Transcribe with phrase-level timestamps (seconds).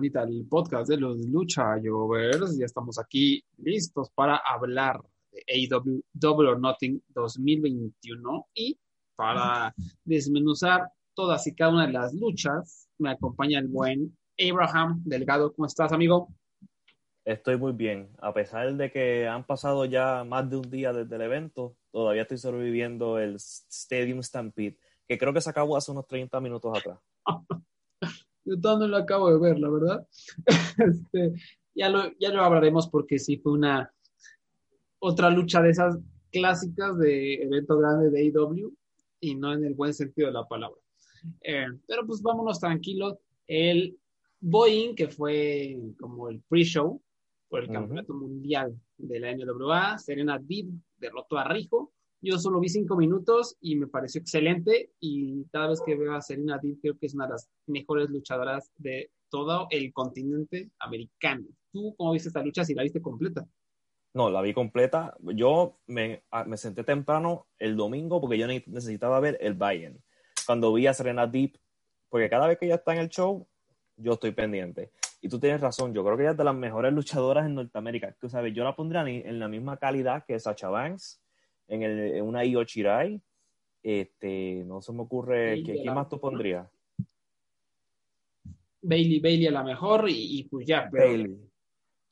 [0.00, 2.56] bonita, al podcast de los Lucha Jovers.
[2.58, 4.98] Ya estamos aquí listos para hablar
[5.30, 8.80] de AEW Double or Nothing 2021 y
[9.14, 12.88] para desmenuzar todas y cada una de las luchas.
[12.96, 15.52] Me acompaña el buen Abraham Delgado.
[15.52, 16.28] ¿Cómo estás, amigo?
[17.26, 18.08] Estoy muy bien.
[18.22, 22.22] A pesar de que han pasado ya más de un día desde el evento, todavía
[22.22, 26.98] estoy sobreviviendo el Stadium Stampede, que creo que se acabó hace unos 30 minutos atrás.
[28.44, 30.06] Yo todavía no lo acabo de ver, la verdad.
[30.78, 31.34] Este,
[31.74, 33.92] ya, lo, ya lo hablaremos porque sí fue una
[34.98, 35.98] otra lucha de esas
[36.30, 38.74] clásicas de evento grande de AEW
[39.20, 40.80] y no en el buen sentido de la palabra.
[41.42, 43.18] Eh, pero pues vámonos tranquilos.
[43.46, 43.98] El
[44.40, 47.02] Boeing, que fue como el pre-show
[47.48, 51.89] por el campeonato mundial de la NWA, Serena Deeb derrotó a Rijo
[52.22, 56.20] yo solo vi cinco minutos y me pareció excelente y cada vez que veo a
[56.20, 61.46] Serena Deeb creo que es una de las mejores luchadoras de todo el continente americano.
[61.72, 63.46] ¿Tú cómo viste esta lucha si la viste completa?
[64.12, 65.16] No, la vi completa.
[65.20, 70.02] Yo me, ah, me senté temprano el domingo porque yo necesitaba ver el Bayern.
[70.44, 71.56] Cuando vi a Serena Deep,
[72.08, 73.46] porque cada vez que ella está en el show,
[73.96, 74.90] yo estoy pendiente.
[75.22, 78.14] Y tú tienes razón, yo creo que ella es de las mejores luchadoras en Norteamérica.
[78.18, 81.22] Tú sabes, yo la pondría en la misma calidad que Sacha Banks,
[81.70, 83.20] en, el, en una Io Chirai.
[83.82, 86.68] Este, no se me ocurre, ¿qué, más tú pondrías?
[88.82, 90.90] Bailey, Bailey a la mejor y, pues ya.
[90.92, 91.38] Bailey.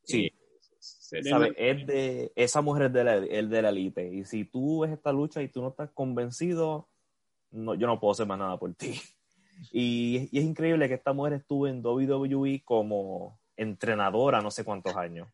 [0.03, 0.33] Sí.
[0.81, 1.55] ¿Sabe?
[1.57, 4.15] Es de, esa mujer es de, la, es de la elite.
[4.15, 6.89] Y si tú ves esta lucha y tú no estás convencido,
[7.51, 8.95] no, yo no puedo hacer más nada por ti.
[9.73, 14.95] Y, y, es increíble que esta mujer estuvo en WWE como entrenadora no sé cuántos
[14.95, 15.29] años.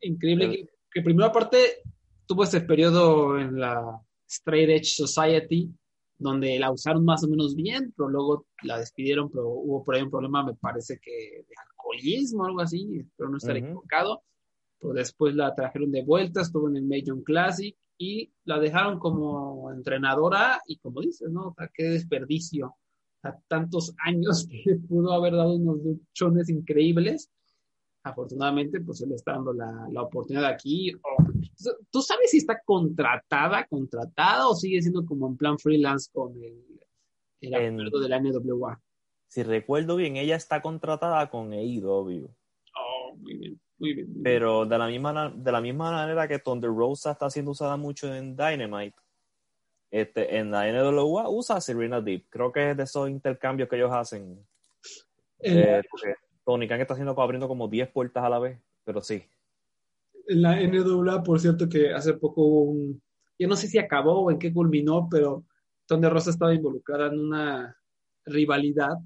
[0.00, 1.82] Increíble que, que primero aparte
[2.26, 5.70] tuvo ese periodo en la Straight Edge Society
[6.18, 10.02] donde la usaron más o menos bien, pero luego la despidieron, pero hubo por ahí
[10.02, 11.10] un problema, me parece que
[11.46, 14.22] de alcoholismo o algo así, pero no estar equivocado.
[14.80, 19.70] Pero después la trajeron de vuelta, estuvo en el Major Classic y la dejaron como
[19.72, 21.48] entrenadora y como dices, ¿no?
[21.48, 22.74] O sea, qué desperdicio
[23.22, 27.30] a tantos años que pudo haber dado unos luchones increíbles
[28.04, 30.92] afortunadamente, pues él está dando la, la oportunidad aquí.
[31.90, 36.62] ¿Tú sabes si está contratada, contratada o sigue siendo como en plan freelance con el,
[37.40, 38.80] el acuerdo de la NWA?
[39.26, 42.28] Si recuerdo bien, ella está contratada con AEW.
[42.76, 44.22] Oh, muy bien, muy bien.
[44.22, 48.14] Pero de la, misma, de la misma manera que Thunder Rosa está siendo usada mucho
[48.14, 48.96] en Dynamite,
[49.90, 52.26] este, en la NWA usa Serena Deep.
[52.28, 54.44] Creo que es de esos intercambios que ellos hacen.
[55.38, 55.82] Eh,
[56.44, 59.22] Tony Khan está haciendo abriendo como 10 puertas a la vez, pero sí.
[60.26, 63.02] En la NWA, por cierto, que hace poco hubo un.
[63.38, 65.44] Yo no sé si acabó o en qué culminó, pero
[65.88, 67.76] donde Rosa estaba involucrada en una
[68.24, 68.96] rivalidad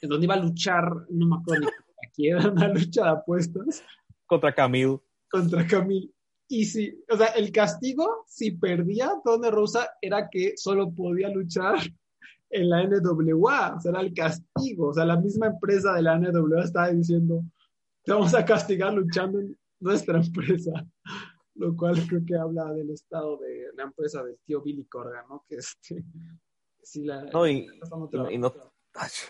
[0.00, 1.68] en donde iba a luchar, no me acuerdo
[2.06, 3.82] aquí, era una lucha de apuestas.
[4.26, 5.00] Contra Camille.
[5.30, 6.10] Contra Camille.
[6.48, 11.78] Y si, o sea, el castigo, si perdía Donde Rosa, era que solo podía luchar
[12.50, 16.18] en la NWA, o sea, era el castigo, o sea, la misma empresa de la
[16.18, 17.44] NWA estaba diciendo,
[18.04, 20.72] te vamos a castigar luchando en nuestra empresa,
[21.54, 25.44] lo cual creo que habla del estado de la empresa del tío Billy Corgan, ¿no?
[25.48, 26.04] Que este,
[26.82, 27.68] si la, no, y,
[28.12, 28.52] no,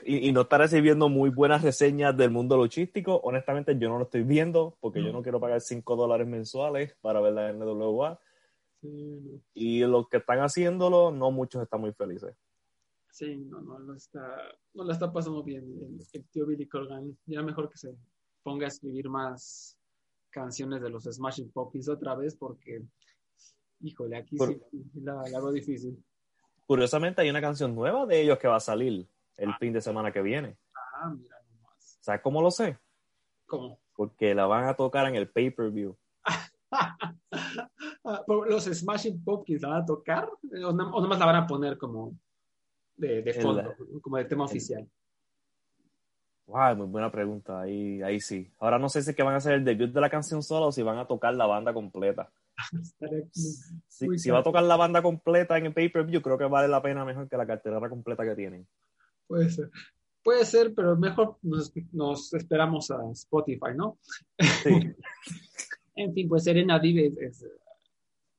[0.04, 3.20] y, no está recibiendo muy buenas reseñas del mundo luchístico.
[3.22, 7.20] Honestamente, yo no lo estoy viendo porque yo no quiero pagar 5 dólares mensuales para
[7.20, 8.18] ver la NWA.
[9.52, 12.34] Y los que están haciéndolo, no muchos están muy felices.
[13.12, 14.36] Sí, no, no, no está,
[14.74, 15.64] no la está pasando bien
[16.12, 17.16] el, tío Billy Corgan.
[17.26, 17.94] Ya mejor que se
[18.42, 19.76] ponga a escribir más
[20.30, 22.82] canciones de los Smashing Pumpkins otra vez porque,
[23.80, 26.02] híjole, aquí sí la, hago difícil.
[26.66, 29.56] Curiosamente hay una canción nueva de ellos que va a salir el ah.
[29.58, 30.56] fin de semana que viene.
[30.74, 31.98] Ah, mira nomás.
[32.00, 32.78] ¿Sabes cómo lo sé?
[33.46, 33.80] ¿Cómo?
[33.96, 35.96] Porque la van a tocar en el pay-per-view.
[38.02, 40.28] Ah, ¿Los Smashing Pumpkins la van a tocar?
[40.64, 42.16] ¿O, nomás la van a poner como
[43.00, 44.88] de, fondo, como de tema oficial?
[46.46, 47.60] Wow, muy buena pregunta.
[47.60, 48.50] Ahí, ahí sí.
[48.58, 50.72] Ahora no sé si que van a hacer el debut de la canción solo o
[50.72, 52.30] si van a tocar la banda completa.
[53.88, 57.04] si, va a tocar la banda completa en el pay-per-view, creo que vale la pena
[57.04, 58.66] mejor que la cartera completa que tienen.
[59.28, 59.70] Puede ser.
[60.22, 63.98] Puede ser, pero mejor nos, nos esperamos a Spotify, ¿no?
[64.62, 64.70] Sí.
[65.94, 67.46] en fin, pues Serena Div es, es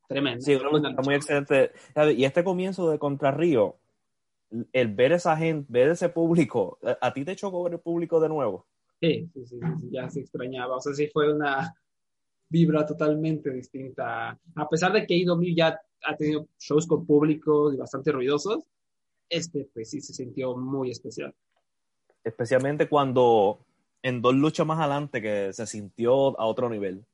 [0.07, 0.41] tremendo.
[0.41, 1.71] Sí, está muy excelente.
[2.15, 3.77] Y este comienzo de Contra Río,
[4.73, 8.19] el ver esa gente, ver ese público, ¿a a ti te chocó ver el público
[8.19, 8.67] de nuevo?
[8.99, 10.75] Sí, sí, sí, sí, ya se extrañaba.
[10.77, 11.73] O sea, sí fue una
[12.49, 14.37] vibra totalmente distinta.
[14.55, 18.63] A pesar de que IW ya ha tenido shows con público y bastante ruidosos,
[19.29, 21.33] este pues sí se sintió muy especial.
[22.23, 23.65] Especialmente cuando
[24.03, 27.05] en dos luchas más adelante que se sintió a otro nivel.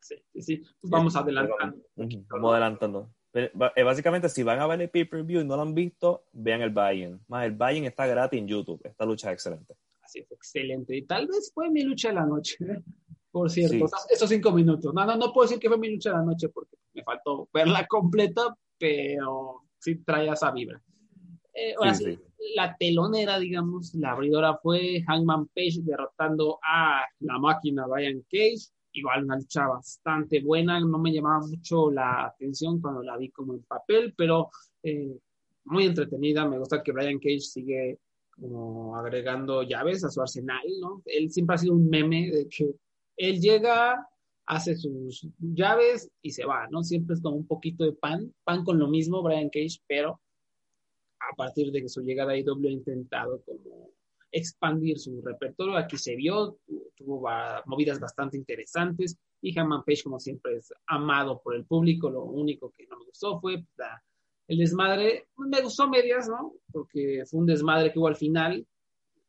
[0.00, 0.56] Sí, sí, sí.
[0.80, 1.76] Pues vamos adelantando.
[1.96, 3.10] Ujú, Vamos adelantando.
[3.36, 6.70] Eh, Básicamente, si van a ver el pay-per-view y no lo han visto, vean el
[6.70, 7.20] buy-in.
[7.28, 8.80] Más el buy-in está gratis en YouTube.
[8.82, 9.74] Esta lucha es excelente.
[10.02, 10.96] Así es, excelente.
[10.96, 12.56] Y tal vez fue mi lucha de la noche,
[13.30, 13.88] por cierto.
[13.88, 13.94] Sí.
[14.10, 14.94] Esos cinco minutos.
[14.94, 17.48] No, no, no puedo decir que fue mi lucha de la noche porque me faltó
[17.52, 20.82] verla completa, pero sí trae esa vibra.
[21.52, 22.18] Eh, ahora Sí, sí,
[22.54, 28.70] la telonera, digamos, la abridora fue Hangman Page derrotando a la máquina Brian Cage.
[28.96, 33.52] Igual una lucha bastante buena, no me llamaba mucho la atención cuando la vi como
[33.52, 34.48] en papel, pero
[34.82, 35.18] eh,
[35.64, 36.48] muy entretenida.
[36.48, 37.98] Me gusta que Brian Cage sigue
[38.30, 41.02] como agregando llaves a su arsenal, ¿no?
[41.04, 42.74] Él siempre ha sido un meme de que
[43.18, 44.08] él llega,
[44.46, 46.82] hace sus llaves y se va, ¿no?
[46.82, 50.20] Siempre es como un poquito de pan, pan con lo mismo Brian Cage, pero
[51.20, 53.90] a partir de que su llegada a IW ha intentado como
[54.36, 57.28] expandir su repertorio, aquí se vio, tu- tuvo
[57.66, 62.70] movidas bastante interesantes y Hammond Page como siempre es amado por el público, lo único
[62.76, 64.02] que no me gustó fue la-
[64.48, 66.52] el desmadre, me gustó medias, ¿no?
[66.72, 68.66] Porque fue un desmadre que hubo al final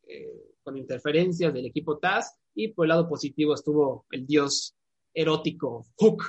[0.10, 4.76] eh, con interferencias del equipo Taz y por el lado positivo estuvo el dios
[5.14, 6.24] erótico Hook,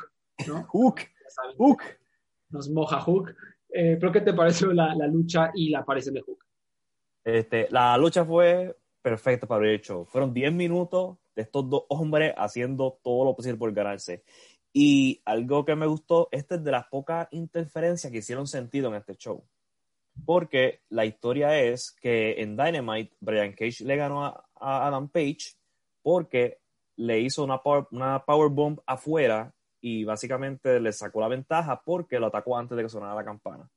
[0.48, 0.64] ¿no?
[0.72, 1.00] Hook,
[1.58, 1.82] Hook.
[2.50, 3.28] nos moja Hook.
[3.70, 6.44] Eh, ¿Pero qué te pareció la, la lucha y la aparición de Hook?
[7.28, 10.06] Este, la lucha fue perfecta para el show.
[10.06, 14.24] Fueron 10 minutos de estos dos hombres haciendo todo lo posible por ganarse.
[14.72, 18.94] Y algo que me gustó, esta es de las pocas interferencias que hicieron sentido en
[18.94, 19.44] este show.
[20.24, 25.52] Porque la historia es que en Dynamite, Brian Cage le ganó a, Adam Page
[26.00, 26.60] porque
[26.96, 29.52] le hizo una power, una power bomb afuera
[29.82, 33.68] y básicamente le sacó la ventaja porque lo atacó antes de que sonara la campana.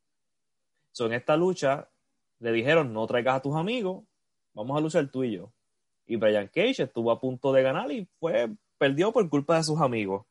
[0.94, 1.90] So, en esta lucha
[2.41, 4.03] le dijeron no traigas a tus amigos,
[4.53, 5.51] vamos a luchar tú y yo.
[6.05, 9.79] Y Brian Cage estuvo a punto de ganar y fue, perdió por culpa de sus
[9.79, 10.25] amigos.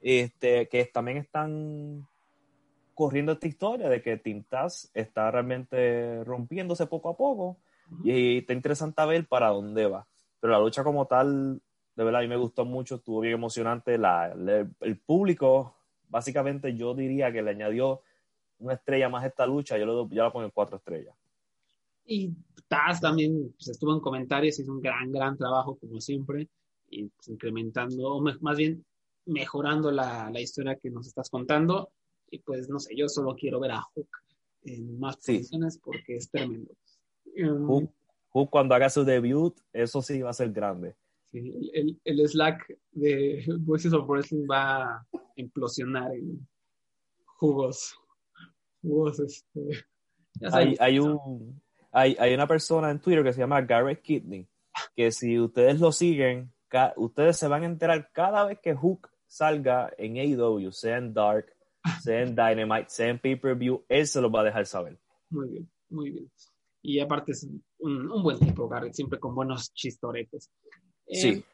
[0.00, 2.06] Este, que también están
[2.94, 4.16] corriendo esta historia de que
[4.48, 7.58] Taz está realmente rompiéndose poco a poco
[8.02, 10.06] y está interesante ver para dónde va.
[10.40, 11.60] Pero la lucha como tal,
[11.94, 13.98] de verdad, a mí me gustó mucho, estuvo bien emocionante.
[13.98, 14.34] La,
[14.80, 15.76] el público,
[16.08, 18.00] básicamente yo diría que le añadió
[18.58, 21.14] una estrella más a esta lucha, yo, le doy- yo la pongo en cuatro estrellas.
[22.06, 22.32] Y
[22.68, 26.48] Taz también pues, estuvo en comentarios, hizo un gran, gran trabajo como siempre,
[26.88, 28.84] y pues, incrementando, o más bien
[29.26, 31.90] mejorando la, la historia que nos estás contando.
[32.30, 34.08] Y pues no sé, yo solo quiero ver a Hook
[34.64, 35.38] en más Sí.
[35.38, 36.72] posiciones porque es tremendo.
[37.36, 37.90] Um, Hook,
[38.30, 40.96] Hook cuando haga su debut, eso sí va a ser grande.
[41.30, 46.46] sí, el, el Slack de Voices of Wrestling va a implosionar en
[47.38, 47.94] jugos.
[48.82, 49.84] Jugos, este.
[50.52, 51.60] Hay, hay, un,
[51.96, 54.46] hay, hay una persona en Twitter que se llama Garrett Kidney,
[54.94, 56.52] que si ustedes lo siguen,
[56.96, 61.46] ustedes se van a enterar cada vez que Hook salga en AEW, sea en Dark,
[62.02, 64.98] sea en Dynamite, sea en Pay-Per-View, él se los va a dejar saber.
[65.30, 66.30] Muy bien, muy bien.
[66.82, 67.48] Y aparte es
[67.78, 70.50] un, un buen tipo, Garrett, siempre con buenos chistoretes.
[71.06, 71.44] Eh, Sí.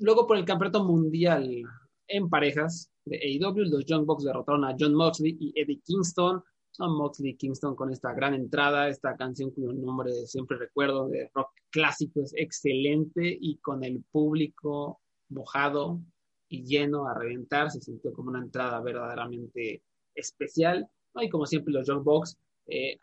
[0.00, 1.62] Luego por el campeonato mundial
[2.06, 6.42] en parejas de AEW, los Young Bucks derrotaron a John Moxley y Eddie Kingston.
[6.76, 11.50] John Moxley Kingston con esta gran entrada, esta canción cuyo nombre siempre recuerdo de rock
[11.70, 16.00] clásico es excelente y con el público mojado
[16.48, 19.82] y lleno a reventar, se sintió como una entrada verdaderamente
[20.14, 20.88] especial.
[21.14, 22.98] Y como siempre los Young Bucks eh,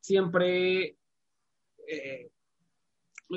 [0.00, 0.96] siempre
[1.86, 2.30] eh,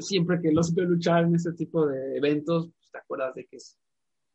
[0.02, 3.58] siempre que los veo luchar en este tipo de eventos, pues, te acuerdas de que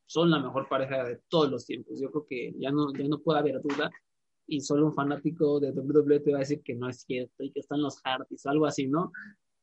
[0.06, 2.00] son la mejor pareja de todos los tiempos.
[2.00, 3.90] Yo creo que ya no, ya no puede haber duda
[4.49, 7.52] y solo un fanático de WWE te va a decir que no es cierto y
[7.52, 9.12] que están los Hardys o algo así, ¿no?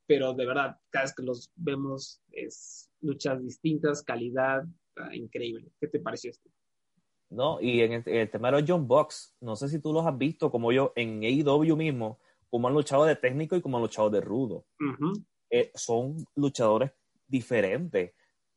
[0.08, 4.64] Pero de verdad, cada vez que los vemos es luchas distintas, calidad
[4.98, 5.72] ah, increíble.
[5.82, 6.50] ¿Qué te pareció esto?
[7.30, 7.60] ¿no?
[7.60, 10.06] Y en el, en el tema de los John Bucks, no sé si tú los
[10.06, 13.84] has visto como yo en AEW mismo, como han luchado de técnico y como han
[13.84, 14.66] luchado de rudo.
[14.80, 15.14] Ujú.
[15.50, 16.92] eh, son luchadores
[17.28, 18.14] diferentes.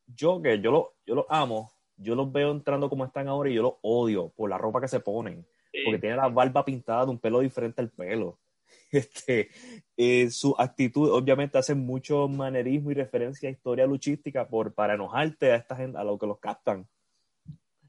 [0.07, 3.55] Yo que yo lo, yo los amo, yo los veo entrando como están ahora y
[3.55, 5.47] yo los odio por la ropa que se ponen,
[5.85, 8.39] porque tienen la barba pintada de un pelo diferente al pelo.
[8.91, 9.51] Este,
[9.99, 15.53] eh, su actitud obviamente hace mucho manerismo y referencia a historia luchística por, para enojarte
[15.53, 16.89] a esta gente, a lo que los captan.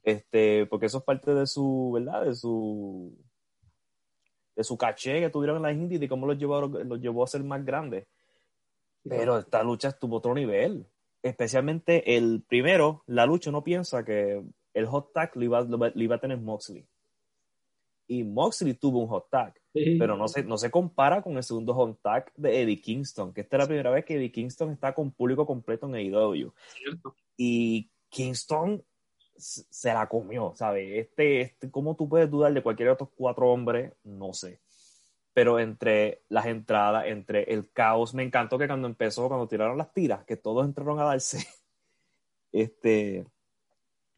[0.03, 2.25] Este, porque eso es parte de su, ¿verdad?
[2.25, 3.17] De su,
[4.55, 7.27] de su caché que tuvieron en la indies y cómo los llevó, los llevó a
[7.27, 8.05] ser más grandes.
[9.03, 10.85] Pero esta lucha estuvo otro nivel.
[11.23, 14.43] Especialmente el primero, la lucha uno piensa que
[14.73, 16.85] el hot tag lo iba, lo iba a tener Moxley
[18.09, 21.75] y Moxley tuvo un hot tag, pero no se, no se compara con el segundo
[21.75, 24.95] hot tag de Eddie Kingston, que esta es la primera vez que Eddie Kingston está
[24.95, 26.51] con público completo en AEW.
[27.37, 28.83] Y Kingston
[29.37, 30.89] se la comió, ¿sabes?
[30.91, 33.93] Este, este, ¿Cómo tú puedes dudar de cualquier otro cuatro hombres?
[34.03, 34.59] No sé.
[35.31, 39.93] Pero entre las entradas, entre el caos, me encantó que cuando empezó, cuando tiraron las
[39.93, 41.37] tiras, que todos entraron a darse.
[42.51, 43.27] Este,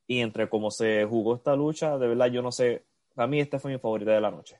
[0.07, 3.59] y entre cómo se jugó esta lucha, de verdad yo no sé, a mí esta
[3.59, 4.59] fue mi favorita de la noche.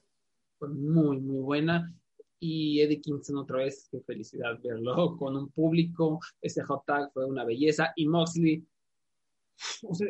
[0.58, 1.94] Fue muy, muy buena.
[2.40, 6.20] Y Eddie Kingston otra vez, qué felicidad verlo con un público.
[6.42, 7.92] Ese hot tag fue una belleza.
[7.96, 8.66] Y Moxley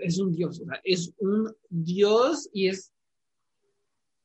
[0.01, 2.93] es un dios, es un dios y es,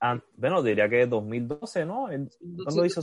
[0.00, 2.06] Ah, bueno, diría que 2012, ¿no?
[2.64, 3.02] ¿Cuándo hizo,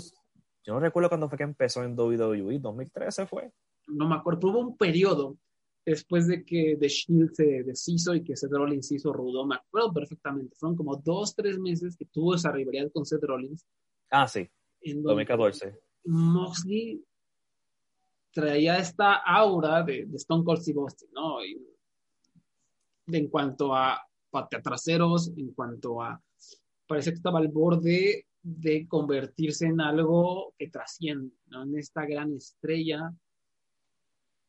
[0.65, 3.51] yo no recuerdo cuándo fue que empezó en WWE, 2013 fue.
[3.87, 5.37] No me acuerdo, hubo un periodo
[5.85, 9.93] después de que The Shield se deshizo y que Seth Rollins hizo rudo, me acuerdo
[9.93, 13.65] perfectamente, fueron como dos, tres meses que tuvo esa rivalidad con Seth Rollins.
[14.11, 14.47] Ah, sí,
[14.81, 15.75] en 2014.
[16.05, 17.03] Moxley
[18.31, 21.37] traía esta aura de, Stone Cold Steve Austin, ¿no?
[23.11, 23.99] en cuanto a
[24.29, 26.21] pateatraseros, en cuanto a...
[26.85, 31.63] Parece que estaba al borde de convertirse en algo que trasciende, ¿no?
[31.63, 33.13] En esta gran estrella.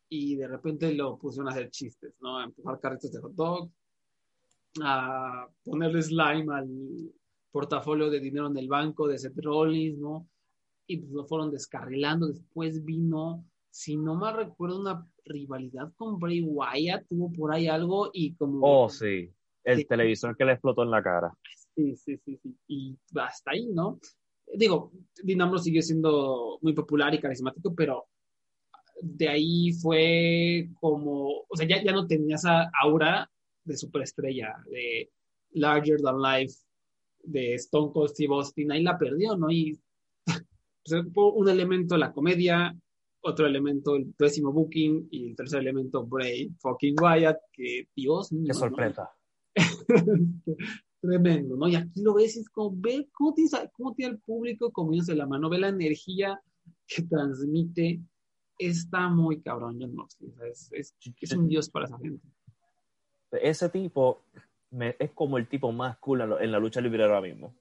[0.08, 2.38] Y de repente lo pusieron a hacer chistes, ¿no?
[2.38, 3.70] A empujar carritos de hot dog,
[4.82, 6.68] a ponerle slime al
[7.50, 10.28] portafolio de dinero en el banco de Seth Rollins, ¿no?
[10.86, 12.26] Y pues lo fueron descarrilando.
[12.28, 18.10] Después vino, si no me recuerdo, una rivalidad con Bray Wyatt, tuvo por ahí algo
[18.12, 18.60] y como...
[18.62, 19.32] Oh, sí,
[19.62, 21.32] el televisor que le explotó en la cara.
[21.80, 22.56] Sí, sí, sí, sí.
[22.68, 23.98] Y hasta ahí, ¿no?
[24.54, 28.06] Digo, Dinamo sigue siendo muy popular y carismático, pero
[29.00, 33.30] de ahí fue como, o sea, ya, ya no tenía esa aura
[33.64, 35.10] de superestrella, de
[35.52, 36.54] larger than life,
[37.22, 39.50] de Stone Cold Steve Austin, ahí la perdió, ¿no?
[39.50, 39.80] Y
[40.84, 42.76] pues, un elemento la comedia,
[43.22, 48.48] otro elemento el pésimo booking y el tercer elemento Bray fucking Wyatt, que Dios mío.
[48.48, 49.10] Qué sorpresa.
[51.00, 51.68] tremendo, ¿no?
[51.68, 55.26] Y aquí lo ves, es como, ve cómo tiene, cómo tiene el público comienza la
[55.26, 56.40] mano, ve la energía
[56.86, 58.00] que transmite,
[58.58, 62.26] está muy cabrón John Moxley, es, es, es, un dios para esa gente.
[63.32, 64.22] Ese tipo
[64.98, 67.54] es como el tipo más cool en, la lucha libre ahora mismo.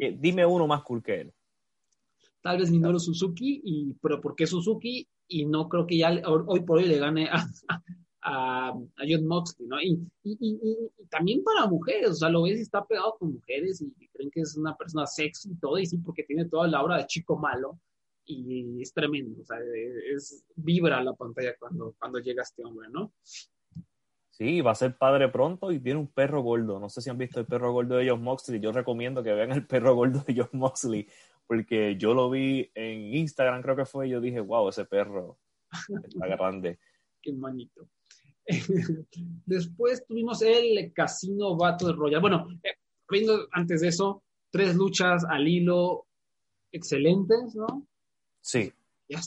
[0.00, 1.32] Eh, dime uno más cool que él.
[2.40, 5.06] Tal vez Minoru Suzuki, y, pero ¿por qué Suzuki?
[5.26, 7.46] Y no creo que ya hoy por hoy le gane a,
[8.22, 9.80] a, a John Moxley, ¿no?
[9.80, 13.80] Y, y, y, también para mujeres, o sea, lo ves y está pegado con mujeres
[13.80, 16.82] y creen que es una persona sexy y todo, y sí, porque tiene toda la
[16.82, 17.78] obra de chico malo
[18.24, 19.56] y es tremendo, o sea,
[20.14, 23.12] es, vibra la pantalla cuando, cuando llega este hombre, ¿no?
[24.30, 26.78] Sí, va a ser padre pronto y tiene un perro gordo.
[26.78, 28.60] No sé si han visto el perro gordo de John Moxley.
[28.60, 31.08] Yo recomiendo que vean el perro gordo de John Moxley,
[31.44, 35.38] porque yo lo vi en Instagram, creo que fue, y yo dije, wow, ese perro
[36.04, 36.78] está grande.
[37.22, 37.88] Qué manito.
[39.46, 42.20] Después tuvimos el Casino Battle Royale.
[42.20, 42.74] Bueno, eh,
[43.08, 46.06] viendo antes de eso, tres luchas al hilo
[46.72, 47.86] excelentes, ¿no?
[48.40, 48.72] Sí.
[49.08, 49.20] Ya,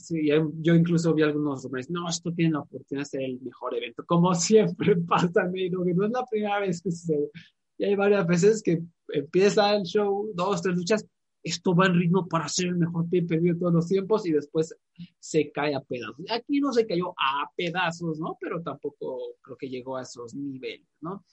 [0.59, 4.05] yo incluso vi algunos rumores, no, esto tiene la oportunidad de ser el mejor evento,
[4.05, 7.31] como siempre pasa que no es la primera vez que sucede.
[7.77, 11.03] Y hay varias veces que empieza el show, dos, tres luchas,
[11.43, 14.75] esto va en ritmo para ser el mejor pay de todos los tiempos y después
[15.19, 16.25] se cae a pedazos.
[16.29, 18.37] Aquí no se cayó a pedazos, ¿no?
[18.39, 21.23] Pero tampoco creo que llegó a esos niveles, ¿no?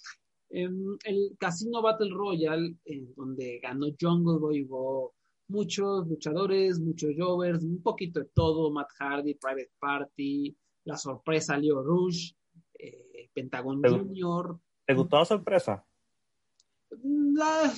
[0.50, 5.14] En el Casino Battle Royale, en donde ganó Jungle Boy, hubo
[5.48, 11.82] muchos luchadores, muchos jovers, un poquito de todo, Matt Hardy, Private Party, la sorpresa Leo
[11.82, 12.32] Rush,
[12.78, 14.58] eh, Pentagon Junior.
[14.86, 15.84] ¿Te gustó la sorpresa?
[17.02, 17.74] La,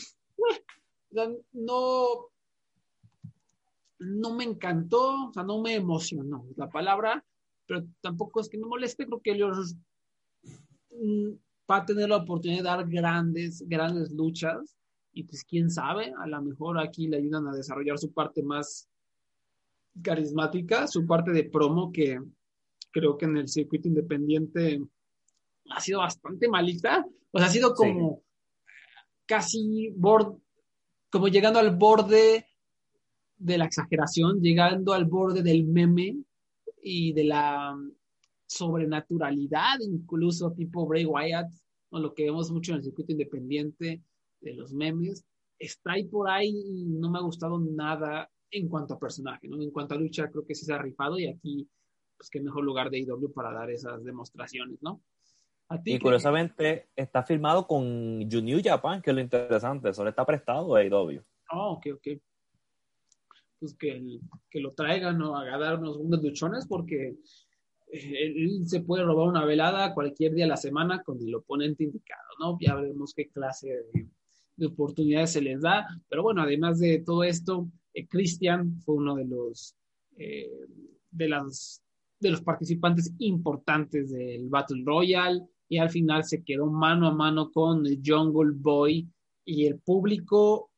[1.10, 2.26] no,
[3.98, 7.24] no me encantó, o sea, no me emocionó la palabra,
[7.66, 9.76] pero tampoco es que me moleste, creo que ellos
[10.90, 11.30] mm,
[11.70, 14.76] va a tener la oportunidad de dar grandes, grandes luchas
[15.12, 18.88] y pues quién sabe, a lo mejor aquí le ayudan a desarrollar su parte más
[20.02, 22.18] carismática, su parte de promo que
[22.90, 24.80] creo que en el circuito independiente
[25.70, 27.06] ha sido bastante malita.
[27.30, 28.22] O sea, ha sido como
[29.26, 29.90] casi
[31.10, 32.46] como llegando al borde
[33.36, 36.22] de la exageración, llegando al borde del meme
[36.82, 37.76] y de la
[38.46, 41.50] sobrenaturalidad, incluso tipo Bray Wyatt,
[41.90, 44.02] o lo que vemos mucho en el circuito independiente
[44.40, 45.24] de los memes,
[45.58, 49.60] está ahí por ahí y no me ha gustado nada en cuanto a personaje, ¿no?
[49.62, 51.68] En cuanto a lucha, creo que sí se ha rifado y aquí,
[52.16, 55.02] pues qué mejor lugar de IW para dar esas demostraciones, ¿no?
[55.84, 60.84] Y curiosamente está firmado con New Japan, que es lo interesante, solo está prestado a
[60.84, 61.22] IW.
[61.52, 62.20] Oh, ok, ok.
[63.58, 65.36] Pues que, que lo traigan ¿no?
[65.36, 67.16] a dar unos segundos luchones porque
[67.92, 71.84] eh, él se puede robar una velada cualquier día de la semana con el oponente
[71.84, 72.56] indicado, ¿no?
[72.60, 75.86] Ya veremos qué clase de, oportunidades se les da.
[76.08, 79.74] Pero bueno, además de todo esto, eh, Christian fue uno de los,
[80.16, 80.50] eh,
[81.10, 81.82] de, las,
[82.18, 87.52] de los participantes importantes del Battle Royale y al final se quedó mano a mano
[87.52, 89.08] con Jungle Boy
[89.44, 90.70] y el público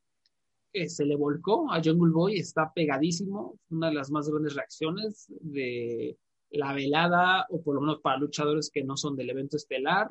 [0.87, 6.19] se le volcó a Jungle Boy, está pegadísimo, una de las más grandes reacciones de
[6.51, 10.09] la velada, o por lo menos para luchadores que no son del evento estelar,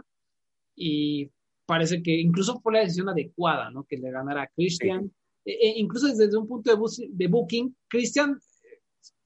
[0.76, 1.30] y
[1.66, 3.84] parece que incluso fue la decisión adecuada, ¿no?
[3.84, 5.12] Que le ganara a Christian.
[5.46, 8.40] E, e incluso desde un punto de, de booking, Christian,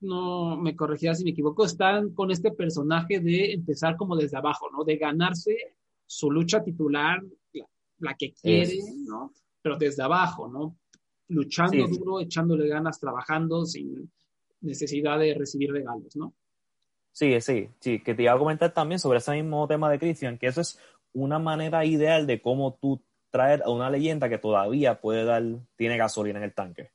[0.01, 4.69] no me corregirá si me equivoco, están con este personaje de empezar como desde abajo,
[4.71, 4.83] ¿no?
[4.83, 7.21] De ganarse su lucha titular,
[7.99, 8.77] la, que quiere,
[9.07, 9.33] ¿no?
[9.61, 10.77] Pero desde abajo, ¿no?
[11.29, 14.11] Luchando duro, echándole ganas, trabajando sin
[14.61, 16.33] necesidad de recibir regalos, ¿no?
[17.11, 20.37] Sí, sí, sí, que te iba a comentar también sobre ese mismo tema de Christian,
[20.37, 20.77] que eso es
[21.13, 23.01] una manera ideal de cómo tú
[23.31, 25.43] traer a una leyenda que todavía puede dar,
[25.77, 26.91] tiene gasolina en el tanque.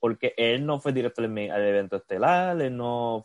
[0.00, 3.24] Porque él no fue directo al, evento estelar, él no,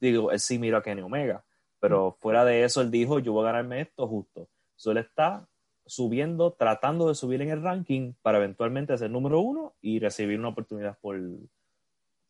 [0.00, 1.44] digo, él sí miró a Kenny Omega,
[1.80, 4.48] pero fuera de eso él dijo, yo voy a ganarme esto justo.
[4.76, 5.46] Solo está
[5.86, 10.48] subiendo, tratando de subir en el ranking para eventualmente ser número uno y recibir una
[10.48, 11.20] oportunidad por,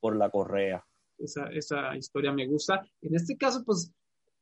[0.00, 0.84] por la correa
[1.18, 2.86] esa, esa historia me gusta.
[3.02, 3.92] En este caso, pues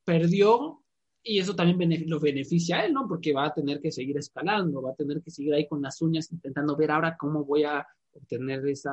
[0.04, 0.82] perdió
[1.22, 3.06] y eso también lo beneficia a él, ¿no?
[3.06, 6.02] Porque va a tener que seguir escalando, va a tener que seguir ahí con las
[6.02, 8.92] uñas intentando ver ahora cómo voy a obtener esa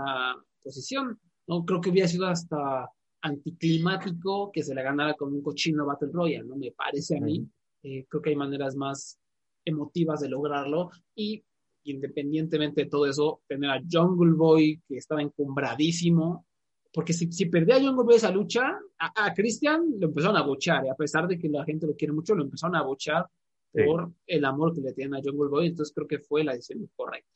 [0.61, 1.65] posición, ¿no?
[1.65, 2.89] Creo que hubiera sido hasta
[3.21, 6.55] anticlimático que se le ganara con un cochino Battle Royale, ¿no?
[6.55, 7.47] Me parece a mí.
[7.83, 9.19] Eh, creo que hay maneras más
[9.65, 11.43] emotivas de lograrlo y
[11.83, 16.45] independientemente de todo eso, tener a Jungle Boy que estaba encumbradísimo,
[16.93, 20.85] porque si, si perdía John Goldberg esa lucha, a, a Christian lo empezaron a bochar,
[20.85, 23.27] y a pesar de que la gente lo quiere mucho, lo empezaron a bochar
[23.71, 26.89] por el amor que le tienen a John Goldberg, entonces creo que fue la decisión
[26.95, 27.29] correcta.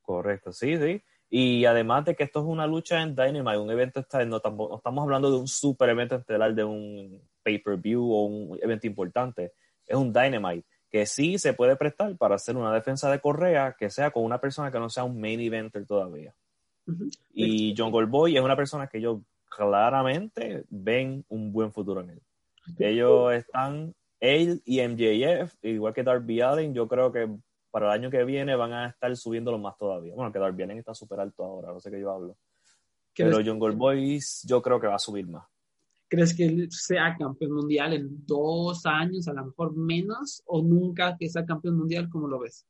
[0.00, 1.02] Correcto, sí, sí.
[1.30, 4.76] Y además de que esto es una lucha en Dynamite, un evento estelar, no, no
[4.76, 9.52] estamos hablando de un super evento estelar, de un pay-per-view o un evento importante,
[9.86, 13.90] es un Dynamite que sí se puede prestar para hacer una defensa de Correa que
[13.90, 16.34] sea con una persona que no sea un main eventer todavía.
[17.32, 22.22] Y John Goldboy es una persona que ellos claramente ven un buen futuro en él.
[22.78, 27.28] Ellos están, él y MJF, igual que Darby Allen, yo creo que
[27.70, 30.14] para el año que viene van a estar subiéndolo más todavía.
[30.14, 32.36] Bueno, que Darby Allen está súper alto ahora, no sé qué yo hablo.
[33.14, 35.46] Pero John Goldboy yo creo que va a subir más.
[36.08, 41.16] ¿Crees que él sea campeón mundial en dos años, a lo mejor menos, o nunca
[41.16, 42.08] que sea campeón mundial?
[42.10, 42.66] ¿Cómo lo ves?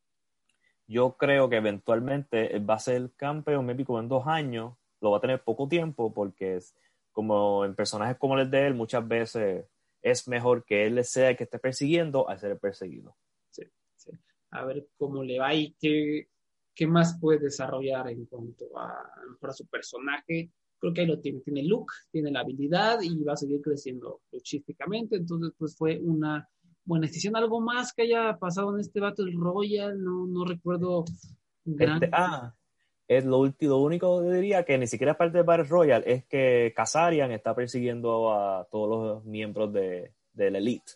[0.90, 5.18] yo creo que eventualmente va a ser campeón, maybe como en dos años, lo va
[5.18, 6.74] a tener poco tiempo porque es
[7.12, 9.66] como en personajes como el de él, muchas veces
[10.02, 13.16] es mejor que él sea el que esté persiguiendo al ser el perseguido.
[14.52, 16.28] A ver cómo le va y qué,
[16.74, 20.50] qué más puede desarrollar en cuanto a, su personaje.
[20.78, 24.22] Creo que ahí lo tiene, tiene look, tiene la habilidad y va a seguir creciendo
[24.32, 25.16] luchísticamente.
[25.16, 26.48] Entonces, pues fue una
[26.84, 27.36] buena decisión.
[27.36, 29.98] ¿Algo más que haya pasado en este Battle Royale?
[29.98, 31.04] No, no recuerdo.
[31.66, 32.54] Este, ah,
[33.10, 36.04] es lo, último, lo único que diría que ni siquiera es parte del Battle Royale
[36.06, 40.92] es que Kazarian está persiguiendo a todos los miembros de, la Elite.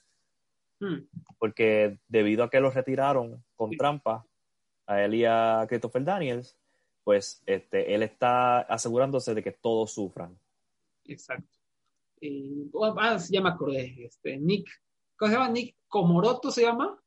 [0.81, 1.07] Hmm.
[1.39, 4.27] Porque debido a que los retiraron con trampa,
[4.87, 6.57] a él y a Christopher Daniels,
[7.05, 10.39] pues este, él está asegurándose de que todos sufran.
[11.05, 11.49] Exacto.
[12.73, 14.67] Oh, ah, ya me acordé, este, Nick
[15.17, 15.51] ¿Cómo se llama?
[15.51, 16.99] Nick Komoroto se llama.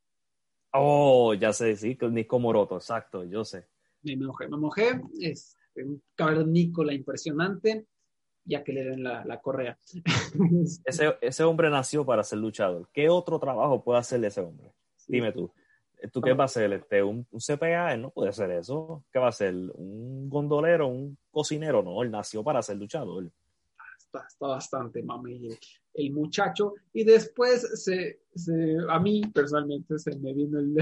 [0.73, 3.67] Oh, ya sé, sí, Nick Komoroto, exacto, yo sé.
[4.03, 5.01] Me mojé, me mojé.
[5.19, 7.87] Es un cavernícola impresionante,
[8.47, 9.77] ya que le den la, correa.
[11.21, 12.89] ese, hombre nació para ser luchador.
[12.93, 14.73] ¿Qué otro trabajo puede hacer ese hombre?
[15.07, 15.51] Dime tú.
[16.11, 16.71] ¿Tú qué va a hacer?
[16.73, 17.93] Este, ¿Un, CPA?
[17.93, 19.03] Él no puede hacer eso.
[19.11, 19.53] ¿Qué va a ser?
[19.53, 20.87] ¿Un gondolero?
[20.87, 21.83] ¿Un cocinero?
[21.83, 23.29] No, él nació para ser luchador.
[23.97, 25.49] está, bastante mami
[25.93, 26.75] el, muchacho.
[26.93, 28.19] Y después se,
[28.89, 30.77] a mí personalmente se me vino el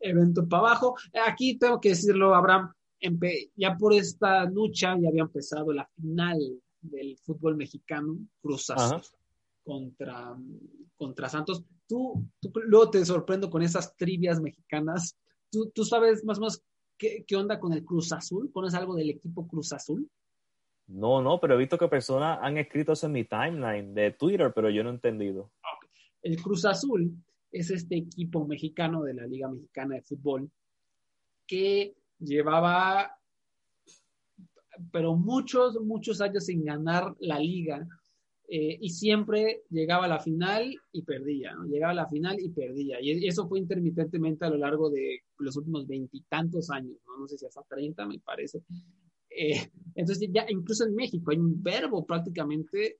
[0.00, 0.96] evento para abajo.
[1.26, 2.72] Aquí tengo que decirlo, Abraham,
[3.56, 6.38] ya por esta lucha ya había empezado la final
[6.80, 8.72] del fútbol mexicano, Cruz
[9.62, 10.36] contra,
[10.96, 11.64] contra Santos.
[11.86, 15.16] Tú, tú, luego te sorprendo con esas trivias mexicanas.
[15.50, 16.62] ¿Tú, tú sabes más o menos
[16.96, 18.50] qué, qué onda con el Cruz Azul?
[18.52, 20.08] ¿Conoces algo del equipo Cruz Azul?
[20.86, 24.52] No, no, pero he visto que personas han escrito eso en mi timeline de Twitter,
[24.54, 25.52] pero yo no he entendido.
[26.22, 27.14] El Cruz Azul
[27.52, 30.50] es este equipo mexicano de la Liga Mexicana de Fútbol
[31.46, 33.18] que llevaba,
[34.92, 37.86] pero muchos, muchos años sin ganar la liga
[38.48, 43.00] eh, y siempre llegaba a la final y perdía, llegaba a la final y perdía.
[43.00, 47.28] Y eso fue intermitentemente a lo largo de los últimos veintitantos años, ¿no?
[47.28, 48.62] sé si hasta 30 me parece.
[49.30, 52.98] Eh, entonces ya incluso en México hay un verbo prácticamente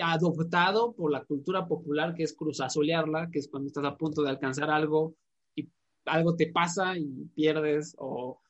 [0.00, 4.30] adoptado por la cultura popular que es cruzazolearla, que es cuando estás a punto de
[4.30, 5.16] alcanzar algo
[5.56, 5.68] y
[6.04, 8.40] algo te pasa y pierdes o,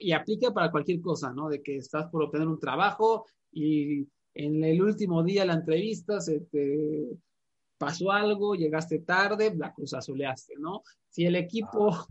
[0.00, 1.48] y aplica para cualquier cosa, ¿no?
[1.48, 6.20] De que estás por obtener un trabajo y en el último día de la entrevista
[6.20, 7.08] se te
[7.78, 10.82] pasó algo, llegaste tarde, la cruzazoleaste, ¿no?
[11.08, 12.06] Si el equipo,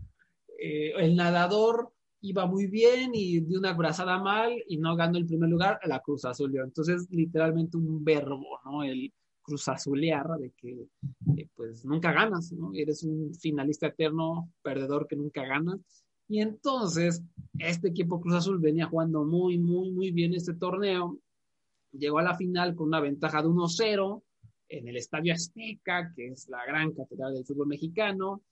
[0.58, 5.26] eh, el nadador iba muy bien y de una brazada mal y no ganó el
[5.26, 6.64] primer lugar, la Cruz Azuleó.
[6.64, 8.82] Entonces, literalmente un verbo, ¿no?
[8.82, 10.88] El Cruz Azulear, de que
[11.36, 12.72] eh, pues nunca ganas, ¿no?
[12.74, 15.78] Eres un finalista eterno, perdedor que nunca gana.
[16.28, 17.22] Y entonces,
[17.58, 21.18] este equipo Cruz Azul venía jugando muy, muy, muy bien este torneo.
[21.92, 24.22] Llegó a la final con una ventaja de 1-0
[24.68, 28.42] en el Estadio Azteca, que es la gran catedral del fútbol mexicano,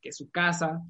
[0.00, 0.82] que es su casa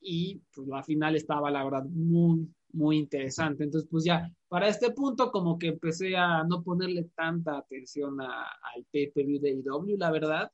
[0.00, 3.64] y pues la final estaba la verdad muy, muy interesante.
[3.64, 8.84] Entonces pues ya para este punto como que empecé a no ponerle tanta atención al
[8.90, 10.52] PPV de IW, la verdad,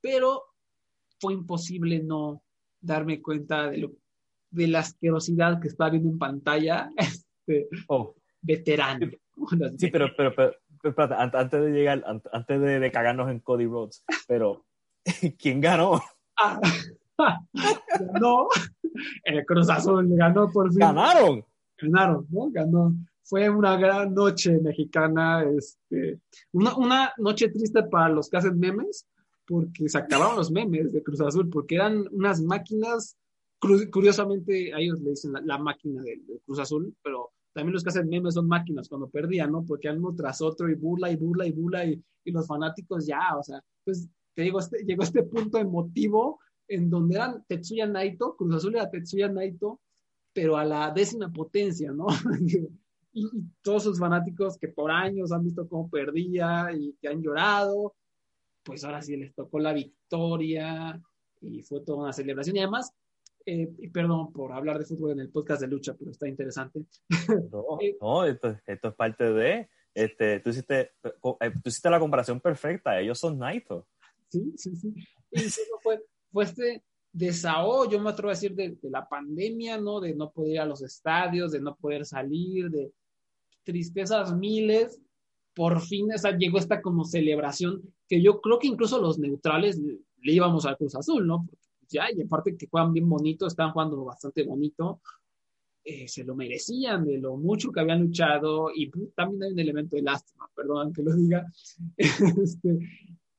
[0.00, 0.42] pero
[1.18, 2.42] fue imposible no
[2.80, 3.92] darme cuenta de, lo,
[4.56, 6.90] de la asquerosidad que estaba viendo en pantalla.
[7.48, 8.12] Este, oh.
[8.42, 9.08] Veterano.
[9.76, 14.64] Sí, pero, pero, pero, antes de llegar, antes de, de, cagarnos en Cody Rhodes, pero
[15.38, 16.00] ¿quién ganó?
[16.36, 16.60] Ah,
[18.00, 18.48] ganó,
[19.24, 20.80] el Cruz Azul ganó por fin.
[20.80, 21.44] Ganaron.
[21.78, 22.50] Ganaron, ¿no?
[22.50, 22.94] Ganó.
[23.22, 26.20] Fue una gran noche mexicana, este,
[26.52, 29.06] una, una noche triste para los que hacen memes,
[29.46, 33.16] porque se acabaron los memes de Cruz Azul, porque eran unas máquinas,
[33.90, 38.08] curiosamente a ellos le dicen la, máquina de, Cruz Azul, pero también los que hacen
[38.08, 39.64] memes son máquinas cuando perdían, ¿no?
[39.64, 43.36] Porque uno tras otro y burla y burla y burla y, y los fanáticos ya,
[43.38, 48.36] o sea, pues te digo, este, llegó este punto emotivo en donde eran Tetsuya Naito,
[48.36, 49.80] Cruz Azul era Tetsuya Naito,
[50.32, 52.06] pero a la décima potencia, ¿no?
[53.12, 53.28] y,
[53.62, 57.94] todos sus fanáticos que por años han visto cómo perdía y que han llorado,
[58.62, 61.00] pues ahora sí les tocó la victoria
[61.40, 62.56] y fue toda una celebración.
[62.56, 62.92] Y además,
[63.46, 66.84] eh, y perdón por hablar de fútbol en el podcast de lucha, pero está interesante.
[67.50, 72.00] No, eh, no esto, esto, es parte de, este, tú hiciste, eh, tú hiciste la
[72.00, 73.86] comparación perfecta, ellos son Naito.
[74.28, 74.94] Sí, sí, sí.
[75.30, 75.40] Y
[75.82, 76.82] fue, fue este
[77.16, 80.00] desahogo, yo me atrevo a decir, de, la pandemia, ¿no?
[80.00, 82.92] De no poder ir a los estadios, de no poder salir, de
[83.64, 85.00] tristezas miles.
[85.54, 89.98] Por fin esa, llegó esta como celebración que yo creo que incluso los neutrales le,
[90.20, 91.48] íbamos al Cruz Azul, ¿no?
[91.88, 95.00] Ya, y aparte que juegan bien bonito, están jugando bastante bonito,
[95.84, 99.96] eh, se lo merecían de lo mucho que habían luchado y también hay un elemento
[99.96, 101.46] de lástima, perdón que lo diga.
[101.96, 102.78] este,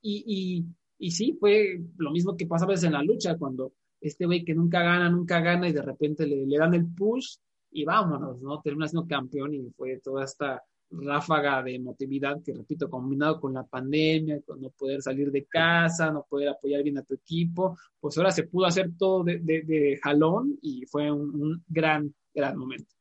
[0.01, 0.65] y,
[0.99, 4.43] y sí, fue lo mismo que pasa a veces en la lucha, cuando este güey
[4.43, 7.37] que nunca gana, nunca gana y de repente le, le dan el push
[7.71, 8.61] y vámonos, ¿no?
[8.61, 13.63] Termina siendo campeón y fue toda esta ráfaga de emotividad que, repito, combinado con la
[13.63, 18.17] pandemia, con no poder salir de casa, no poder apoyar bien a tu equipo, pues
[18.17, 22.95] ahora se pudo hacer todo de, de, jalón y fue un, un, gran, gran momento.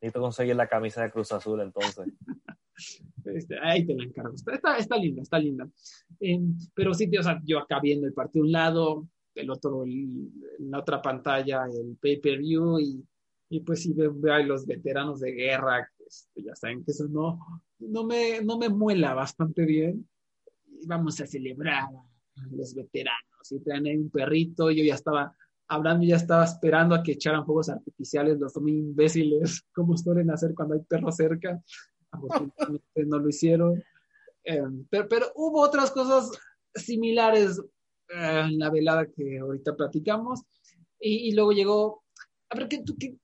[0.00, 2.06] Necesito conseguir la camisa de Cruz Azul entonces.
[3.24, 4.34] Este, ahí te la encargo.
[4.34, 5.68] Está, está, linda, está linda.
[6.20, 9.84] Em, pero sí, o sea, yo acá viendo el partido de un lado, el otro,
[9.84, 13.04] en la otra pantalla, el pay-per-view, y,
[13.48, 17.38] y, pues sí veo, a los veteranos de guerra, este, ya saben que eso no,
[17.78, 20.08] no, me, no me muela bastante bien.
[20.66, 23.50] Y vamos a celebrar a los veteranos.
[23.50, 25.34] Y traen ahí un perrito, yo ya estaba
[25.68, 30.54] hablando, ya estaba esperando a que echaran juegos artificiales, los muy imbéciles, como suelen hacer
[30.54, 31.60] cuando hay perros cerca
[32.94, 33.82] no lo hicieron.
[34.44, 36.30] Eh, pero, hubo otras cosas
[36.74, 37.60] similares
[38.08, 40.42] eh, en la velada que ahorita platicamos.
[40.98, 42.04] Y, luego llegó,
[42.48, 43.16] a ver, ¿qué, tú, qué,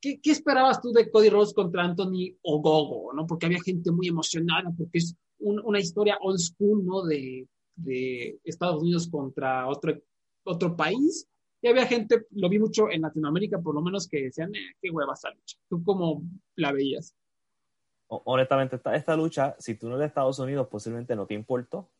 [0.00, 3.12] ¿qué, ¿qué, esperabas tú de Cody Rhodes contra Anthony Ogogo?
[3.12, 3.26] ¿no?
[3.26, 7.04] Porque había gente muy emocionada, porque es un, una historia old school, ¿no?
[7.04, 7.46] De,
[7.78, 9.94] de Estados Unidos contra otro,
[10.44, 11.26] otro país.
[11.60, 14.90] Y había gente, lo vi mucho en Latinoamérica, por lo menos, que decían, eh, qué
[14.90, 15.56] hueva esta lucha.
[15.68, 16.22] ¿Tú cómo
[16.54, 17.14] la veías?
[18.08, 21.90] Honestamente, esta, esta lucha, si tú no eres de Estados Unidos, posiblemente no te importó.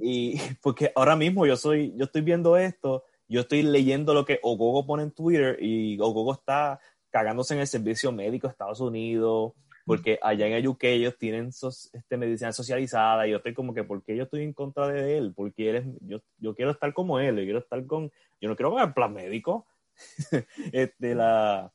[0.00, 4.38] y porque ahora mismo yo soy, yo estoy viendo esto, yo estoy leyendo lo que
[4.42, 6.80] Ogogo pone en Twitter y Ogogo está
[7.14, 9.52] cagándose en el servicio médico de Estados Unidos,
[9.86, 11.50] porque allá en el UK ellos tienen
[11.92, 15.16] este, medicina socializada y yo estoy como que, ¿por qué yo estoy en contra de
[15.16, 15.32] él?
[15.32, 18.56] Porque él es, yo, yo quiero estar como él, yo quiero estar con, yo no
[18.56, 19.64] quiero pagar plan médico.
[20.72, 21.72] este, la,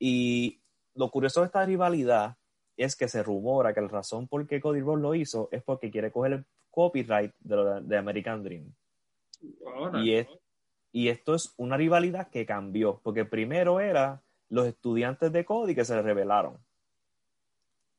[0.00, 0.60] y
[0.96, 2.36] lo curioso de esta rivalidad
[2.76, 5.92] es que se rumora que la razón por qué Cody Rhodes lo hizo es porque
[5.92, 8.74] quiere coger el copyright de, de American Dream.
[10.02, 10.26] y, es,
[10.90, 15.84] y esto es una rivalidad que cambió, porque primero era los estudiantes de Cody que
[15.84, 16.58] se rebelaron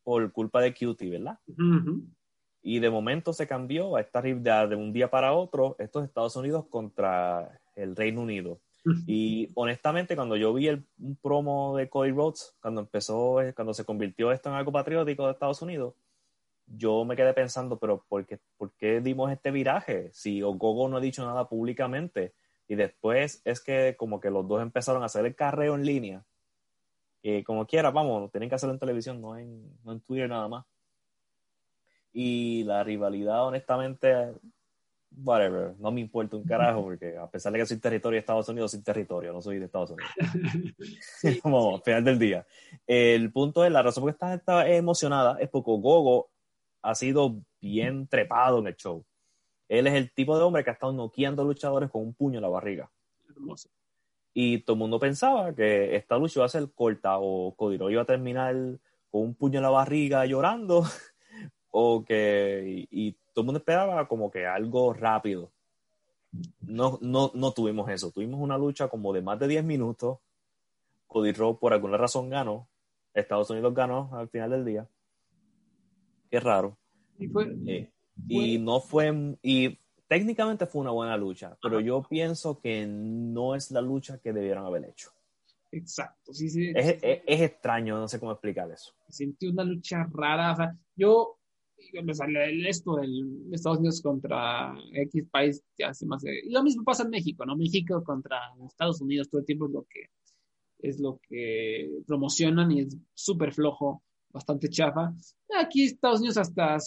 [0.04, 1.40] por culpa de Cutie, ¿verdad?
[2.62, 6.36] Y de momento se cambió a esta rivalidad de un día para otro, estos Estados
[6.36, 8.60] Unidos contra el Reino Unido.
[9.08, 13.84] Y honestamente, cuando yo vi el, un promo de Cody Rhodes, cuando empezó, cuando se
[13.84, 15.96] convirtió esto en algo patriótico de Estados Unidos,
[16.68, 20.10] yo me quedé pensando, pero ¿por qué, ¿por qué dimos este viraje?
[20.14, 22.34] Si Ogogo no ha dicho nada públicamente.
[22.68, 26.26] Y después es que como que los dos empezaron a hacer el carreo en línea.
[27.28, 30.48] Y como quiera, vamos, tienen que hacerlo en televisión, no en, no en Twitter nada
[30.48, 30.64] más.
[32.14, 34.36] Y la rivalidad, honestamente,
[35.24, 38.48] whatever, no me importa un carajo, porque a pesar de que soy territorio de Estados
[38.48, 40.12] Unidos, soy territorio, no soy de Estados Unidos.
[41.42, 42.46] Como final del día.
[42.86, 46.30] El punto es, la razón por que estás emocionada es porque Gogo
[46.84, 49.04] ha sido bien trepado en el show.
[49.68, 52.44] Él es el tipo de hombre que ha estado noqueando luchadores con un puño en
[52.44, 52.92] la barriga.
[53.28, 53.72] Hermoso.
[54.38, 58.02] Y todo el mundo pensaba que esta lucha iba a ser corta o Cody iba
[58.02, 58.54] a terminar
[59.10, 60.84] con un puño en la barriga llorando
[61.72, 65.54] o que y todo el mundo esperaba como que algo rápido.
[66.60, 68.12] No, no, no tuvimos eso.
[68.12, 70.18] Tuvimos una lucha como de más de 10 minutos.
[71.08, 72.68] Cody Rhodes por alguna razón ganó.
[73.14, 74.90] Estados Unidos ganó al final del día.
[76.30, 76.78] Qué raro.
[77.18, 77.90] Y, fue, eh,
[78.28, 83.72] y no fue, y técnicamente fue una buena lucha, pero yo pienso que no es
[83.72, 85.12] la lucha que debieron haber hecho.
[85.72, 86.72] Exacto, sí, sí.
[86.74, 88.94] Es, es, es extraño, no sé cómo explicar eso.
[89.10, 91.38] Sentí una lucha rara, o sea, yo
[92.68, 97.10] esto del Estados Unidos contra X país ya se más y lo mismo pasa en
[97.10, 100.10] México no México contra Estados Unidos todo el tiempo es lo que
[100.80, 104.04] es lo que promocionan y es súper flojo
[104.36, 105.16] bastante chafa
[105.58, 106.78] aquí Estados Unidos hasta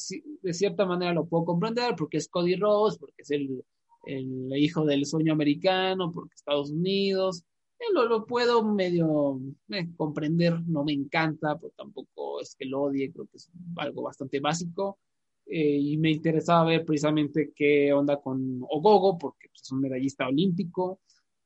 [0.42, 3.64] de cierta manera lo puedo comprender porque es Cody Rhodes porque es el,
[4.06, 7.44] el hijo del sueño americano porque Estados Unidos
[7.92, 13.12] lo, lo, puedo medio eh, comprender, no me encanta, pero tampoco es que lo odie,
[13.12, 14.98] creo que es algo bastante básico.
[15.46, 20.26] Eh, y me interesaba ver precisamente qué onda con Ogogo, porque pues, es un medallista
[20.26, 21.00] olímpico,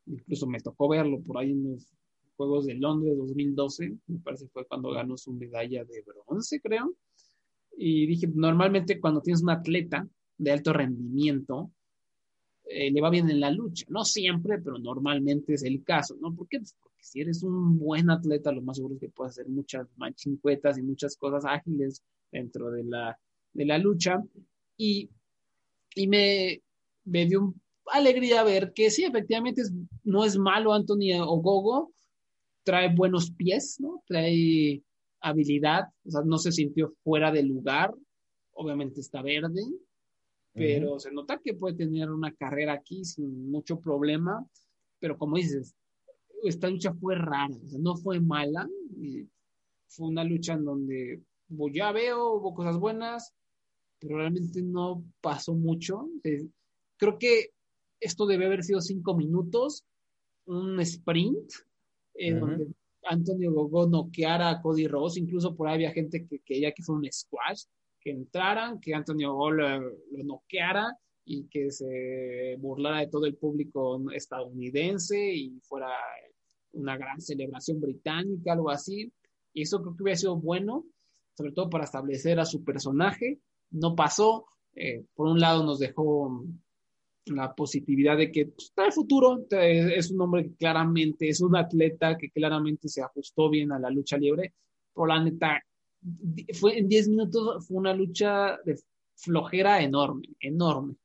[0.06, 1.86] incluso me tocó verlo por ahí en los
[2.42, 6.92] Juegos de Londres 2012, me parece fue cuando ganó su medalla de bronce, creo.
[7.76, 10.06] Y dije, normalmente cuando tienes un atleta
[10.38, 11.70] de alto rendimiento,
[12.64, 13.86] eh, le va bien en la lucha.
[13.88, 16.34] No siempre, pero normalmente es el caso, ¿no?
[16.34, 16.58] ¿Por qué?
[16.58, 19.86] Pues porque si eres un buen atleta, lo más seguro es que puedas hacer muchas
[19.96, 23.18] manchincuetas y muchas cosas ágiles dentro de la,
[23.52, 24.22] de la lucha.
[24.76, 25.08] Y,
[25.94, 26.60] y me,
[27.04, 27.54] me dio
[27.86, 29.62] alegría ver que sí, efectivamente
[30.04, 31.92] no es malo Anthony Ogogo,
[32.64, 34.02] trae buenos pies, ¿no?
[34.06, 34.82] Trae
[35.20, 37.94] habilidad, o sea, no se sintió fuera de lugar,
[38.54, 39.62] obviamente está verde,
[40.52, 44.44] pero se nota que puede tener una carrera aquí sin mucho problema,
[44.98, 45.74] pero como dices,
[46.42, 47.48] esta lucha fue rara,
[47.78, 48.68] no fue mala,
[49.86, 51.22] fue una lucha en donde
[51.56, 53.32] pues, ya veo, hubo cosas buenas,
[53.98, 56.08] pero realmente no pasó mucho.
[56.96, 57.50] creo que
[58.00, 59.84] esto debe haber sido cinco minutos,
[60.46, 61.52] un sprint,
[62.14, 62.66] en donde
[63.04, 66.96] Antonio Gogo noqueara a Cody Ross, incluso por ahí había gente que quería que fue
[66.96, 67.64] un squash,
[68.00, 74.10] que entraran, que Antonio Gol lo, noqueara y que se burlara de todo el público
[74.10, 75.88] estadounidense y fuera
[76.72, 79.12] una gran celebración británica, algo así.
[79.52, 80.84] Y eso creo que hubiera sido bueno,
[81.36, 83.40] sobre todo para establecer a su personaje.
[83.70, 84.46] No pasó.
[84.74, 86.44] Eh, por un lado nos dejó
[87.26, 92.16] la positividad de que pues, el futuro, es un hombre que claramente es un atleta
[92.16, 94.54] que claramente se ajustó bien a la lucha libre.
[94.92, 95.62] Por la neta,
[96.58, 98.78] fue en 10 minutos fue una lucha de
[99.14, 100.96] flojera enorme, enorme.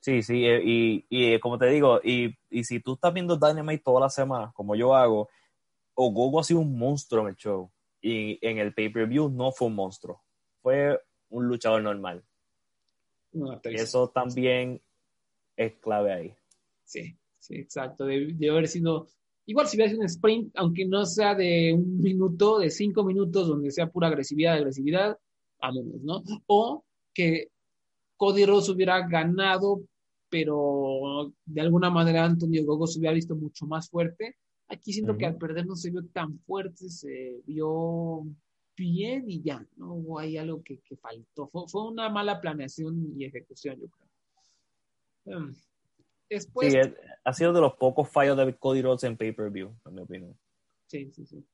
[0.00, 3.84] Sí, sí, eh, y, y, como te digo, y, y, si tú estás viendo Dynamite
[3.84, 5.28] toda la semana, como yo hago,
[5.94, 7.70] Ogogo ha sido un monstruo en el show.
[8.00, 10.20] Y en el pay-per-view no fue un monstruo.
[10.60, 12.24] Fue un luchador normal.
[13.32, 14.80] Y eso también
[15.56, 16.34] es clave ahí.
[16.84, 18.04] Sí, sí, exacto.
[18.04, 19.06] Debe, haber sido.
[19.46, 23.48] Igual si hubiera sido un sprint, aunque no sea de un minuto, de cinco minutos,
[23.48, 25.18] donde sea pura agresividad, agresividad,
[25.60, 26.22] vámonos, ¿no?
[26.46, 27.48] O que
[28.16, 29.82] Cody Rhodes hubiera ganado,
[30.28, 34.36] pero de alguna manera Antonio Gogo se hubiera visto mucho más fuerte.
[34.68, 38.24] Aquí siento que al perder no se vio tan fuerte, se vio
[38.76, 39.94] bien y ya, ¿no?
[39.94, 41.48] Hubo ahí algo que, faltó.
[41.48, 45.38] Fue, una mala planeación y ejecución, yo creo.
[45.38, 45.54] Em,
[46.28, 46.72] después...
[46.72, 46.78] Sí,
[47.24, 50.38] ha sido de los pocos fallos de Cody Rhodes en pay-per-view, en mi opinión.
[50.86, 51.44] Sí, sí, sí.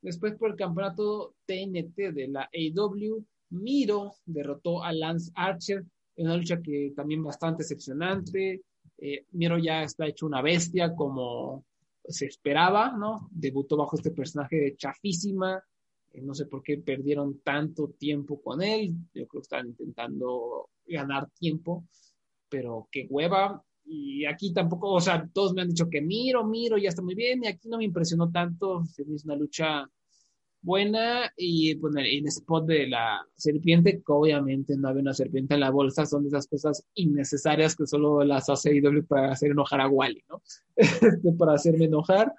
[0.00, 5.84] Después por el campeonato TNT de la AW, Miro derrotó a Lance Archer
[6.16, 8.62] en una lucha que también bastante excepcionante.
[8.98, 11.64] Eh, Miro ya está hecho una bestia como
[12.08, 13.28] se esperaba, ¿no?
[13.30, 15.62] Debutó bajo este personaje chafísima.
[16.22, 18.94] No sé por qué perdieron tanto tiempo con él.
[19.14, 21.84] Yo creo que están intentando ganar tiempo,
[22.48, 23.62] pero qué hueva.
[23.84, 27.14] Y aquí tampoco, o sea, todos me han dicho que miro, miro, ya está muy
[27.14, 27.44] bien.
[27.44, 28.82] Y aquí no me impresionó tanto.
[28.96, 29.88] Es una lucha
[30.66, 35.54] buena y pues, en el spot de la serpiente, que obviamente no había una serpiente
[35.54, 39.52] en la bolsa, son de esas cosas innecesarias que solo las hace IW para hacer
[39.52, 40.42] enojar a Wally, ¿no?
[40.76, 42.34] Este, para hacerme enojar.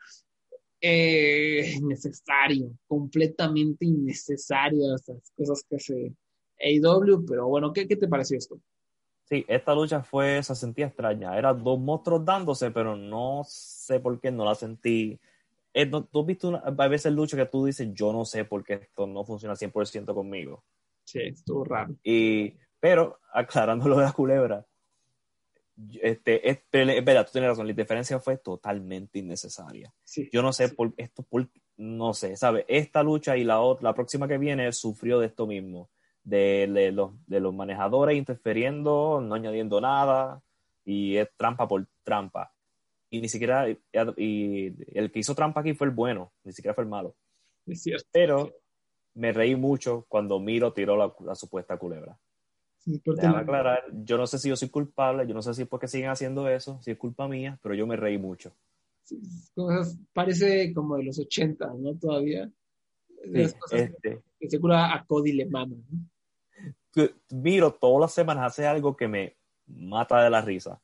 [0.81, 6.13] Eh, innecesario, completamente innecesario esas cosas que hace
[6.59, 8.59] AEW, pero bueno, ¿qué, ¿qué te pareció esto?
[9.25, 11.37] Sí, esta lucha fue, se sentía extraña.
[11.37, 15.19] Eran dos monstruos dándose, pero no sé por qué no la sentí
[15.79, 18.63] eh, tú has visto una, a veces lucha que tú dices, yo no sé por
[18.63, 20.63] qué esto no funciona 100% conmigo.
[21.03, 21.95] Sí, estuvo raro.
[22.03, 24.65] Y, pero, aclarando lo de la culebra,
[26.01, 29.93] este, es, es, verdad, tú tienes razón, la diferencia fue totalmente innecesaria.
[30.03, 32.65] Sí, yo no sé por esto, por, no sé, ¿sabes?
[32.67, 35.89] Esta lucha y la, otra, la próxima que viene sufrió de esto mismo,
[36.23, 40.41] de, de, los, de los manejadores interfiriendo, no añadiendo nada,
[40.83, 42.53] y es trampa por trampa
[43.09, 43.77] y ni siquiera, y
[44.97, 47.15] el que hizo trampa aquí fue el bueno, ni siquiera fue el malo.
[47.65, 48.07] Es cierto.
[48.11, 48.53] Pero
[49.13, 52.17] me reí mucho cuando Miro tiró la, supuesta culebra.
[52.87, 55.89] Sí, aclarar, yo no sé si yo soy culpable, yo no sé si es porque
[55.89, 58.53] siguen haciendo eso, si es culpa mía, pero yo me reí mucho.
[60.13, 61.95] parece como de los 80, ¿no?
[61.95, 62.49] Todavía.
[63.33, 65.75] este, que a Cody le mama,
[67.29, 69.35] Miro todas las semanas hace algo que me
[69.67, 70.81] mata de la risa.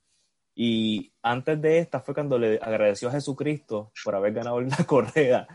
[0.53, 5.47] Y antes de esta fue cuando le agradeció a Jesucristo por haber ganado la correa.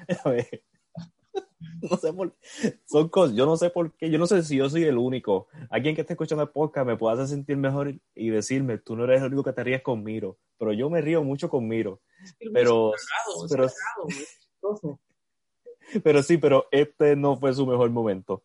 [1.91, 2.37] no sé por
[2.87, 5.49] son cosas, yo no sé por qué, yo no sé si yo soy el único.
[5.71, 9.05] Alguien que esté escuchando el podcast me puede hacer sentir mejor y decirme, tú no
[9.05, 12.01] eres el único que te ríes con Miro, pero yo me río mucho con Miro.
[12.53, 12.93] Pero,
[13.49, 13.69] pero,
[16.03, 18.43] pero sí, pero este no fue su mejor momento.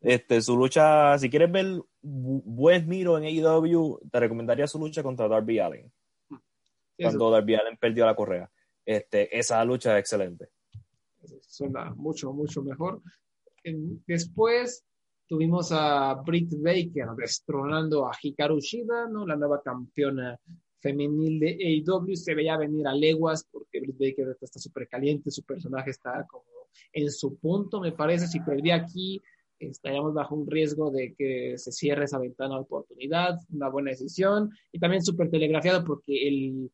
[0.00, 5.28] Este, su lucha, si quieres ver buen miro en AEW, te recomendaría su lucha contra
[5.28, 5.90] Darby Allen.
[6.98, 8.50] Cuando Darby Allen perdió la correa.
[8.84, 10.50] Este, esa lucha es excelente.
[11.54, 13.00] Suena mucho, mucho mejor.
[14.06, 14.84] Después
[15.26, 19.24] tuvimos a Britt Baker destronando a Hikaru Shida, ¿no?
[19.24, 20.36] la nueva campeona
[20.80, 22.16] femenil de AEW.
[22.16, 26.44] Se veía venir a leguas porque Britt Baker está súper caliente, su personaje está como
[26.92, 28.26] en su punto, me parece.
[28.26, 29.22] Si perdía aquí,
[29.60, 34.50] estaríamos bajo un riesgo de que se cierre esa ventana de oportunidad, una buena decisión,
[34.72, 36.70] y también súper telegrafiado porque el,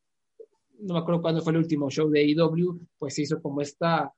[0.81, 4.12] no me acuerdo cuándo fue el último show de AEW, pues se hizo como esta,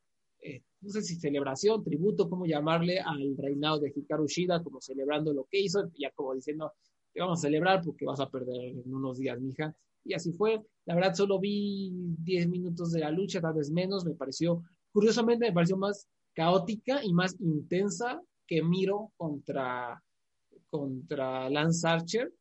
[0.83, 5.45] no sé si celebración, tributo, cómo llamarle al reinado de Hikaru Shida, como celebrando lo
[5.45, 6.73] que hizo, ya como diciendo,
[7.15, 9.75] que vamos a celebrar porque vas a perder en unos días, mija.
[10.05, 10.61] Y así fue.
[10.85, 14.05] La verdad, solo vi 10 minutos de la lucha, tal vez menos.
[14.05, 20.03] Me pareció, curiosamente, me pareció más caótica y más intensa que miro contra,
[20.69, 22.33] contra Lance Archer,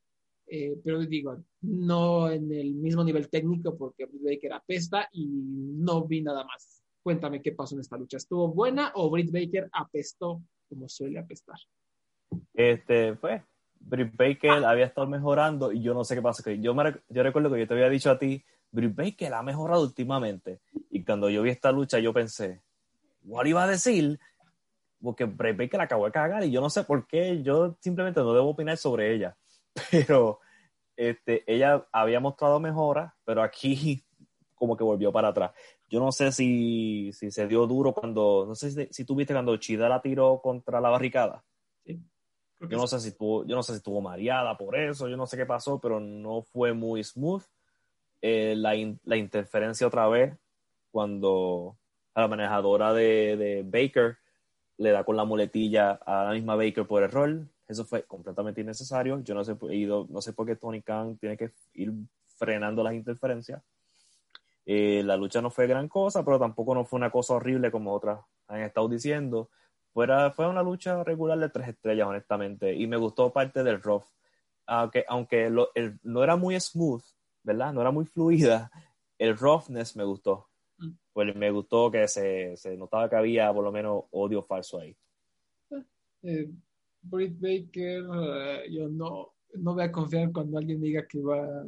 [0.47, 6.05] eh, pero digo, no en el mismo nivel técnico porque Britt Baker apesta y no
[6.05, 6.80] vi nada más.
[7.03, 8.17] Cuéntame qué pasó en esta lucha.
[8.17, 11.57] ¿Estuvo buena o Britt Baker apestó como suele apestar?
[12.53, 13.41] Este, pues,
[13.79, 16.51] Britt Baker había estado mejorando y yo no sé qué pasa.
[16.53, 19.81] Yo, me, yo recuerdo que yo te había dicho a ti, Britt Baker ha mejorado
[19.81, 20.59] últimamente.
[20.89, 22.61] Y cuando yo vi esta lucha, yo pensé,
[23.23, 24.19] ¿what iba a decir?
[25.01, 28.19] porque Bray Baker la acabó de cagar y yo no sé por qué, yo simplemente
[28.21, 29.35] no debo opinar sobre ella,
[29.91, 30.39] pero
[30.95, 34.03] este, ella había mostrado mejoras, pero aquí
[34.61, 35.51] como que volvió para atrás.
[35.89, 39.33] Yo no sé si, si se dio duro cuando, no sé si, si tú viste
[39.33, 41.43] cuando Chida la tiró contra la barricada.
[41.83, 41.99] Sí,
[42.59, 45.25] yo no sé si tuvo, yo no sé si estuvo mareada por eso, yo no
[45.25, 47.41] sé qué pasó, pero no fue muy smooth.
[48.21, 50.37] Eh, la, la interferencia otra vez
[50.91, 51.79] cuando
[52.13, 54.17] a la manejadora de, de Baker,
[54.77, 57.47] le da con la muletilla a la misma Baker por error.
[57.67, 59.23] Eso fue completamente innecesario.
[59.23, 59.57] Yo no sé,
[60.09, 61.91] no sé por qué Tony Khan tiene que ir
[62.37, 63.63] frenando las interferencias.
[64.65, 67.93] Eh, la lucha no fue gran cosa, pero tampoco no fue una cosa horrible como
[67.93, 69.49] otras han estado diciendo.
[69.93, 74.05] Fuera, fue una lucha regular de tres estrellas, honestamente, y me gustó parte del rough.
[74.65, 75.49] Aunque, aunque
[76.03, 77.03] no era muy smooth,
[77.43, 77.73] ¿verdad?
[77.73, 78.71] No era muy fluida,
[79.17, 80.47] el roughness me gustó.
[80.77, 80.91] Mm.
[81.11, 84.95] Pues me gustó que se, se, notaba que había por lo menos odio falso ahí.
[86.23, 86.49] Eh,
[87.01, 91.65] Britt Baker, eh, yo no, no voy a confiar cuando alguien diga que va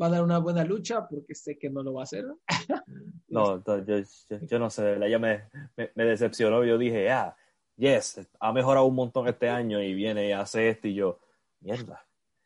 [0.00, 2.26] va a dar una buena lucha porque sé que no lo va a hacer.
[3.28, 3.96] no, yo,
[4.42, 5.44] yo, no sé, ella me,
[5.94, 6.64] me, decepcionó.
[6.64, 7.36] Yo dije, ah,
[7.76, 11.20] yes, ha mejorado un montón este año y viene y hace esto y yo,
[11.60, 12.04] mierda.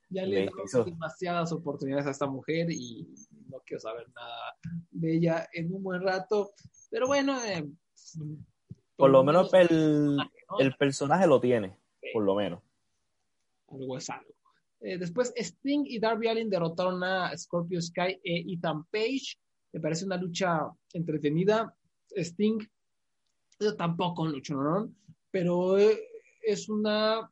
[0.08, 3.14] Ya le he dado demasiadas oportunidades a esta mujer y
[3.48, 4.56] no quiero saber nada
[4.90, 6.52] de ella en un buen rato.
[6.90, 7.64] Pero bueno, eh,
[8.96, 10.18] por lo menos el,
[10.58, 11.76] el personaje lo tiene,
[12.12, 12.60] por lo menos.
[13.68, 14.39] Algo es algo.
[14.80, 19.36] Eh, después Sting y Darby Allin derrotaron a Scorpio Sky e Ethan Page.
[19.72, 21.74] Me parece una lucha entretenida.
[22.16, 22.58] Sting,
[23.58, 24.96] eso tampoco un luchón,
[25.30, 26.00] pero eh,
[26.42, 27.30] es una.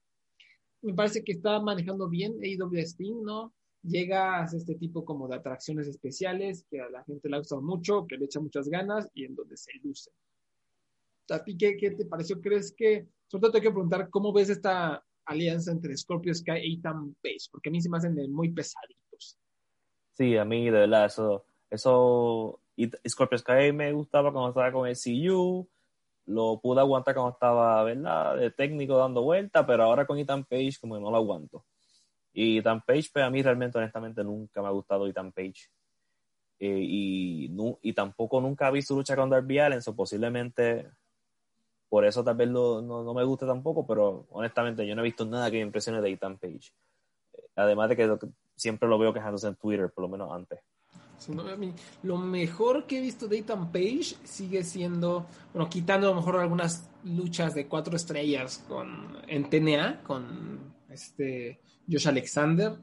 [0.83, 3.53] Me parece que está manejando bien AEW Sting, ¿no?
[3.83, 7.63] Llega a este tipo como de atracciones especiales que a la gente le ha gustado
[7.63, 10.11] mucho, que le echa muchas ganas y en donde se luce.
[11.31, 12.41] ¿A qué, qué te pareció?
[12.41, 13.07] ¿Crees que.?
[13.27, 17.49] Sobre todo te quiero preguntar, ¿cómo ves esta alianza entre Scorpio Sky e Ethan Page,
[17.51, 19.39] porque a mí se me hacen muy pesaditos.
[20.13, 22.61] Sí, a mí de verdad eso, eso
[23.09, 25.69] Scorpio Sky me gustaba cuando estaba con el CU,
[26.27, 28.37] lo pude aguantar cuando estaba, ¿verdad?
[28.37, 31.65] De técnico dando vuelta, pero ahora con Ethan Page como no lo aguanto.
[32.33, 35.71] Y Ethan Page, pues a mí realmente, honestamente, nunca me ha gustado Ethan Page.
[36.61, 40.91] Eh, y, y tampoco nunca he visto lucha con Darby Allen, o posiblemente
[41.89, 45.25] por eso tal vez no, no, me gusta tampoco, pero honestamente yo no he visto
[45.25, 46.73] nada que me impresione de Ethan Page.
[47.57, 48.19] Además de que
[48.57, 50.61] siempre lo veo quejándose en Twitter, por lo menos antes.
[52.03, 56.37] lo mejor que he visto de Ethan Page sigue siendo, bueno, quitando a lo mejor
[56.37, 61.61] algunas luchas de cuatro estrellas con, en TNA, con este
[61.91, 62.77] Josh Alexander.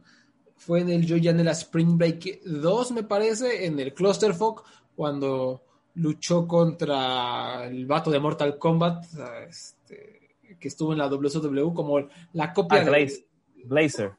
[0.57, 5.64] Fue en el Joyanela Spring Break 2, me parece, en el Clusterfuck, cuando
[5.95, 9.05] luchó contra el vato de Mortal Kombat,
[9.47, 13.23] este, que estuvo en la WCW como la copia ah, de
[13.65, 14.17] Glazer.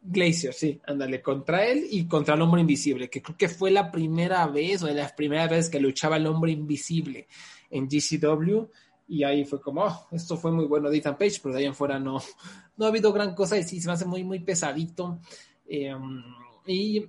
[0.00, 3.90] Glacier, sí, ándale, contra él y contra el hombre invisible, que creo que fue la
[3.90, 7.26] primera vez o de las primeras veces que luchaba el hombre invisible
[7.70, 8.68] en GCW.
[9.08, 11.66] Y ahí fue como, oh, esto fue muy bueno de Ethan Page, pero de ahí
[11.66, 12.20] en fuera no,
[12.76, 15.18] no ha habido gran cosa y sí, se me hace muy, muy pesadito.
[15.66, 16.22] Em,
[16.66, 17.06] y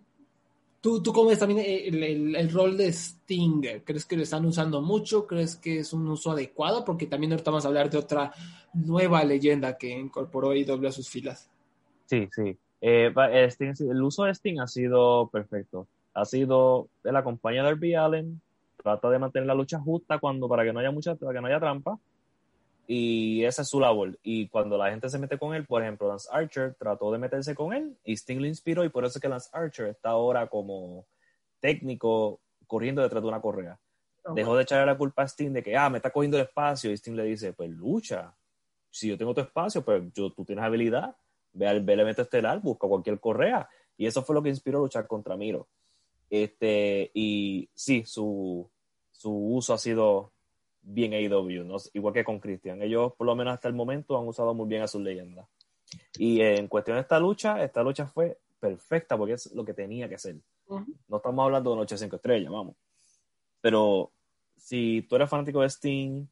[0.82, 3.62] ¿Tú, ¿Tú cómo ves también el, rol de Sting?
[3.84, 5.28] ¿Crees que lo están usando mucho?
[5.28, 6.86] ¿Crees que es un uso adecuado?
[6.86, 8.32] Porque también ahorita vamos a hablar de otra
[8.74, 11.50] nueva leyenda que incorporó IW a sus filas.
[12.06, 12.58] Sí, sí.
[12.82, 15.88] Eh, el uso de Sting ha sido perfecto.
[16.14, 18.42] Ha sido de la compañía de Darby Allen,
[18.82, 21.48] trata de mantener la lucha justa cuando para que no haya mucha, para que no
[21.48, 22.00] haya trampa
[22.92, 24.18] y esa es su labor.
[24.24, 27.54] Y cuando la gente se mete con él, por ejemplo, Lance Archer trató de meterse
[27.54, 30.48] con él y Sting le inspiró y por eso es que Lance Archer está ahora
[30.48, 31.06] como
[31.60, 33.80] técnico corriendo detrás de una correa.
[34.26, 36.46] Ah, Dejó de echarle la culpa a Sting de que, ah, me está cogiendo el
[36.46, 38.36] espacio y Sting le dice, pues lucha.
[38.90, 41.16] Si yo tengo tu espacio, pues yo, tú tienes habilidad,
[41.54, 43.70] ve al ve estelar, busca cualquier correa.
[43.98, 45.68] Y eso fue lo que inspiró a luchar contra Miro.
[46.28, 48.68] Este, y sí, su,
[49.12, 50.32] su uso ha sido
[50.82, 51.78] bien AEW, ¿no?
[51.94, 52.82] igual que con Christian.
[52.82, 55.48] Ellos, por lo menos hasta el momento, han usado muy bien a sus leyendas.
[56.18, 60.08] Y en cuestión de esta lucha, esta lucha fue perfecta porque es lo que tenía
[60.08, 60.36] que ser.
[61.08, 62.76] No estamos hablando de Noche 5 estrellas, vamos.
[63.62, 64.12] Pero
[64.58, 66.26] si tú eres fanático de Sting,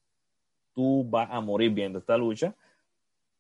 [0.74, 2.56] tú vas a morir viendo esta lucha.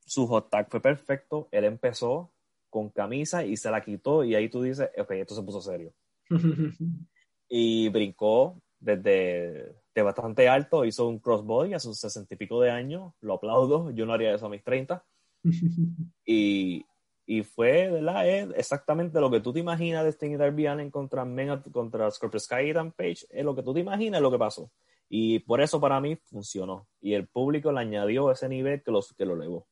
[0.06, 1.48] Su hot tag fue perfecto.
[1.52, 2.32] Él empezó
[2.70, 5.94] con camisa y se la quitó y ahí tú dices, ok, esto se puso serio.
[7.50, 13.14] y brincó desde bastante alto, hizo un crossbody a sus sesenta y pico de años,
[13.22, 15.04] lo aplaudo, yo no haría eso a mis 30.
[16.26, 16.86] y,
[17.26, 18.28] y fue, ¿verdad?
[18.28, 21.26] Es exactamente lo que tú te imaginas de Sting y Darby Allin contra,
[21.72, 24.72] contra Scorpio Sky y Dan Page, es lo que tú te imaginas lo que pasó.
[25.10, 26.88] Y por eso para mí funcionó.
[27.02, 29.68] Y el público le añadió ese nivel que, los, que lo elevó.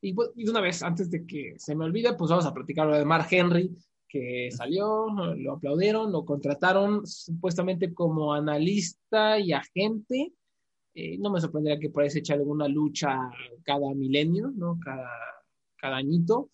[0.00, 2.94] Y, y, una vez, antes de que se me olvide, pues vamos a platicar lo
[2.94, 3.74] de Mark Henry,
[4.14, 10.32] que salió, lo aplaudieron, lo contrataron supuestamente como analista y agente.
[10.94, 13.18] Eh, no me sorprendería que por ahí se alguna lucha
[13.64, 14.78] cada milenio, ¿no?
[14.84, 15.10] Cada,
[15.74, 16.48] cada añito.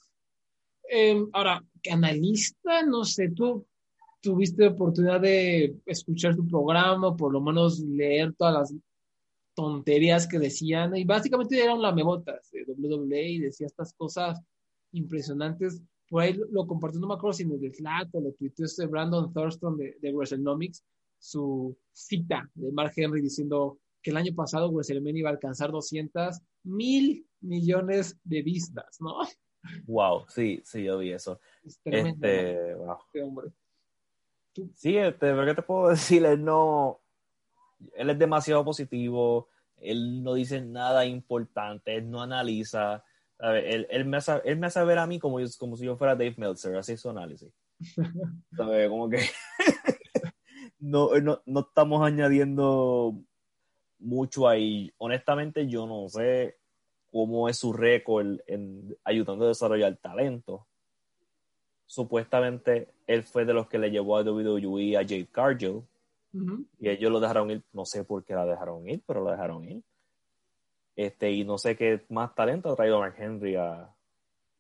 [0.89, 3.67] Em, ahora, ¿qué analista, no sé, tú,
[4.23, 8.75] tuviste oportunidad de escuchar su programa, por lo menos leer todas las
[9.55, 14.41] tonterías que decían, y básicamente eran lamebotas de WWE y decía estas cosas
[14.93, 15.83] impresionantes.
[16.11, 18.87] Por ahí lo compartió, no me acuerdo si en el Slack o lo tuiteó este
[18.87, 20.85] Brandon Thurston de, de WrestleNomics,
[21.19, 26.41] su cita de Mark Henry diciendo que el año pasado WrestleMania iba a alcanzar 200
[26.65, 29.15] mil millones de vistas, ¿no?
[29.87, 31.39] Wow, sí, sí, yo vi eso.
[31.85, 32.97] este, wow.
[33.07, 33.53] Este hombre.
[34.75, 36.25] Sí, este, ¿qué te puedo decir?
[36.25, 37.01] Él no,
[37.95, 43.05] él es demasiado positivo, él no dice nada importante, él no analiza,
[43.43, 46.15] Él, él, me hace, él me hace ver a mí como, como si yo fuera
[46.15, 47.51] Dave Meltzer, así es su análisis.
[48.57, 48.89] ¿Sabes?
[48.89, 49.19] Como que
[50.79, 53.15] no, no, no estamos añadiendo
[53.99, 54.93] mucho ahí.
[54.99, 56.59] Honestamente, yo no sé
[57.11, 60.67] cómo es su récord en ayudando a desarrollar talento.
[61.87, 65.83] Supuestamente él fue de los que le llevó a WWE a Jade Cargill
[66.79, 69.69] y ellos lo dejaron ir, no sé por qué la dejaron ir, pero lo dejaron
[69.69, 69.83] ir.
[71.01, 73.91] Este, y no sé qué más talento ha traído a Mark Henry a,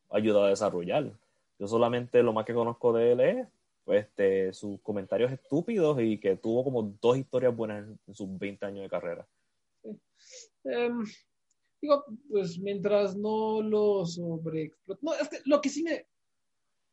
[0.08, 1.12] ayudar a desarrollar.
[1.58, 3.48] Yo solamente lo más que conozco de él es
[3.84, 8.64] pues, este, sus comentarios estúpidos y que tuvo como dos historias buenas en, sus 20
[8.64, 9.28] años de carrera.
[10.64, 11.04] Em,
[11.82, 15.00] digo, pues mientras no lo sobreexplote.
[15.02, 16.06] No, es que lo que sí me.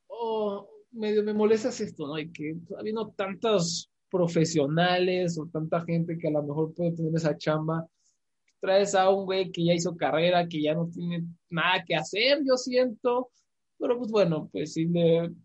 [0.07, 2.19] Oh, medio me molesta es esto, ¿no?
[2.19, 7.37] Y que habiendo tantos profesionales o tanta gente que a lo mejor puede tener esa
[7.37, 7.87] chamba,
[8.59, 12.39] traes a un güey que ya hizo carrera, que ya no tiene nada que hacer,
[12.45, 13.29] yo siento,
[13.77, 14.87] pero pues bueno, pues sí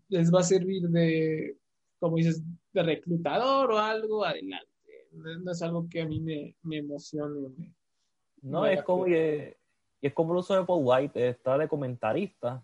[0.09, 1.55] les va a servir de,
[1.99, 2.41] como dices,
[2.73, 4.67] de reclutador o algo, adelante.
[5.11, 7.73] No, es algo que a mí me, me emocione.
[8.41, 9.57] no, es como, que,
[10.01, 12.63] es como el uso de Paul White, está de comentarista.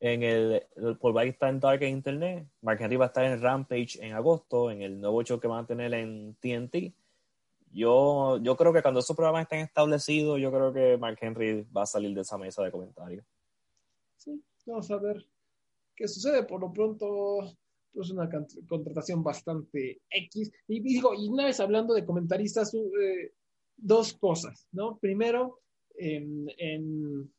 [0.00, 0.62] En el,
[1.00, 4.70] Paul White está en Dark Internet, Mark Henry va a estar en Rampage en agosto,
[4.70, 6.92] en el nuevo show que van a tener en TNT.
[7.76, 11.82] Yo, yo creo que cuando esos programas estén establecidos, yo creo que Mark Henry va
[11.82, 13.26] a salir de esa mesa de comentarios.
[14.16, 15.26] Sí, vamos a ver
[15.94, 16.44] qué sucede.
[16.44, 17.54] Por lo pronto,
[17.92, 18.30] pues una
[18.66, 20.50] contratación bastante X.
[20.68, 23.34] Y digo, y una vez hablando de comentaristas, eh,
[23.76, 24.96] dos cosas, ¿no?
[24.96, 25.60] Primero,
[25.96, 27.30] en,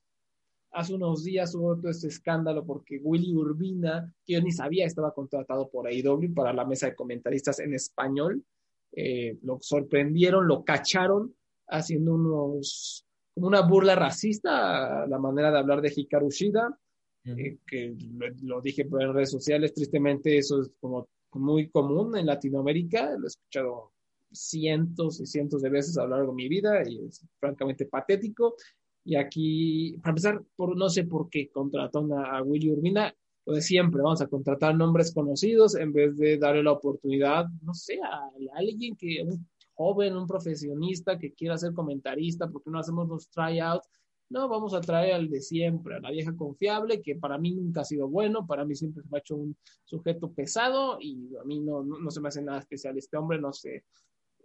[0.69, 5.15] hace unos días hubo todo este escándalo porque Willy Urbina, que yo ni sabía, estaba
[5.15, 8.45] contratado por AEW para la mesa de comentaristas en español.
[8.91, 11.35] Eh, lo sorprendieron, lo cacharon
[11.67, 16.79] haciendo unos, como una burla racista a la manera de hablar de Hikaru Shida,
[17.25, 17.95] eh, que
[18.43, 23.25] lo, dije por en redes sociales, tristemente eso es como muy común en Latinoamérica, lo
[23.25, 23.91] he escuchado
[24.31, 28.55] cientos y cientos de veces a lo largo de mi vida y es francamente patético.
[29.03, 33.13] Y aquí, para empezar, por, no sé por qué contrató a, a Willy Urbina,
[33.47, 37.73] lo de siempre, vamos a contratar nombres conocidos en vez de darle la oportunidad, no
[37.73, 43.07] sé, a, alguien que, un joven, un profesionista que quiera ser comentarista, porque no hacemos
[43.07, 43.87] los tryouts?
[44.29, 47.81] No, vamos a traer al de siempre, a la vieja confiable, que para mí nunca
[47.81, 51.45] ha sido bueno, para mí siempre se me ha hecho un sujeto pesado y a
[51.45, 53.85] mí no, no, se me hace nada especial este hombre, no sé.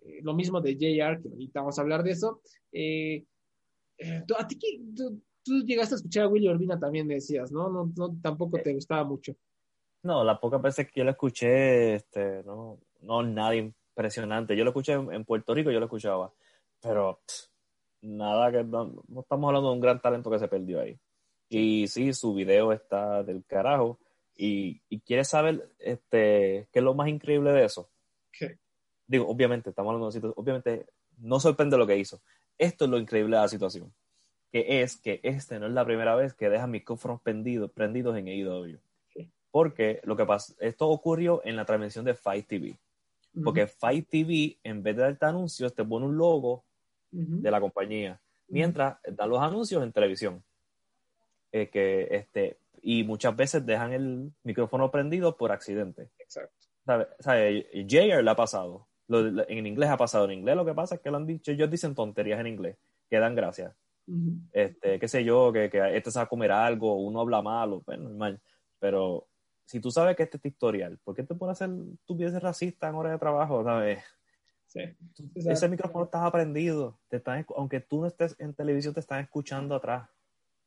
[0.05, 2.40] Eh, lo mismo de JR, que ahorita vamos a hablar de eso.
[2.70, 3.24] Eh,
[3.98, 7.68] eh, ¿A ti qué, tú, llegaste a escuchar a Willy Urbina también, decías, ¿no?
[7.68, 9.34] No, no tampoco te gustaba mucho.
[10.03, 14.57] No, las pocas veces que yo lo escuché, este, no, no, nada impresionante.
[14.57, 16.32] Yo lo escuché en, Puerto Rico, yo lo escuchaba,
[16.80, 17.20] pero
[18.03, 20.99] nada que, no, estamos hablando de un gran talento que se perdió ahí.
[21.49, 23.99] Y sí, su video está del carajo.
[24.34, 27.90] Y, y quieres saber este, qué es lo más increíble de eso.
[28.32, 28.59] ¿Qué?
[29.07, 30.86] Digo, obviamente, estamos hablando de situación, obviamente,
[31.18, 32.22] no sorprende lo que hizo.
[32.57, 33.93] Esto es lo increíble de la situación
[34.53, 38.28] que es que este no es la primera vez que deja micrófonos prendidos, prendidos en
[38.28, 38.78] AEW.
[39.50, 42.76] Porque lo que pasa, esto ocurrió en la transmisión de Fight TV.
[43.42, 46.64] Porque Fight TV, en vez de darte anuncios, te pone un logo
[47.11, 48.20] de la compañía.
[48.48, 50.42] Mientras dan los anuncios en televisión.
[51.50, 56.09] Eh, que, este, y muchas veces dejan el micrófono prendido por accidente.
[56.18, 56.66] Exacto.
[56.84, 57.09] ¿Sabe?
[57.20, 57.66] ¿Sabe?
[57.86, 58.86] JR le ha pasado.
[59.09, 60.26] en inglés ha pasado.
[60.26, 62.76] En inglés lo que pasa es que lo han dicho, ellos dicen tonterías en inglés,
[63.09, 63.74] que dan gracias
[64.53, 68.40] este, qué sé yo, que, que este sabe comer algo, uno habla malo, pues normal.
[68.78, 69.28] Pero
[69.64, 72.88] si tú sabes que este es historial, ¿por qué te pones a hacer estupideces racista
[72.88, 73.64] en hora de trabajo?
[73.64, 74.03] ¿sabes?
[74.66, 74.80] Sí.
[75.34, 79.74] Ese micrófono está aprendido, te están, aunque tú no estés en televisión, te están escuchando
[79.74, 80.09] atrás.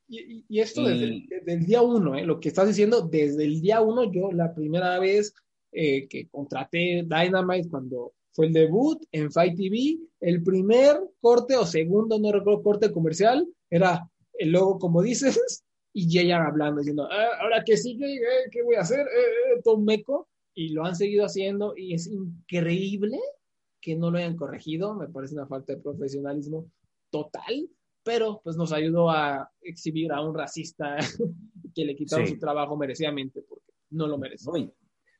[0.07, 2.23] Y, y esto Desde, el, día uno, ¿eh?
[2.23, 5.33] lo que estás diciendo, desde el día uno, yo la primera vez
[5.71, 9.97] eh, que contraté Dynamite cuando fue el debut en Fight TV.
[10.19, 15.63] El primer corte o segundo, no recuerdo, corte comercial, era el logo, como dices,
[15.93, 18.99] y Jay hablando, diciendo, ah, ahora que sigue, eh, ¿qué voy a hacer?
[18.99, 20.27] Eh, eh, Tom Meco.
[20.53, 23.19] y lo han seguido haciendo y es increíble
[23.79, 26.69] que no lo hayan corregido, me parece una falta de profesionalismo
[27.09, 27.69] total,
[28.03, 30.97] pero pues nos ayudó a exhibir a un racista
[31.73, 34.49] que le quitaron su trabajo merecidamente porque no lo merece.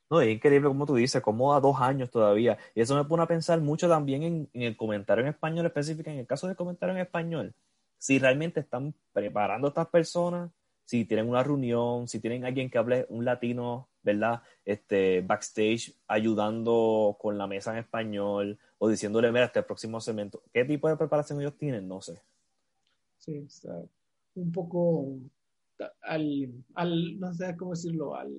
[0.08, 2.56] No, es increíble como tú dices, como a dos años todavía.
[2.74, 6.18] Y eso me pone a pensar mucho también en, el comentario en español específico, en
[6.18, 7.54] el caso del comentario en español,
[7.98, 10.50] si realmente están preparando a estas personas,
[10.84, 14.42] si tienen una reunión, si tienen alguien que hable un latino, ¿verdad?
[14.64, 20.42] Este, backstage ayudando con la mesa en español o diciéndole, mira, este próximo segmento.
[20.52, 21.88] ¿Qué tipo de preparación ellos tienen?
[21.88, 22.22] No sé.
[23.18, 23.82] Sí, está
[24.36, 25.18] un poco
[26.02, 28.30] al, al no sé cómo decirlo, al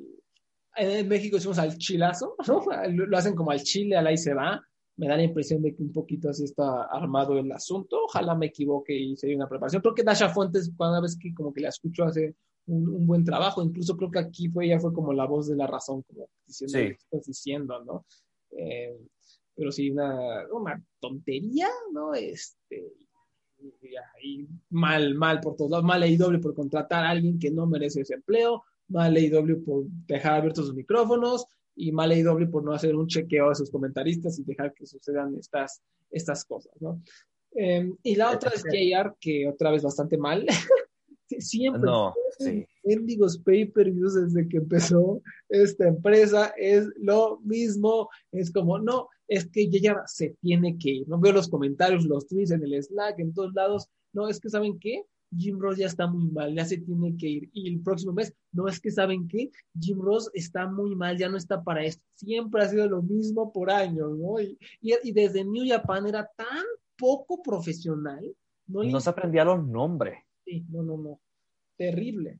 [0.78, 2.64] en México decimos al chilazo, ¿no?
[2.92, 4.62] Lo hacen como al chile, al ahí se va.
[4.96, 8.06] Me da la impresión de que un poquito así está armado el asunto.
[8.06, 9.82] Ojalá me equivoque y se una preparación.
[9.82, 13.62] Creo que Dasha Fuentes, cada vez que como que la escucho, hace un, buen trabajo.
[13.62, 16.80] Incluso creo que aquí fue, ella fue como la voz de la razón, como diciendo
[16.80, 18.06] lo que estás diciendo, ¿no?
[18.52, 18.98] Eh,
[19.56, 22.14] pero sí, una, una tontería, ¿no?
[22.14, 22.94] Este,
[24.24, 28.02] y, mal, mal por todos lados, mal doble por contratar a alguien que no merece
[28.02, 32.96] ese empleo, mal AEW por dejar abiertos sus micrófonos y mal AEW por no hacer
[32.96, 37.02] un chequeo a sus comentaristas y dejar que sucedan estas, estas cosas, ¿no?
[37.52, 40.46] Em, y la otra es JR, que otra vez bastante mal.
[41.40, 41.82] Siempre.
[41.82, 42.66] No, sí.
[42.84, 48.10] Mendigos pay-per-views desde que empezó esta empresa es lo mismo.
[48.32, 51.10] Es como, no, es que JR se tiene que ir.
[51.10, 53.90] No veo los comentarios, los tweets en el Slack, en todos lados.
[54.14, 55.04] No, es que, ¿saben qué?
[55.36, 57.50] Jim Ross ya está muy mal, ya se tiene que ir.
[57.54, 61.30] Y el próximo mes, no es que saben qué, Jim Ross está muy mal, ya
[61.30, 62.04] no está para esto.
[62.16, 64.40] Siempre ha sido lo mismo por años, ¿no?
[64.40, 66.66] Y, y, desde New Japan era tan
[66.98, 68.24] poco profesional.
[68.68, 70.20] No, no se aprendía los nombres.
[70.46, 71.20] Sí, no, no, no.
[71.78, 72.40] Terrible.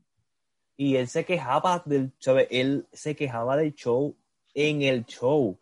[0.76, 2.12] Y él se quejaba del.
[2.50, 4.16] Él se quejaba del show
[4.54, 5.58] en el show.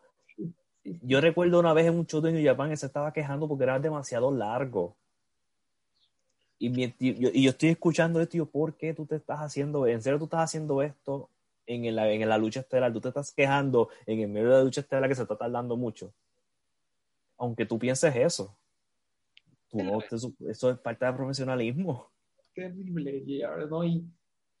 [0.83, 3.63] Yo recuerdo una vez en un show de New Japan, él se estaba quejando porque
[3.65, 4.95] era demasiado largo.
[6.59, 9.85] Y, yo, y yo estoy escuchando esto y yo, ¿por qué tú te estás haciendo,
[9.85, 11.29] en serio tú estás haciendo esto
[11.67, 12.91] en la, en la lucha estelar?
[12.91, 15.77] Tú te estás quejando en el medio de la lucha estelar que se está tardando
[15.77, 16.13] mucho.
[17.37, 18.57] Aunque tú pienses eso.
[19.69, 22.09] Tú no, eso es parte del profesionalismo.
[22.55, 23.23] Terrible,
[23.69, 23.83] ¿no?
[23.83, 24.03] Y,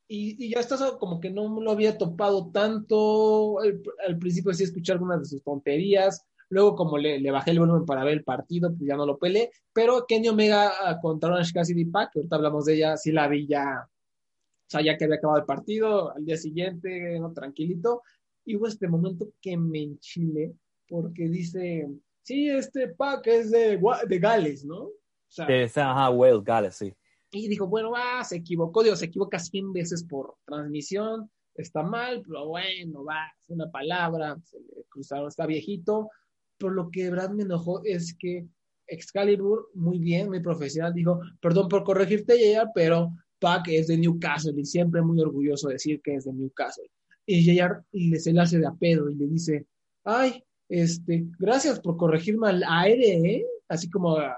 [0.07, 3.59] y, y, ya estás como que no lo había topado tanto.
[3.59, 7.59] Al, al principio sí escuché algunas de sus tonterías Luego, como le, le, bajé el
[7.59, 9.51] volumen para ver el partido, pues ya no lo peleé.
[9.73, 13.27] Pero Kenny Omega ah, contra Orange Cassidy Pack, que ahorita hablamos de ella, sí la
[13.27, 18.03] vi ya, o sea, ya que había acabado el partido, al día siguiente, no, tranquilito.
[18.45, 20.53] Y hubo este momento que me enchile,
[20.87, 21.87] porque dice,
[22.21, 24.83] sí, este Pack es de, de Gales, ¿no?
[24.83, 24.93] O
[25.29, 26.93] sea, ajá, Wales, Gales, sí.
[27.31, 32.21] Y dijo, bueno, va, se equivocó, Dios, se equivoca 100 veces por transmisión, está mal,
[32.25, 36.09] pero bueno, va, es una palabra, se le cruzaron, está viejito,
[36.57, 38.47] pero lo que de verdad me enojó es que
[38.87, 44.59] Excalibur, muy bien, muy profesional, dijo, perdón por corregirte, JR, pero Pac es de Newcastle
[44.59, 46.89] y siempre muy orgulloso de decir que es de Newcastle.
[47.25, 49.67] Y JR le se le hace de a pedo y le dice,
[50.05, 53.45] ay, este, gracias por corregirme al aire, ¿eh?
[53.67, 54.31] Así como eh,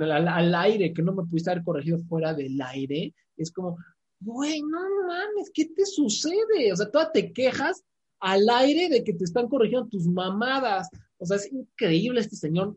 [0.00, 3.14] al, al, aire, que no me pudiste haber corregido fuera del aire.
[3.36, 3.76] Es como,
[4.20, 6.72] güey, no mames, ¿qué te sucede?
[6.72, 7.84] O sea, tú te quejas
[8.20, 10.88] al aire de que te están corrigiendo tus mamadas.
[11.18, 12.76] O sea, es increíble este señor.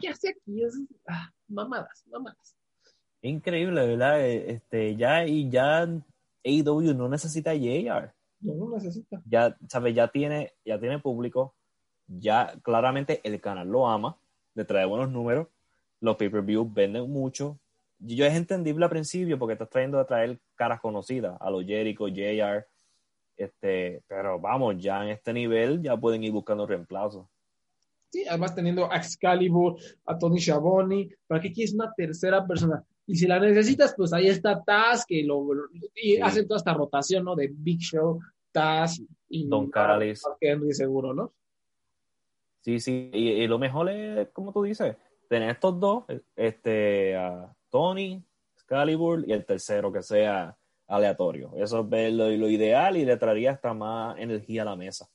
[0.00, 0.62] ¿Qué hace aquí?
[0.62, 0.78] Es,
[1.08, 2.56] ah, mamadas, mamadas.
[3.22, 4.20] Increíble, ¿verdad?
[4.26, 5.82] Eh, este, ya, y ya
[6.44, 8.12] AEW no necesita JR.
[8.40, 9.20] No, no necesita.
[9.26, 9.94] Ya, ¿sabes?
[9.94, 11.54] Ya tiene, ya tiene público.
[12.06, 14.18] Ya, claramente, el canal lo ama.
[14.54, 15.48] Le trae buenos números.
[16.00, 17.58] Los pay-per-views venden mucho.
[17.98, 21.36] Yo es entendible al principio porque estás trayendo a traer caras conocidas.
[21.40, 22.66] A los Jericho, JR.
[23.36, 27.26] Este, pero vamos, ya en este nivel ya pueden ir buscando reemplazos.
[28.10, 32.84] Sí, además teniendo a Excalibur, a Tony Schiavone, ¿para qué quieres una tercera persona?
[33.06, 35.46] Y si la necesitas, pues ahí está Taz, que lo,
[35.94, 37.36] y hacen toda esta rotación, ¿no?
[37.36, 38.20] De Big Show,
[38.52, 40.22] Taz y Don Callis.
[40.40, 41.32] Henry seguro, ¿no?
[42.60, 44.96] Sí, sí, y, lo mejor es, como tú dices,
[45.28, 46.04] tener estos dos,
[46.36, 48.22] este, a Tony,
[48.54, 50.56] Excalibur y el tercero que sea
[50.88, 51.52] aleatorio.
[51.56, 55.08] Eso es lo, lo ideal y le traería hasta más energía a la mesa.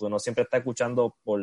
[0.00, 1.40] Uno siempre está escuchando por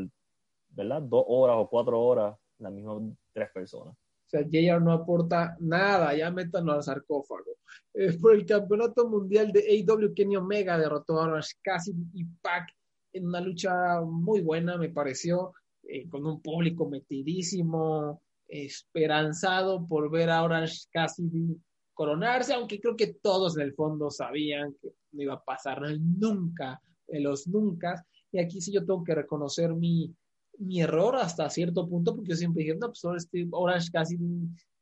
[0.72, 1.02] ¿verdad?
[1.02, 3.02] Dos horas o cuatro horas, las mismas
[3.34, 3.94] tres personas.
[3.94, 7.58] O sea, JR no aporta nada, ya métanlo al sarcófago.
[7.94, 12.70] Eh, por el campeonato mundial de AEW, Kenny Omega derrotó a Cassidy y Pac
[13.14, 15.54] en una lucha muy buena, me pareció,
[15.84, 21.58] eh, con un público metidísimo, esperanzado por ver a Orange Cassidy
[21.94, 26.82] coronarse, aunque creo que todos en el fondo sabían que no iba a pasar nunca,
[27.08, 28.06] en los nunca.
[28.32, 30.14] Y aquí sí yo tengo que reconocer mi,
[30.58, 34.18] mi error hasta cierto punto, porque yo siempre dije, no, pues ahora este Orange casi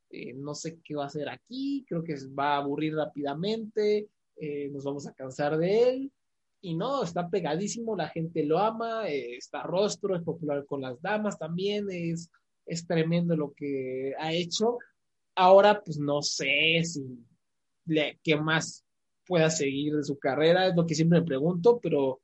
[0.10, 4.70] eh, no sé qué va a hacer aquí, creo que va a aburrir rápidamente, eh,
[4.72, 6.12] nos vamos a cansar de él.
[6.62, 11.02] Y no, está pegadísimo, la gente lo ama, eh, está rostro, es popular con las
[11.02, 12.30] damas también, es,
[12.66, 14.78] es tremendo lo que ha hecho.
[15.36, 17.02] Ahora, pues no sé si
[17.86, 18.84] le, qué más
[19.26, 22.20] pueda seguir de su carrera, es lo que siempre me pregunto, pero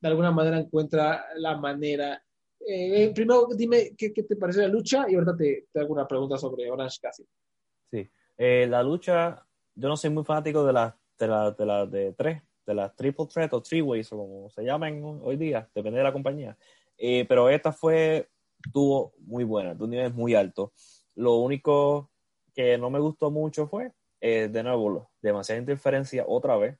[0.00, 2.22] de alguna manera encuentra la manera.
[2.66, 6.06] Eh, primero, dime ¿qué, ¿qué, te pareció la lucha y ahorita te, te hago una
[6.06, 7.28] pregunta sobre Orange Cassidy.
[7.90, 11.54] Sí, eh, la lucha, yo no soy muy fanático de las de la,
[12.16, 15.98] tres, de las triple threat o three ways o como se llaman hoy día, depende
[15.98, 16.56] de la compañía.
[16.96, 18.28] Eh, pero esta fue,
[18.72, 20.72] tuvo muy buena, de un nivel muy alto.
[21.14, 22.10] Lo único
[22.54, 26.78] que no me gustó mucho fue, de nuevo, demasiada interferencia otra vez.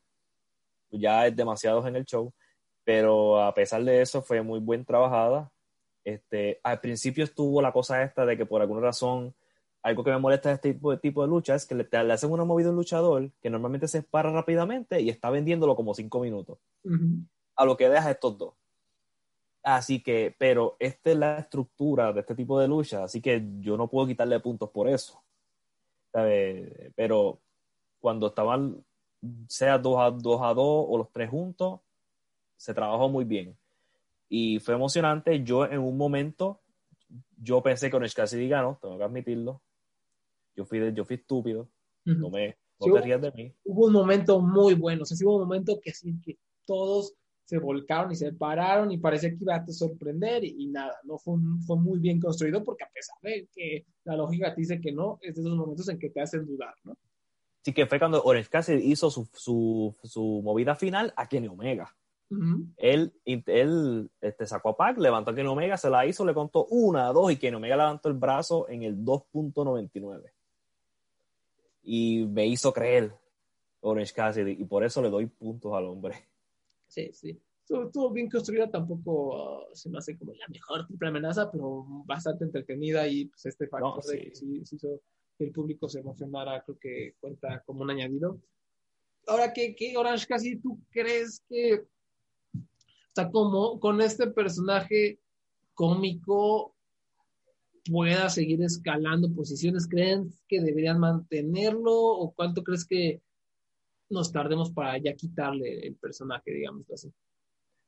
[0.90, 2.32] Ya es demasiados en el show,
[2.82, 5.50] pero a pesar de eso fue muy buen trabajada.
[6.04, 9.34] Este, al principio estuvo la cosa esta de que por alguna razón
[9.82, 12.12] algo que me molesta de este tipo de, tipo de lucha es que le, le,
[12.12, 15.94] hacen una movida a un luchador que normalmente se para rápidamente y está vendiéndolo como
[15.94, 16.58] cinco minutos.
[16.84, 17.26] Uh -huh.
[17.56, 18.54] A lo que deja estos dos.
[19.62, 23.76] Así que, pero esta es la estructura de este tipo de lucha, así que yo
[23.76, 25.22] no puedo quitarle puntos por eso.
[26.12, 26.92] ¿Sabe?
[26.96, 27.40] Pero
[28.00, 28.84] cuando estaban,
[29.48, 31.80] sea dos a, dos a dos o los tres juntos,
[32.56, 33.56] se trabajó muy bien.
[34.30, 35.42] Y fue emocionante.
[35.42, 36.62] Yo en un momento,
[37.36, 39.60] yo pensé que Orange Cassidy ganó, tengo que admitirlo.
[40.56, 41.68] Yo fui, yo fui estúpido.
[42.06, 42.18] Uh -huh.
[42.18, 43.54] No me no sí, te rías de mí.
[43.64, 45.02] Hubo un momento muy bueno.
[45.02, 45.92] O sea, sí hubo un momento que
[46.24, 47.14] que todos
[47.44, 50.94] se volcaron y se pararon y parecía que iba a te sorprender y, y, nada,
[51.02, 51.34] no fue,
[51.66, 55.18] fue muy bien construido porque a pesar de que la lógica te dice que no,
[55.20, 56.96] es de esos momentos en que te hacen dudar, ¿no?
[57.64, 61.92] Sí, que fue cuando Orange Cassidy hizo su, su, su movida final a Kenny Omega.
[62.30, 62.74] Uh -huh.
[62.76, 66.66] Él, él este, sacó a Pac, levantó a Kenny Omega, se la hizo, le contó
[66.66, 70.30] una, dos y Kenny Omega levantó el brazo en el 2.99
[71.82, 73.12] y me hizo creer
[73.80, 76.14] Orange Cassidy y por eso le doy puntos al hombre.
[76.86, 77.40] Sí, sí.
[77.62, 82.44] Estuvo bien construida, tampoco uh, se me hace como la mejor triple amenaza, pero bastante
[82.44, 84.16] entretenida y pues este factor no, sí.
[84.16, 85.00] de que sí, sí hizo
[85.38, 88.40] que el público se emocionara, creo que cuenta como un añadido.
[89.26, 91.86] Ahora, ¿qué, qué Orange Cassidy tú crees que
[93.20, 95.18] está como con este personaje
[95.74, 96.74] cómico
[97.90, 99.88] pueda seguir escalando posiciones?
[99.88, 103.22] ¿Creen que deberían mantenerlo o cuánto crees que
[104.08, 107.12] nos tardemos para ya quitarle el personaje, digamos así?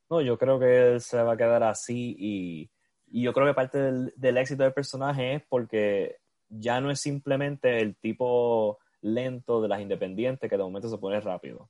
[0.09, 2.71] No, yo creo que él se va a quedar así y,
[3.07, 6.17] y yo creo que parte del, del, éxito del personaje es porque
[6.49, 11.19] ya no es simplemente el tipo lento de las independientes que de momento se pone
[11.19, 11.69] rápido.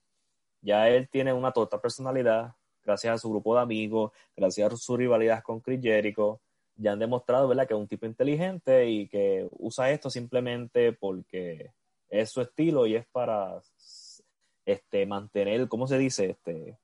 [0.62, 2.54] Ya él tiene una total personalidad,
[2.84, 6.42] gracias a su grupo de amigos, gracias a su rivalidad con Chris Jericho,
[6.76, 7.68] ya han demostrado ¿verdad?
[7.68, 11.72] que es un tipo inteligente y que usa esto simplemente porque
[12.10, 13.62] es su estilo y es para
[14.66, 16.32] este, mantener, ¿cómo se dice?
[16.32, 16.78] Este,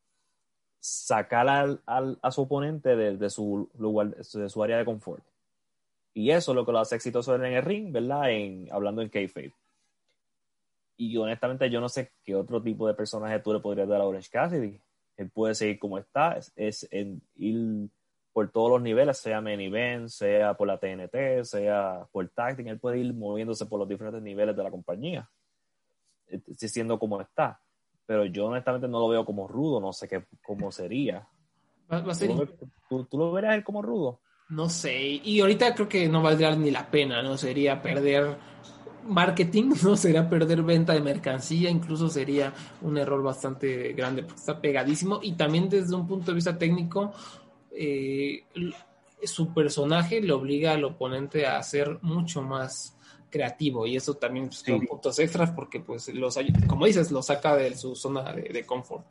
[0.79, 5.23] sacar al, al, a su oponente de, su lugar, de su área de confort.
[6.13, 8.31] Y eso es lo que lo hace exitoso en el ring, ¿verdad?
[8.31, 9.53] En, hablando en kayfabe.
[10.97, 14.05] Y honestamente yo no sé qué otro tipo de personaje tú le podrías dar a
[14.05, 14.81] Orange Cassidy.
[15.19, 17.89] Él puede seguir como está, es, es en, ir
[18.33, 22.79] por todos los niveles, sea main event, sea por la TNT, sea por tacting, él
[22.79, 25.29] puede ir moviéndose por los diferentes niveles de la compañía,
[26.27, 27.59] eh, siendo como está
[28.09, 31.27] pero yo honestamente no lo veo como rudo, no sé qué, cómo sería.
[31.93, 32.29] Va, va a ser...
[32.29, 34.21] ¿Tú, ¿Tú, ¿Tú, lo verías él como rudo?
[34.49, 37.37] No sé, y ahorita creo que no valdría ni la pena, ¿no?
[37.37, 38.35] Sería perder
[39.09, 39.97] marketing, ¿no?
[39.97, 45.33] Sería perder venta de mercancía, incluso sería un error bastante grande, porque está pegadísimo, y
[45.33, 47.11] también desde un punto de vista técnico,
[47.71, 48.43] eh,
[49.23, 52.95] su personaje le obliga al oponente a ser mucho más
[53.29, 54.79] creativo y eso también pues, sí.
[54.87, 59.05] puntos extras porque pues los como dices lo saca de su zona de, de confort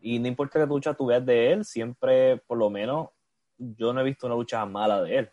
[0.00, 3.10] y no importa que lucha tú veas de él siempre por lo menos
[3.56, 5.30] yo no he visto una lucha mala de él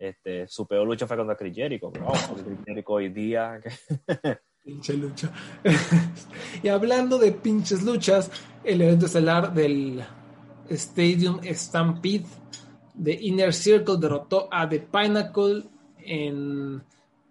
[0.00, 3.60] este su peor lucha fue contra Chris Jericho Chris Jericho hoy día
[4.64, 5.32] pinche lucha
[6.62, 8.30] y hablando de pinches luchas
[8.64, 10.02] el evento estelar del
[10.68, 12.26] Stadium Stampede
[12.94, 15.64] de Inner Circle derrotó a The Pinnacle
[15.98, 16.82] en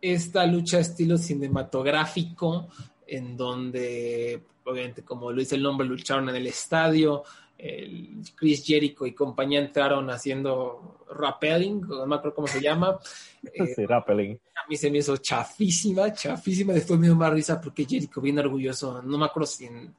[0.01, 2.69] esta lucha estilo cinematográfico,
[3.05, 7.23] en donde, obviamente, como lo dice el nombre, lucharon en el estadio.
[7.59, 12.97] El Chris Jericho y compañía entraron haciendo rappelling, no me acuerdo cómo se llama.
[13.75, 14.39] Sí, rappelling.
[14.55, 16.73] A mí se me hizo chafísima, chafísima.
[16.73, 19.93] Después me dio más risa porque Jericho, bien orgulloso, no me acuerdo si en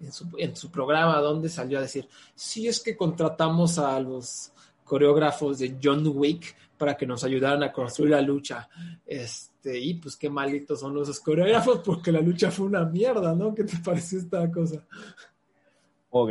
[0.00, 4.52] en su, en su programa donde salió a decir, sí es que contratamos a los
[4.84, 8.68] coreógrafos de John Wick para que nos ayudaran a construir la lucha.
[9.06, 13.54] Este, y pues qué malitos son los coreógrafos porque la lucha fue una mierda, ¿no?
[13.54, 14.84] ¿Qué te pareció esta cosa?
[16.10, 16.30] Ok.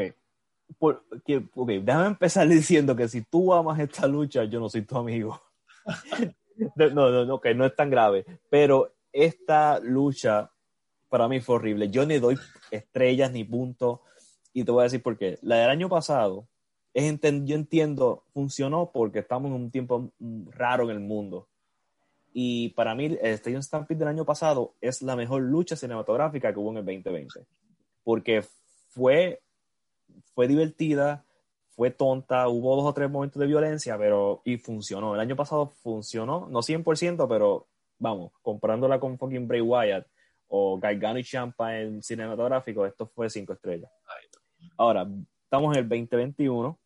[0.79, 5.41] Ok, déjame empezar diciendo que si tú amas esta lucha, yo no soy tu amigo.
[6.75, 8.25] no, no, no, que no es tan grave.
[8.49, 10.51] Pero esta lucha
[11.09, 11.89] para mí fue horrible.
[11.89, 12.37] Yo ni doy
[12.71, 13.99] estrellas ni puntos.
[14.53, 15.37] Y te voy a decir por qué.
[15.41, 16.47] La del año pasado,
[16.93, 20.11] es yo entiendo, funcionó porque estamos en un tiempo
[20.51, 21.49] raro en el mundo.
[22.33, 26.59] Y para mí, el Stadium Stampede del año pasado es la mejor lucha cinematográfica que
[26.59, 27.45] hubo en el 2020.
[28.03, 28.43] Porque
[28.89, 29.41] fue,
[30.35, 31.25] fue divertida,
[31.75, 35.15] fue tonta, hubo dos o tres momentos de violencia, pero y funcionó.
[35.15, 37.67] El año pasado funcionó, no 100%, pero
[37.97, 40.05] vamos, comparándola con fucking Bray Wyatt
[40.47, 43.89] o Gargano y Champa en cinematográfico, esto fue cinco estrellas.
[44.77, 45.07] Ahora,
[45.43, 46.77] estamos en el 2021,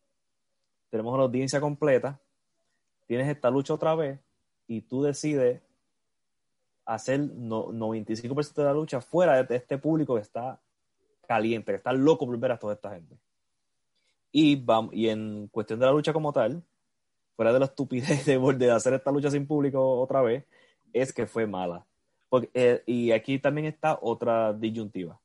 [0.90, 2.20] tenemos una audiencia completa,
[3.08, 4.20] tienes esta lucha otra vez
[4.68, 5.62] y tú decides
[6.86, 10.60] hacer 95% de la lucha fuera de este público que está
[11.28, 13.16] caliente, que está loco por ver a toda esta gente.
[14.32, 16.64] Y, vamos, y en cuestión de la lucha como tal,
[17.36, 20.46] fuera de la estupidez de, hacer esta lucha sin público otra vez,
[20.94, 21.86] es que fue mala.
[22.54, 25.20] Eh, y aquí también está otra disyuntiva.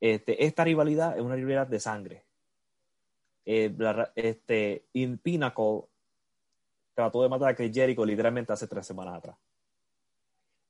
[0.00, 2.24] Este, esta rivalidad es una rivalidad de sangre.
[3.44, 3.74] Eh,
[4.14, 5.82] este, in Pinnacle
[6.94, 9.36] trató de matar a Chris Jericho literalmente hace tres semanas atrás.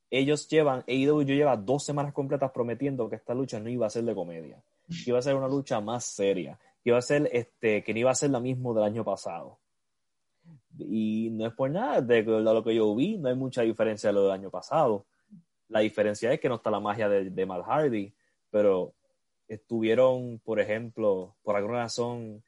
[0.09, 4.03] Ellos llevan, AEW lleva dos semanas completas prometiendo que esta lucha no iba a ser
[4.03, 4.61] de comedia,
[5.05, 8.11] iba a ser una lucha más seria, que iba a ser, este, que no iba
[8.11, 9.59] a ser la misma del año pasado.
[10.77, 14.13] Y no es por nada, de, lo que yo vi, no hay mucha diferencia de
[14.13, 15.05] lo del año pasado.
[15.67, 18.13] La diferencia es que no está la magia de, de Matt Hardy,
[18.49, 18.93] pero
[19.47, 22.43] estuvieron, por ejemplo, por alguna razón,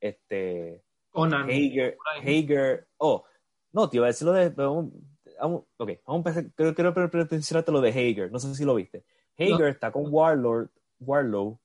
[0.00, 0.82] este.
[1.12, 3.24] Hager, Hager, oh,
[3.72, 4.50] no, te iba a decir lo de.
[4.50, 6.52] Vamos, ok, vamos a empezar.
[6.54, 9.04] Quiero, quiero lo de Hager, no sé si lo viste.
[9.38, 10.68] Hager está con Warlord,
[11.00, 11.58] Warlow,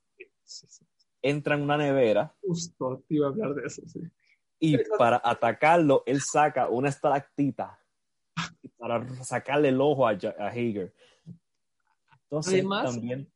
[1.28, 2.34] entra en una nevera.
[2.42, 4.00] Justo, te iba a hablar de eso, sí.
[4.58, 7.78] Y para atacarlo, él saca una estalactita
[8.78, 10.94] para sacarle el ojo a, Hager.
[12.22, 13.32] Entonces, además, también...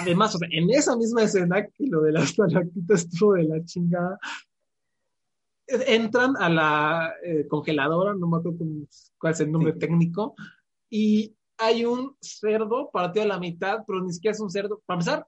[0.00, 3.64] además, o sea, en esa misma escena que lo de la estalactita estuvo de la
[3.64, 4.18] chingada,
[5.66, 8.58] entran a la eh, congeladora, no me acuerdo
[9.18, 10.34] cuál es el nombre técnico,
[10.88, 14.82] y hay un cerdo partido a la mitad, pero ni siquiera es un cerdo.
[14.86, 15.26] Para empezar,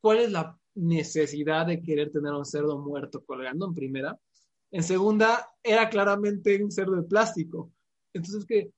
[0.00, 4.18] ¿cuál es la necesidad de querer tener un cerdo muerto colgando en primera?
[4.70, 7.70] En segunda, era claramente un cerdo de plástico.
[8.12, 8.72] Entonces, ¿qué?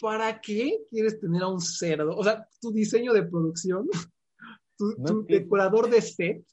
[0.00, 2.16] ¿para qué quieres tener a un cerdo?
[2.16, 3.88] O sea, tu diseño de producción,
[4.78, 6.44] tu, decorador de set,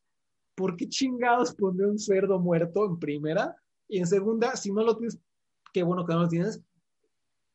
[0.55, 3.55] ¿por qué chingados pondré un cerdo muerto en primera?
[3.88, 5.20] Y en segunda, si no lo tienes,
[5.74, 6.62] qué bueno que no lo tienes,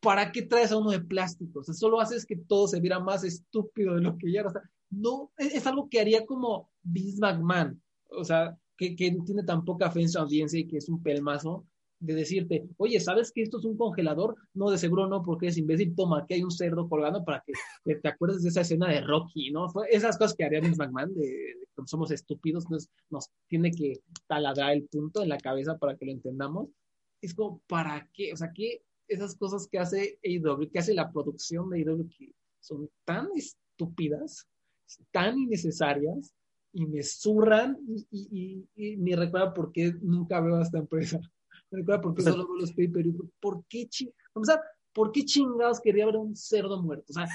[0.00, 1.60] ¿para qué traes a uno de plástico?
[1.60, 4.50] O sea, solo haces que todo se viera más estúpido de lo que ya era.
[4.50, 7.80] O sea, no, es, algo que haría como Vince McMahon.
[8.10, 11.02] O sea, que, que tiene tan poca fe en su audiencia y que es un
[11.02, 11.66] pelmazo,
[11.98, 14.36] de decirte, oye, ¿sabes que esto es un congelador?
[14.54, 17.54] No, de seguro no, porque es imbécil, toma, que hay un cerdo colgando para que,
[17.94, 19.66] te acuerdes de esa escena de Rocky, ¿no?
[19.90, 24.72] esas cosas que haría Vince McMahon, de, cuando somos estúpidos, entonces nos tiene que taladrar
[24.72, 26.68] el punto en la cabeza para que lo entendamos.
[27.20, 28.32] Es como, ¿para qué?
[28.32, 32.32] O sea, que esas cosas que hace AEW, que hace la producción de AEW, que
[32.60, 34.46] son tan estúpidas,
[35.10, 36.34] tan innecesarias,
[36.72, 41.18] y me zurran y, y, me recuerda por qué nunca veo a esta empresa.
[41.70, 43.06] Me recuerda por qué solo veo los pay per
[43.40, 43.88] ¿Por qué,
[44.34, 44.60] Vamos a
[44.92, 47.06] ¿por qué chingados quería ver un cerdo muerto?
[47.10, 47.26] O sea,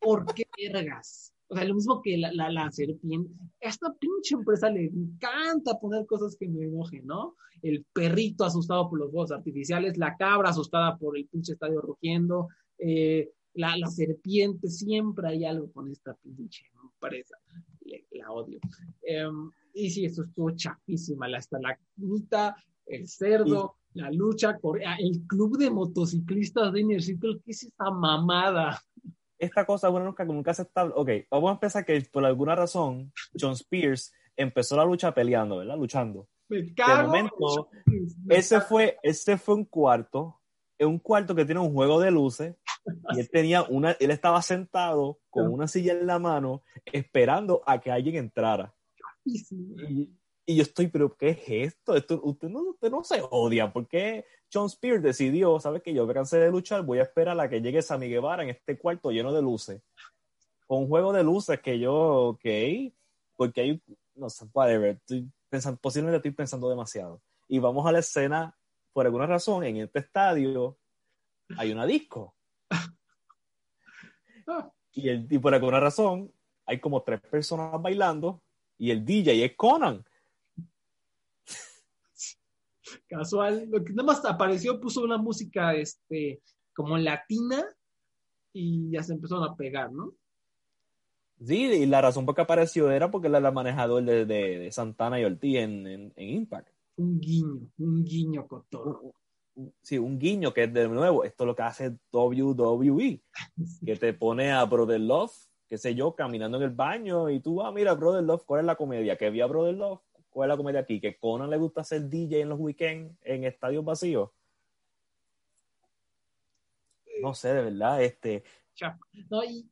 [0.00, 1.32] ¿por qué vergas?
[1.48, 3.30] O sea, lo mismo que la, la, la serpiente.
[3.62, 7.36] A esta pinche empresa le encanta poner cosas que me enojen, ¿no?
[7.62, 12.48] El perrito asustado por los juegos artificiales, la cabra asustada por el pinche estadio rugiendo,
[12.78, 17.36] eh, la, la, serpiente, siempre hay algo con esta pinche empresa
[18.12, 18.58] la odio.
[19.02, 25.58] Em, y sí, esto estuvo chapísima, la estalactita, el cerdo, la lucha, ah, el club
[25.58, 28.80] de motociclistas de Inner Circle, ¿qué es esta mamada?
[29.38, 30.94] Esta cosa, bueno, nunca, nunca aceptable.
[30.96, 35.76] Ok, vamos a empezar que por alguna razón John Spears empezó la lucha peleando, ¿verdad?
[35.76, 36.28] Luchando.
[36.48, 37.70] Me cago de momento,
[38.28, 40.40] ese fue, ese fue un cuarto,
[40.80, 42.54] un cuarto que tiene un juego de luces
[43.10, 47.80] y él tenía una, él estaba sentado con una silla en la mano esperando a
[47.80, 48.74] que alguien entrara.
[49.24, 50.10] Y,
[50.46, 51.96] yo estoy, pero ¿qué es esto?
[51.96, 53.72] esto usted, no, usted no se odia.
[53.72, 57.38] ¿Por qué John Spears decidió, sabes que yo me cansé de luchar, voy a esperar
[57.40, 59.82] a que llegue Sammy Guevara en este cuarto lleno de luces?
[60.66, 62.44] Con un juego de luces que yo, ok.
[63.36, 63.82] porque hay,
[64.14, 67.20] no sé, whatever, estoy pensando, posiblemente estoy pensando demasiado.
[67.48, 68.56] Y vamos a la escena,
[68.96, 70.78] por alguna razón, en este estadio
[71.58, 72.34] hay una disco.
[74.92, 76.32] Y, el, y por alguna razón
[76.64, 78.42] hay como tres personas bailando
[78.78, 80.02] y el DJ es Conan.
[83.06, 86.40] Casual, lo que nada más apareció, puso una música este,
[86.72, 87.62] como latina
[88.54, 90.14] y ya se empezaron a pegar, ¿no?
[91.44, 95.20] Sí, y la razón por que apareció era porque él era manejador de, de, Santana
[95.20, 96.75] y Ortiz en, en, Impact.
[96.96, 99.14] Un guiño, un guiño con todo.
[99.82, 103.22] Sí, un guiño que es de nuevo, esto es lo que hace WWE,
[103.86, 105.32] que te pone a Brother Love,
[105.68, 108.66] qué sé yo, caminando en el baño y tú, ah, mira, Brother Love, ¿cuál es
[108.66, 109.16] la comedia?
[109.16, 111.00] Que a Brother Love, ¿cuál es la comedia aquí?
[111.00, 114.30] Que Conan le gusta hacer DJ en los weekends en estadios vacíos.
[117.22, 118.44] No sé, de verdad, este...
[119.30, 119.66] No, y,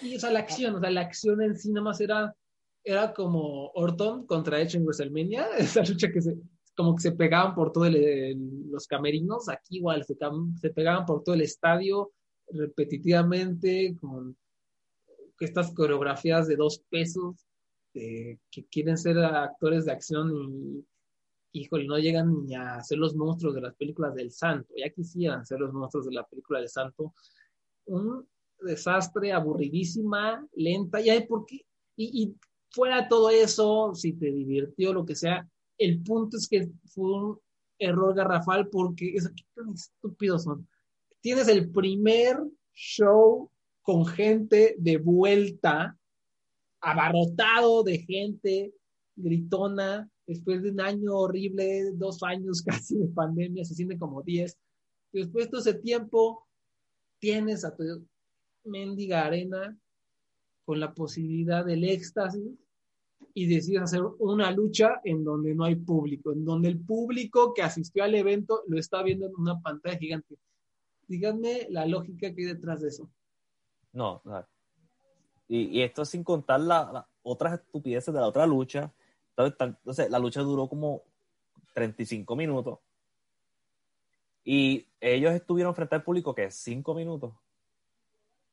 [0.00, 2.36] y o sea, la acción, o sea, la acción en sí nomás era,
[2.84, 6.36] era como Orton contra Edge en WrestleMania, esa lucha que se,
[6.76, 11.42] como que se pegaban por todos los camerinos, aquí igual se, pegaban por todo el
[11.42, 12.12] estadio
[12.50, 14.36] repetitivamente con
[15.40, 17.36] estas coreografías de dos pesos
[17.92, 18.38] que
[18.70, 20.84] quieren ser actores de acción y
[21.52, 25.46] híjole, no llegan ni a ser los monstruos de las películas del santo, ya quisieran
[25.46, 27.14] ser los monstruos de la película del santo.
[27.86, 28.26] Un
[28.60, 31.64] desastre, aburridísima, lenta, y hay por qué,
[32.70, 35.48] fuera todo eso, si te divirtió, lo que sea,
[35.78, 37.40] el punto es que fue un
[37.78, 40.68] error garrafal porque es que tan estúpidos son.
[41.20, 42.38] Tienes el primer
[42.74, 43.50] show
[43.82, 45.96] con gente de vuelta,
[46.80, 48.74] abarrotado de gente
[49.16, 54.58] gritona, después de un año horrible, dos años casi de pandemia, se siente como diez.
[55.12, 56.46] Después de todo ese tiempo,
[57.18, 57.82] tienes a tu
[58.64, 59.76] mendiga arena
[60.68, 62.52] con la posibilidad del éxtasis
[63.32, 67.62] y decides hacer una lucha en donde no hay público, en donde el público que
[67.62, 70.36] asistió al evento lo está viendo en una pantalla gigante.
[71.06, 73.08] Díganme la lógica que hay detrás de eso.
[73.94, 74.46] No, no.
[75.48, 78.92] Y, esto sin contar las otras estupideces de la otra lucha.
[79.38, 81.02] Entonces, la lucha duró como
[81.72, 82.78] 35 minutos.
[84.44, 87.32] Y ellos estuvieron frente al público, que es 5 minutos.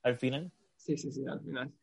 [0.01, 0.49] Al final.
[0.77, 1.73] Sí, sí, sí, al final.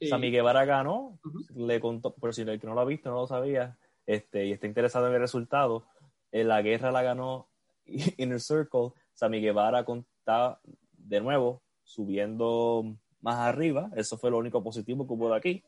[0.00, 1.18] Sammy Guevara ganó,
[1.54, 4.52] le contó, por si el que no lo ha visto, no lo sabía, este, y
[4.52, 5.86] está interesado en el resultado,
[6.32, 7.48] en la guerra la ganó
[8.18, 10.60] Inner Circle, Sammy Guevara contaba
[10.92, 15.64] de nuevo, subiendo más arriba, eso fue lo único positivo que hubo de aquí.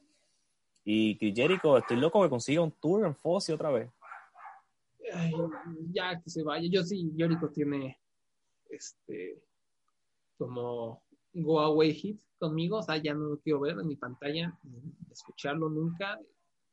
[0.85, 3.91] Y Chris Jericho, estoy loco que consiga un tour en Fossi otra vez.
[5.91, 7.99] ya que se vaya, yo sí, Jericho tiene
[8.71, 9.43] este
[10.37, 11.03] como
[11.33, 14.57] go away hit conmigo, o sea, ya no lo quiero ver en mi pantalla,
[15.11, 16.19] escucharlo nunca,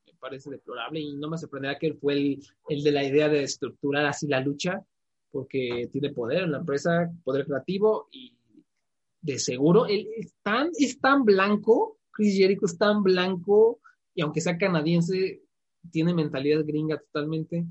[0.06, 3.28] me parece deplorable y no me sorprenderá que él fue el, el de la idea
[3.30, 4.86] de estructurar así la lucha,
[5.32, 8.38] porque tiene poder en la empresa, poder creativo y
[9.22, 13.80] de seguro, él es tan, es tan blanco, Chris Jericho es tan blanco,
[14.14, 15.42] y aunque sea canadiense,
[15.92, 17.66] tiene mentalidad gringa totalmente,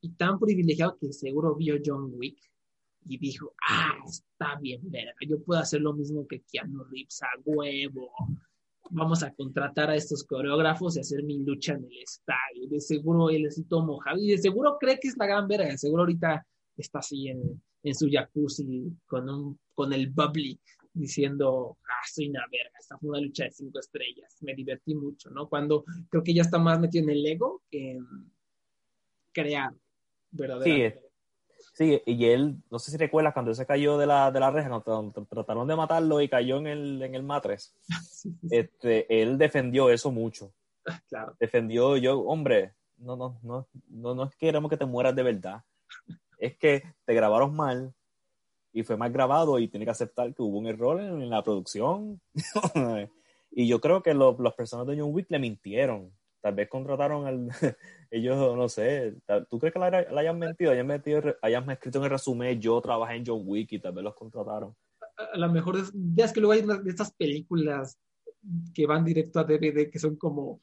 [0.00, 2.38] y tan privilegiado que seguro vio John Wick
[3.08, 7.28] y dijo, ah, está bien, verga, yo puedo hacer lo mismo que Keanu Reeves a
[7.44, 8.10] huevo.
[8.90, 12.68] Vamos a contratar a estos coreógrafos y hacer mi lucha en el estadio.
[12.68, 15.68] De seguro él es todo mojado y de seguro cree que es la gran verga.
[15.68, 16.46] De seguro ahorita
[16.76, 20.58] está así en, en su jacuzzi con, un, con el bubbly
[20.92, 25.30] diciendo, ah, soy una verga, esta fue una lucha de cinco estrellas, me divertí mucho,
[25.30, 25.48] ¿no?
[25.48, 28.06] Cuando creo que ya está más metido en el ego que en
[29.32, 29.72] crear
[30.30, 31.00] verdaderamente.
[31.00, 31.07] Sí,
[31.78, 34.50] Sí, y él, no sé si recuerdas cuando él se cayó de la, de la
[34.50, 37.72] reja, cuando trataron de matarlo y cayó en el, en el matres,
[38.50, 40.52] este, él defendió eso mucho.
[41.08, 41.36] Claro.
[41.38, 45.22] Defendió yo, hombre, no, no, no, no, no es que queremos que te mueras de
[45.22, 45.62] verdad,
[46.38, 47.94] es que te grabaron mal
[48.72, 52.20] y fue mal grabado y tiene que aceptar que hubo un error en, la producción.
[53.52, 56.10] y yo creo que los, las personas de John Wick le mintieron
[56.40, 57.48] tal vez contrataron al,
[58.10, 59.16] ellos, no sé,
[59.48, 60.72] ¿tú crees que la, hayan mentido?
[60.72, 64.04] Hayan, metido, hayan escrito en el resumen, yo trabajé en John Wick y tal vez
[64.04, 64.74] los contrataron.
[65.16, 65.76] A, lo mejor,
[66.14, 67.98] ya es que luego hay de estas películas
[68.72, 70.60] que van directo a DVD que son como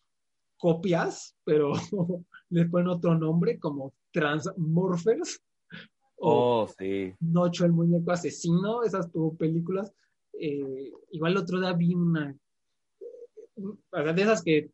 [0.58, 1.74] copias, pero
[2.50, 5.42] les ponen otro nombre, como Transmorphers.
[6.18, 7.14] O oh, sí.
[7.20, 9.92] Nocho el muñeco asesino, esas tuvo películas.
[10.34, 12.36] Eh, igual el otro día vi una
[13.56, 14.70] de esas que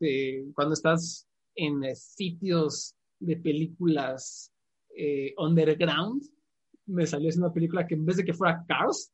[0.54, 4.52] cuando estás en eh, sitios de películas
[4.96, 6.24] eh, underground,
[6.88, 9.12] me salió una película que en vez de que fuera Cars,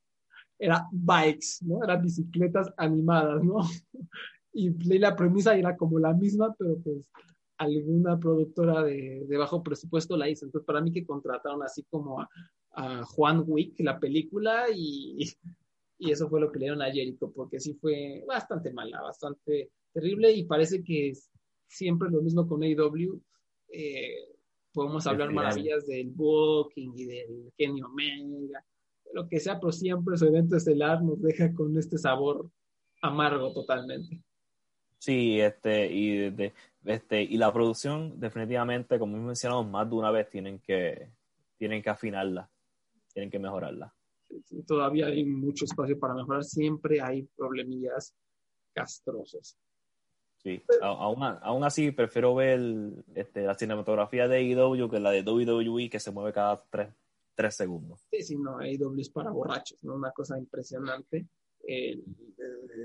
[0.60, 1.84] era bikes, ¿no?
[1.84, 3.58] Eran bicicletas animadas, ¿no?
[4.54, 7.12] y leí la premisa y era como la misma, pero pues
[7.58, 10.46] alguna productora de, de bajo presupuesto la hizo.
[10.46, 12.30] Entonces, para mí que contrataron así como a,
[12.72, 15.32] a Juan Wick, la película, y,
[16.00, 19.72] y eso fue lo que le dieron a Jericho, porque sí fue bastante mala, bastante
[19.92, 21.32] terrible, y parece que es
[21.68, 23.22] siempre lo mismo con AEW.
[23.70, 24.36] Eh,
[24.72, 28.64] podemos hablar maravillas del Booking y del Kenny Omega,
[29.14, 32.50] lo que sea, pero siempre su evento estelar nos deja con este sabor
[33.02, 34.22] amargo totalmente.
[35.00, 36.54] Sí, este, y, de,
[36.86, 41.10] este, y la producción, definitivamente, como hemos mencionado más de una vez, tienen que,
[41.58, 42.50] tienen que afinarla,
[43.14, 43.94] tienen que mejorarla.
[44.66, 48.14] Todavía hay mucho espacio para mejorar, siempre hay problemillas
[48.74, 49.58] castrosos.
[50.38, 52.62] Sí, aún, aún así prefiero ver
[53.16, 56.94] este, la cinematografía de AEW que la de WWE que se mueve cada tres,
[57.36, 58.08] tres segundos.
[58.12, 59.96] Sí, sí, no, AEW es para borrachos, ¿no?
[59.96, 61.28] Una cosa impresionante.
[61.68, 62.02] Eh,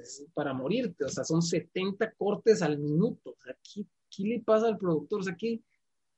[0.00, 3.30] es para morirte, o sea, son 70 cortes al minuto.
[3.30, 5.20] O sea, ¿qué, ¿qué, le pasa al productor?
[5.20, 5.60] O sea, ¿qué?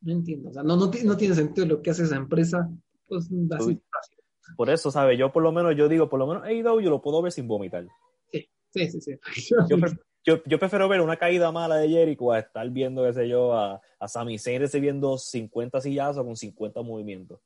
[0.01, 2.71] No entiendo, o sea, no, no, no tiene sentido lo que hace esa empresa.
[3.07, 3.81] Pues así
[4.57, 5.19] Por eso, ¿sabes?
[5.19, 7.87] Yo por lo menos, yo digo, por lo menos AEW lo puedo ver sin vomitar.
[8.31, 9.01] Sí, sí, sí.
[9.01, 9.55] sí.
[9.69, 9.77] Yo,
[10.25, 13.55] yo, yo, prefiero ver una caída mala de Jericho a estar viendo, qué sé yo,
[13.55, 17.41] a, a Sami Zayn recibiendo 50 sillazos con 50 movimientos.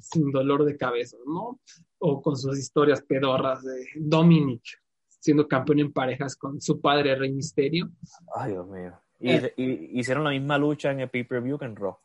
[0.00, 1.60] Sin dolor de cabeza, ¿no?
[1.98, 4.82] O con sus historias pedorras de Dominic
[5.22, 7.90] siendo campeón en parejas con su padre Rey Misterio.
[8.34, 9.00] Ay, Dios mío.
[9.20, 9.54] Y, eh.
[9.56, 11.96] y hicieron la misma lucha en el pay-per-view que en Raw.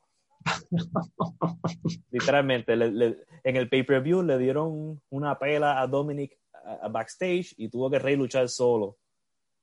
[2.12, 7.54] Literalmente, le, le, en el pay-per-view le dieron una pela a Dominic a, a backstage
[7.58, 8.98] y tuvo que Rey luchar solo.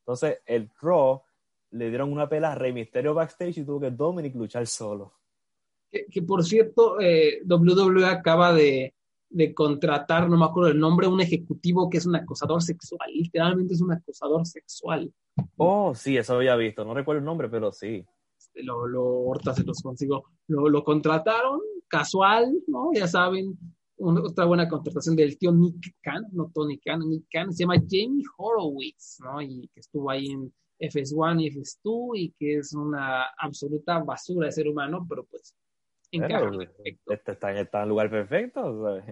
[0.01, 1.23] Entonces, el Raw
[1.71, 5.15] le dieron una pela a Rey Misterio backstage y tuvo que Dominic luchar solo.
[5.91, 8.95] Que, que por cierto, eh, WWE acaba de,
[9.31, 13.11] de, contratar, no me acuerdo el nombre, un ejecutivo que es un acosador sexual.
[13.13, 15.13] Literalmente es un acosador sexual.
[15.57, 16.85] Oh, sí, eso había visto.
[16.85, 18.05] No recuerdo el nombre, pero sí.
[18.57, 20.25] Lo, lo, ahorita se los consigo.
[20.49, 22.91] Lo, lo contrataron casual, ¿no?
[22.93, 23.59] Ya saben,
[23.97, 27.77] una, otra buena contratación del tío Nick Khan, no Tony Khan, Nick Khan, se llama
[27.77, 29.41] Jamie Horowitz, ¿no?
[29.41, 34.53] Y que estuvo ahí en FS1 y FS2 y que es una absoluta basura de
[34.53, 35.55] ser humano, pero pues
[36.11, 37.13] encaja perfecto.
[37.13, 39.05] Este está, en, está en el lugar perfecto, ¿sabes?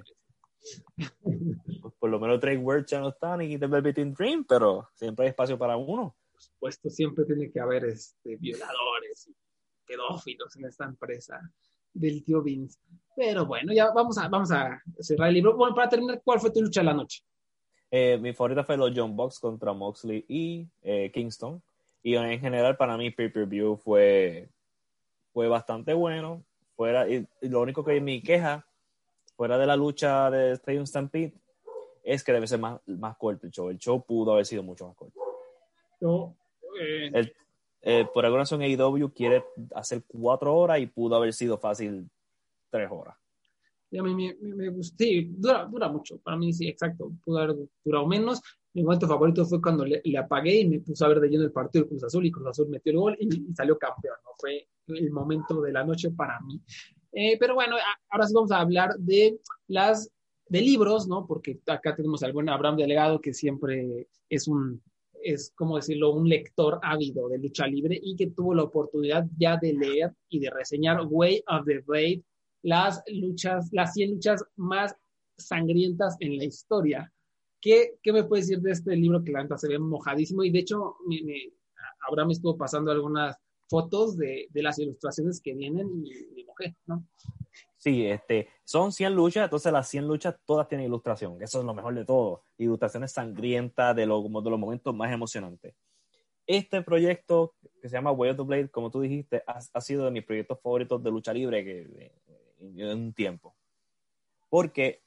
[1.82, 5.24] pues por lo menos Drake Word ya no está ni The Velvet Dream, pero siempre
[5.26, 6.16] hay espacio para uno.
[6.42, 9.36] Supuesto, siempre tiene que haber este, violadores y
[9.86, 11.40] pedófilos en esta empresa
[11.92, 12.80] del tío Vince.
[13.14, 15.56] Pero bueno, ya vamos a, vamos a cerrar el libro.
[15.56, 17.22] Bueno, para terminar, ¿cuál fue tu lucha de la noche?
[17.90, 21.62] Eh, mi favorita fue los John Box contra Moxley y eh, Kingston.
[22.02, 24.50] Y en general, para mí, pay-per-view fue,
[25.32, 26.44] fue bastante bueno.
[26.74, 28.66] Fuera, y, y lo único que mi queja,
[29.36, 31.34] fuera de la lucha de Stadium Stampede,
[32.02, 33.68] es que debe ser más, más corto el show.
[33.68, 35.21] El show pudo haber sido mucho más corto.
[36.02, 36.34] Yo,
[36.80, 37.10] eh...
[37.14, 37.32] el,
[37.82, 39.44] eh, por alguna razón AEW quiere
[39.74, 42.10] hacer cuatro horas y pudo haber sido fácil
[42.70, 43.16] tres horas.
[43.88, 47.12] Y a mí me, me, me gustó, sí, dura, dura, mucho, para mí sí, exacto,
[47.24, 48.40] pudo haber durado menos.
[48.74, 51.44] Mi momento favorito fue cuando le, le, apagué y me puse a ver de lleno
[51.44, 54.16] el partido de Cruz Azul y Cruz Azul metió el gol y, y salió campeón,
[54.24, 54.30] ¿no?
[54.38, 56.60] Fue el momento de la noche para mí.
[57.12, 57.76] Eh, pero bueno,
[58.08, 60.10] ahora sí vamos a hablar de las
[60.48, 61.26] de libros, ¿no?
[61.26, 64.82] Porque acá tenemos al buen Abraham Delegado que siempre es un
[65.22, 69.56] es, como decirlo, un lector ávido de lucha libre y que tuvo la oportunidad ya
[69.56, 72.22] de leer y de reseñar Way of the Blade,
[72.62, 74.94] las luchas, las 100 luchas más
[75.36, 77.12] sangrientas en la historia.
[77.60, 80.42] ¿Qué, qué me puedes decir de este libro que la neta se ve mojadísimo?
[80.44, 81.52] Y de hecho, me, me,
[82.08, 83.36] Abraham estuvo pasando algunas
[83.68, 87.06] fotos de, de, las ilustraciones que vienen y me mojé, ¿no?
[87.82, 91.74] Sí, este, son 100 luchas, entonces las 100 luchas todas tienen ilustración, eso es lo
[91.74, 95.74] mejor de todo, ilustraciones sangrientas de, lo, de los momentos más emocionantes.
[96.46, 100.04] Este proyecto que se llama Way of the Blade, como tú dijiste, ha, ha sido
[100.04, 102.12] de mis proyectos favoritos de lucha libre que,
[102.60, 103.56] en, en un tiempo.
[104.48, 105.02] Porque,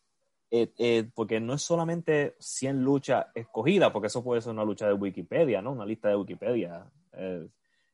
[0.51, 4.85] eh, eh, porque no es solamente 100 luchas escogidas, porque eso puede ser una lucha
[4.85, 5.71] de Wikipedia, ¿no?
[5.71, 6.85] Una lista de Wikipedia.
[7.13, 7.47] Eh,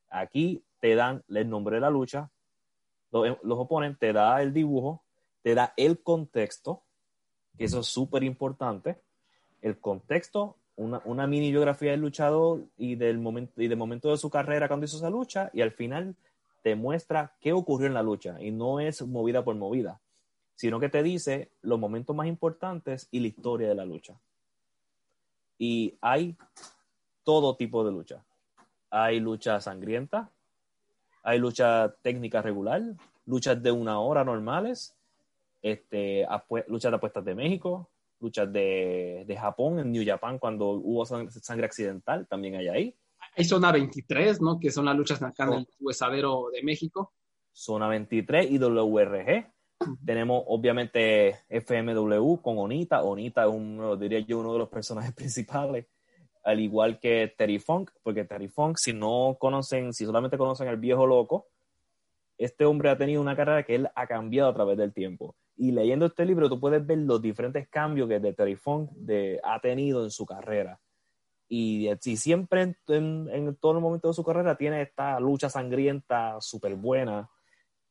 [0.09, 2.31] aquí te dan el nombre de la lucha,
[3.11, 5.03] los, los oponen, te da el dibujo,
[5.41, 6.81] te da el contexto,
[7.57, 9.01] que eso es súper importante,
[9.61, 14.17] el contexto, una, una, mini biografía del luchador y del, momento, y del momento de
[14.17, 16.15] su carrera cuando hizo esa lucha, y al final
[16.63, 19.99] te muestra qué ocurrió en la lucha, y no es movida por movida,
[20.55, 24.19] sino que te dice los momentos más importantes y la historia de la lucha.
[25.57, 26.35] Y hay
[27.23, 28.23] todo tipo de lucha.
[28.89, 30.31] Hay lucha sangrienta,
[31.23, 32.81] hay lucha técnica regular,
[33.25, 34.95] luchas de una hora normales,
[35.61, 36.25] este,
[36.67, 37.89] luchas de apuestas de México,
[38.19, 42.95] luchas de, de, Japón, en New Japan, cuando hubo sangre accidental, también hay ahí.
[43.35, 44.59] Hay zona 23, ¿no?
[44.59, 47.13] Que son las luchas acá en el huesadero de México.
[47.53, 49.51] Zona 23 y WRG.
[50.05, 53.03] Tenemos obviamente FMW con Onita.
[53.03, 55.85] Onita es uno, diría yo, uno de los personajes principales.
[56.43, 60.77] Al igual que Terry Funk, porque Terry Funk, si no conocen, si solamente conocen al
[60.77, 61.47] viejo loco,
[62.37, 65.35] este hombre ha tenido una carrera que él ha cambiado a través del tiempo.
[65.55, 69.39] Y leyendo este libro, tú puedes ver los diferentes cambios que de Terry Funk de,
[69.43, 70.79] ha tenido en su carrera.
[71.47, 77.29] Y, siempre en, todo el momento de su carrera tiene esta lucha sangrienta súper buena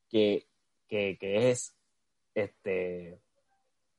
[0.09, 0.47] que,
[0.89, 1.77] que, es
[2.35, 3.21] este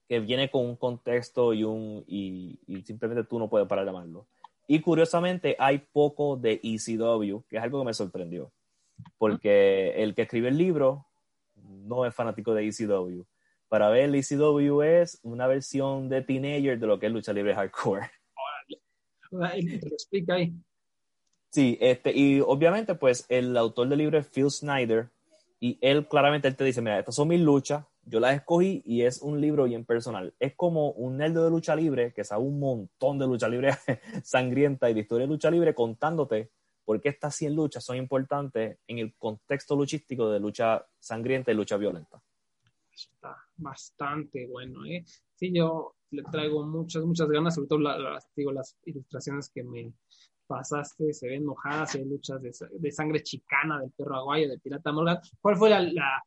[0.09, 3.91] que viene con un contexto y un y, y, simplemente tú no puedes parar de
[3.91, 4.25] amarlo.
[4.71, 8.53] Y curiosamente hay poco de ECW, que es algo que me sorprendió,
[9.17, 11.07] porque el que escribe el libro
[11.55, 13.25] no es fanático de ECW.
[13.67, 18.09] Para ver ECW es una versión de teenager de lo que es lucha libre hardcore.
[19.91, 20.53] explica ahí.
[21.49, 25.09] Sí, este, y obviamente, pues el autor del libro es Phil Snyder,
[25.59, 29.03] y él claramente él te dice: Mira, estas son mis luchas, yo las escogí y
[29.03, 30.33] es un libro bien personal.
[30.39, 33.71] Es como un nerd de lucha libre que sabe un montón de lucha libre
[34.23, 36.51] sangrienta y de historia de lucha libre contándote
[36.83, 41.55] por qué estas 100 luchas son importantes en el contexto luchístico de lucha sangrienta y
[41.55, 42.21] lucha violenta.
[42.91, 45.05] Está bastante bueno, ¿eh?
[45.35, 49.93] Sí, yo le traigo muchas, muchas ganas, sobre todo las, digo, las ilustraciones que me
[50.45, 55.19] pasaste, se ven mojadas, hay luchas de, sangre chicana del perro aguayo, del pirata Morgan.
[55.39, 56.21] ¿Cuál fue la, la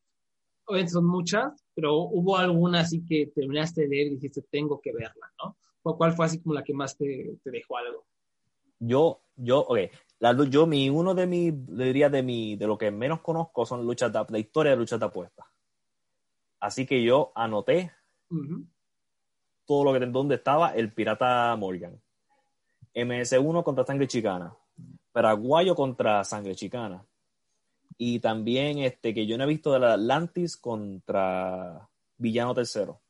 [0.67, 4.93] obviamente son muchas, pero hubo alguna así que terminaste de leer y dijiste, tengo que
[4.93, 5.57] verla, ¿no?
[5.83, 8.07] ¿Cuál fue así como la que más te, te dejó algo?
[8.79, 9.79] Yo, yo, ok,
[10.19, 13.85] la, yo, mi, uno de mi, diría de mi, de lo que menos conozco son
[13.85, 15.47] luchas de, la historia de luchas de apuestas.
[16.61, 17.93] Así que yo anoté
[19.67, 22.01] todo lo que, donde estaba el pirata Morgan.
[22.95, 24.57] MS1 contra sangre chicana.
[25.13, 27.05] Paraguayo contra sangre chicana.
[27.97, 33.01] Y también este, que yo no he visto de la Atlantis contra Villano Tercero.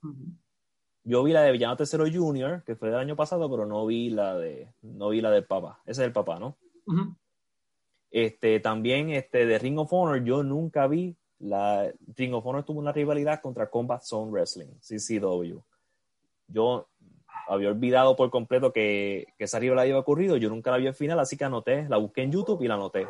[1.04, 4.10] Yo vi la de Villano Tercero Junior, que fue del año pasado, pero no vi
[4.10, 5.80] la de, no vi la del papá.
[5.84, 6.56] Ese es el papá, ¿no?
[8.10, 12.78] Este, también este, de Ring of Honor, yo nunca vi la Ring of Honor tuvo
[12.78, 15.58] una rivalidad contra Combat Zone Wrestling, CCW.
[16.46, 16.88] Yo
[17.48, 20.94] había olvidado por completo que, que esa rivalidad había ocurrido, yo nunca la vi al
[20.94, 23.06] final, así que anoté, la busqué en YouTube y la anoté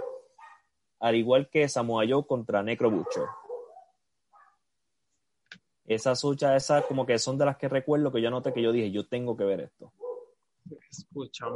[1.05, 3.25] al igual que Samoa Joe contra Necro Butcher.
[5.85, 8.73] Esas luchas, esas como que son de las que recuerdo que yo noté que yo
[8.73, 9.93] dije, yo tengo que ver esto.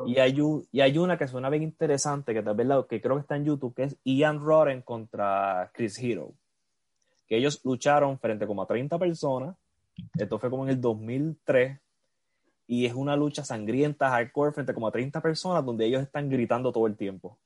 [0.05, 0.37] Y hay,
[0.71, 3.37] y hay una que suena bien interesante, que tal vez la, que creo que está
[3.37, 6.35] en YouTube, que es Ian Roden contra Chris Hero.
[7.27, 9.57] Que ellos lucharon frente como a 30 personas.
[10.19, 11.81] Esto fue como en el 2003.
[12.67, 16.71] Y es una lucha sangrienta, hardcore, frente como a 30 personas, donde ellos están gritando
[16.71, 17.39] todo el tiempo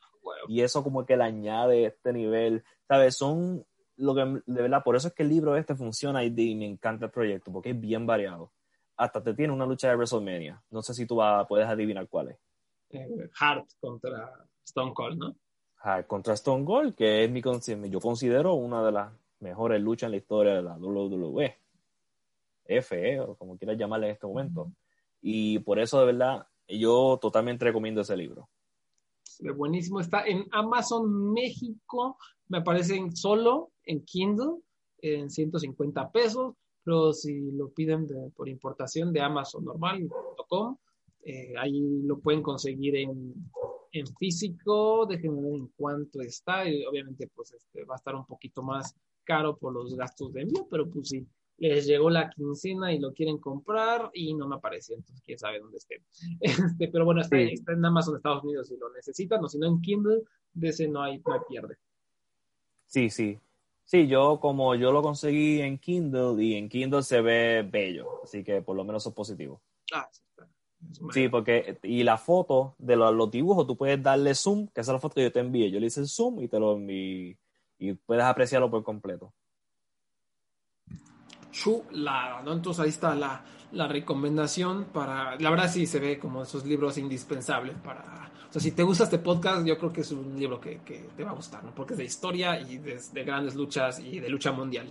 [0.49, 3.17] y eso como que le añade este nivel, ¿sabes?
[3.17, 3.65] Son
[3.97, 7.07] lo que, de verdad, por eso es que el libro este funciona y, me encanta
[7.07, 8.53] el proyecto, porque es bien variado.
[8.97, 10.63] Hasta te tiene una lucha de WrestleMania.
[10.71, 12.39] No sé si tú puedes adivinar cuál es.
[12.91, 15.37] Eh, Hart contra Stone Cold, ¿no?
[15.79, 17.43] Hart contra Stone Cold, que es mi
[17.91, 21.57] yo considero una de las mejores luchas en la historia de la WWE.
[22.65, 24.73] F, o como quieras llamarle en este momento.
[25.21, 28.49] Y por eso, de verdad, yo totalmente recomiendo ese libro
[29.57, 30.01] buenísimo.
[30.01, 32.17] Está en Amazon México,
[32.49, 34.59] me parece solo en Kindle,
[34.99, 36.55] en 150 pesos,
[36.85, 40.77] pero si lo piden por importación de Amazon normal.com,
[41.25, 43.35] eh, ahí lo pueden conseguir en,
[43.93, 48.63] en físico, déjenme ver en cuánto está, obviamente pues este, va a estar un poquito
[48.63, 51.27] más caro por los gastos de envío, pero pues sí,
[51.69, 55.61] les llegó la quincena y lo quieren comprar y no me apareció, entonces quién sabe
[55.61, 56.03] dónde esté.
[56.41, 59.81] Este, pero bueno, está, en Amazon Estados Unidos si lo necesitan, o si no en
[59.81, 60.23] Kindle,
[60.53, 61.77] de ese no hay, no hay pierde.
[62.87, 63.39] Sí, sí.
[63.85, 68.43] Sí, yo como yo lo conseguí en Kindle y en Kindle se ve bello, así
[68.43, 69.61] que por lo menos es positivo.
[69.93, 70.49] Ah, sí, está.
[71.13, 74.91] Sí, porque, y la foto de los, los, dibujos, tú puedes darle zoom, que esa
[74.91, 75.71] es la foto que yo te envié.
[75.71, 77.39] Yo le hice el zoom y te lo envié,
[77.79, 79.33] y puedes apreciarlo por completo
[81.53, 82.53] chulada, ¿no?
[82.53, 86.99] Entonces ahí está la, la, recomendación para, la verdad sí se ve como esos libros
[86.99, 90.61] indispensables para, o sea, si te gusta este podcast, yo creo que es un libro
[90.61, 91.75] que, que te va a gustar, ¿no?
[91.75, 94.91] Porque es de historia y de, de grandes luchas y de lucha mundial.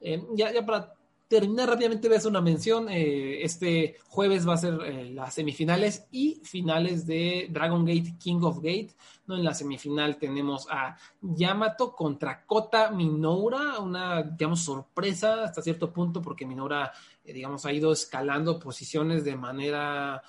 [0.00, 0.92] Eh, ya, ya para
[1.32, 2.90] terminar rápidamente, voy a hacer una mención.
[2.90, 8.42] Eh, este jueves va a ser eh, las semifinales y finales de Dragon Gate King
[8.42, 8.90] of Gate.
[9.26, 9.36] ¿no?
[9.36, 16.20] En la semifinal tenemos a Yamato contra Kota Minoura, una, digamos, sorpresa hasta cierto punto,
[16.20, 16.92] porque Minoura,
[17.24, 20.22] eh, digamos, ha ido escalando posiciones de manera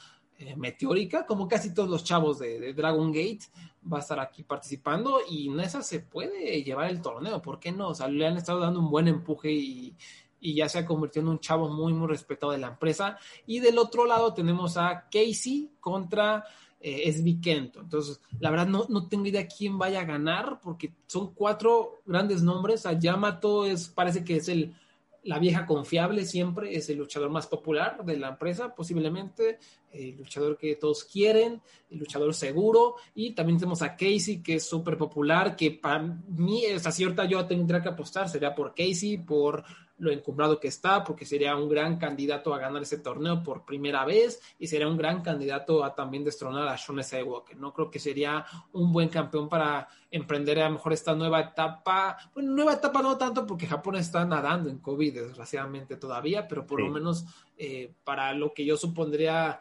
[0.58, 3.46] meteórica, como casi todos los chavos de, Dragon Gate,
[3.92, 7.90] va a estar aquí participando y Nessa se puede llevar el torneo, ¿por qué no?
[7.90, 9.96] O sea, le han estado dando un buen empuje y,
[10.44, 13.18] y ya se ha convertido en un chavo muy, muy respetado de la empresa.
[13.48, 16.44] Y del otro lado tenemos a Casey contra
[16.82, 17.80] eh, SB Kento.
[17.80, 22.44] Entonces, la verdad no, no tengo idea quién vaya a ganar porque son cuatro grandes
[22.44, 22.86] nombres.
[22.86, 24.76] A Yamato es, parece que es el
[25.24, 29.58] la vieja confiable siempre es el luchador más popular de la empresa, posiblemente,
[29.92, 34.66] el luchador que todos quieren, el luchador seguro, y también tenemos a Casey, que es
[34.66, 39.64] súper popular, que para mí, esa cierta yo tendría que apostar, sería por Casey, por
[39.98, 44.06] lo encumbrado que está, porque sería un gran candidato a ganar ese torneo por primera
[44.06, 47.56] vez y sería un gran candidato a también destronar a Sean Walker.
[47.58, 52.18] No creo que sería un buen campeón para emprender a lo mejor esta nueva etapa.
[52.34, 56.82] Bueno, nueva etapa no tanto porque Japón está nadando en COVID, desgraciadamente todavía, pero por
[56.82, 57.26] lo menos
[57.58, 59.60] eh, para lo que yo supondría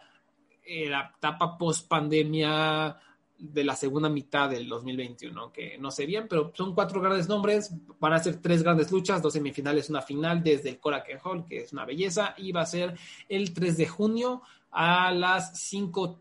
[0.64, 2.96] eh, la etapa post pandemia
[3.42, 7.74] de la segunda mitad del 2021, que no sé bien, pero son cuatro grandes nombres,
[7.98, 11.62] van a ser tres grandes luchas, dos semifinales, una final desde el Korakuen Hall, que
[11.62, 12.96] es una belleza, y va a ser
[13.28, 16.20] el 3 de junio a las 5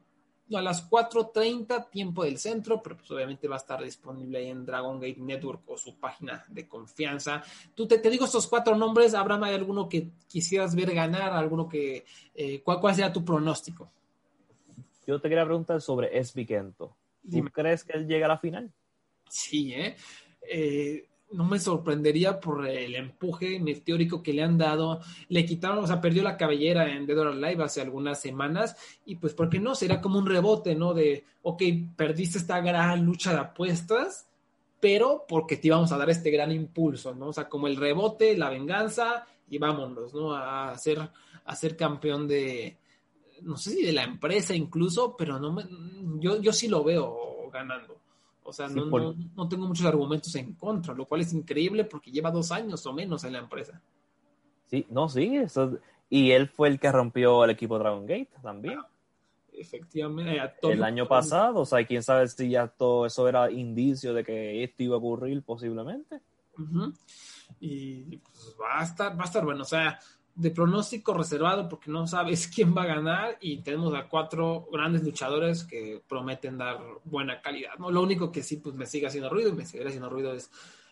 [0.54, 5.00] a las 4.30 tiempo del centro, pero pues obviamente va a estar disponible en Dragon
[5.00, 7.42] Gate Network o su página de confianza.
[7.74, 11.32] Tú te, te digo estos cuatro nombres, Abraham, ¿hay alguno que quisieras ver ganar?
[11.32, 12.04] ¿Alguno que,
[12.36, 13.90] eh, ¿cuál, ¿Cuál sería tu pronóstico?
[15.08, 16.98] Yo te quería preguntar sobre Esby Kento.
[17.30, 18.72] ¿Tú crees que él llega a la final?
[19.30, 19.96] Sí, ¿eh?
[20.50, 21.06] ¿eh?
[21.32, 25.00] no me sorprendería por el empuje meteórico que le han dado.
[25.30, 28.76] Le quitaron, o sea, perdió la cabellera en Dead or Alive hace algunas semanas
[29.06, 29.76] y pues, ¿por qué no?
[29.76, 30.94] Será como un rebote, ¿no?
[30.94, 31.64] De, ok,
[31.96, 34.28] perdiste esta gran lucha de apuestas,
[34.80, 37.28] pero porque te íbamos a dar este gran impulso, ¿no?
[37.28, 40.36] O sea, como el rebote, la venganza y vámonos, ¿no?
[40.36, 41.00] A ser,
[41.46, 42.78] a ser campeón de,
[43.42, 45.66] no sé si de la empresa incluso, pero no me,
[46.20, 47.98] yo, yo sí lo veo ganando.
[48.44, 52.32] O sea, no, no, tengo muchos argumentos en contra, lo cual es increíble porque lleva
[52.32, 53.80] dos años o menos en la empresa.
[54.66, 55.78] Sí, no, sí, eso,
[56.10, 58.80] y él fue el que rompió el equipo Dragon Gate también.
[59.54, 60.60] efectivamente.
[60.64, 64.62] el año pasado, o sea, quién sabe si ya todo eso era indicio de que
[64.62, 66.20] esto iba a ocurrir posiblemente.
[67.62, 70.00] Y pues va a estar, va a estar bueno, o sea,
[70.36, 75.04] de pronóstico reservado porque no sabes quién va a ganar y tenemos a cuatro grandes
[75.04, 77.78] luchadores que prometen dar buena calidad.
[77.78, 77.92] ¿no?
[77.92, 80.52] Lo único que sí pues me sigue haciendo ruido y me sigue haciendo ruido es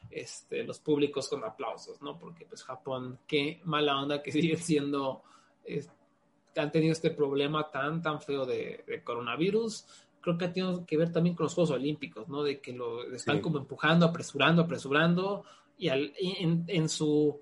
[0.10, 2.18] este, los públicos con aplausos, ¿no?
[2.18, 5.24] Porque pues Japón, qué mala onda que sigue siendo,
[5.64, 9.86] que han tenido este problema tan, tan feo de, coronavirus.
[10.22, 12.44] Creo que ha tenido que ver también con los Juegos Olímpicos, ¿no?
[12.44, 15.44] De que lo están como empujando, apresurando, apresurando
[15.78, 17.40] y al, en, en su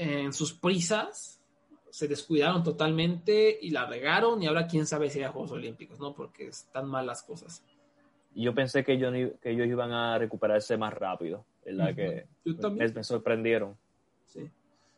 [0.00, 1.38] en sus prisas
[1.90, 6.14] se descuidaron totalmente y la regaron y ahora quién sabe si hay Juegos Olímpicos, ¿no?
[6.14, 7.62] Porque están mal las cosas.
[8.34, 9.12] Yo pensé que ellos,
[9.42, 11.94] que ellos iban a recuperarse más rápido, ¿verdad?
[11.94, 12.26] Que
[12.94, 13.76] Me, sorprendieron.
[14.24, 14.48] Sí.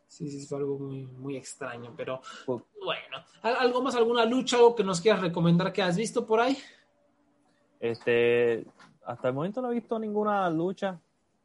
[0.07, 3.25] Sí, sí, fue algo muy, muy extraño, pero pues bueno.
[3.41, 6.55] ¿Algo más, alguna lucha, algo que nos quieras recomendar que has visto por ahí?
[7.79, 8.63] Este,
[9.03, 11.01] hasta el momento no he visto ninguna lucha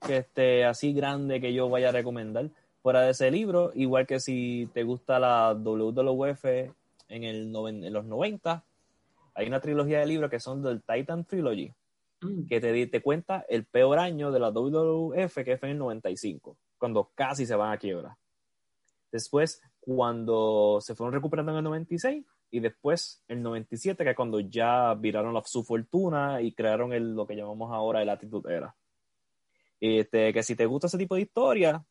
[0.06, 2.50] que esté así grande que yo vaya a recomendar
[2.88, 8.06] fuera de ese libro, igual que si te gusta la WWF en, el en los
[8.06, 8.64] 90,
[9.34, 11.70] hay una trilogía de libros que son del Titan Trilogy,
[12.22, 12.46] mm.
[12.46, 16.56] que te, te cuenta el peor año de la WWF, que fue en el 95,
[16.78, 18.16] cuando casi se van a quiebra.
[19.12, 24.40] Después, cuando se fueron recuperando en el 96, y después el 97, que es cuando
[24.40, 28.74] ya viraron la, su fortuna y crearon el, lo que llamamos ahora el Attitude Era.
[29.78, 31.84] Este, que si te gusta ese tipo de historia,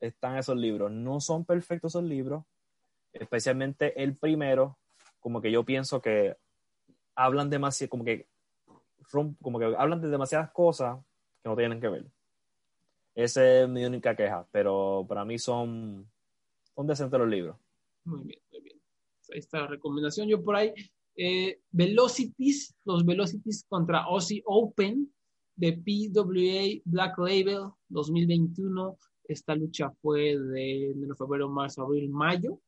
[0.00, 0.90] están esos libros.
[0.90, 2.44] No son perfectos esos libros,
[3.12, 4.78] especialmente el primero,
[5.20, 6.36] como que yo pienso que
[7.14, 8.26] hablan demasiado, como que,
[9.40, 10.98] como que hablan de demasiadas cosas
[11.42, 12.06] que no tienen que ver.
[13.14, 16.10] Esa es mi única queja, pero para mí son,
[16.74, 17.56] son decentes los libros.
[18.04, 18.80] Muy bien, muy bien.
[19.32, 20.28] Ahí está la recomendación.
[20.28, 20.72] Yo por ahí,
[21.16, 25.12] eh, Velocities, los Velocities contra Aussie Open
[25.56, 28.96] de PWA Black Label 2021.
[29.30, 32.58] Esta lucha fue de enero, febrero, marzo, abril, mayo.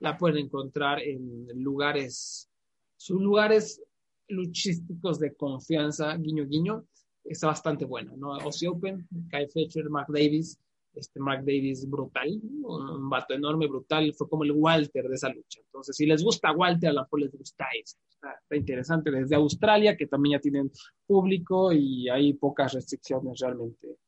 [0.00, 2.50] La pueden encontrar en lugares,
[2.96, 3.80] sus lugares
[4.26, 6.84] luchísticos de confianza, guiño, guiño.
[7.22, 8.34] Está bastante buena, ¿no?
[8.34, 10.58] Aussie Open, Kai Fletcher, Mark Davis,
[10.92, 15.60] este Mark Davis brutal, un vato enorme, brutal, fue como el Walter de esa lucha.
[15.66, 20.08] Entonces, si les gusta Walter, a lo mejor les gusta Está, interesante desde Australia, que
[20.08, 20.72] también ya tienen
[21.06, 23.98] público y hay pocas restricciones realmente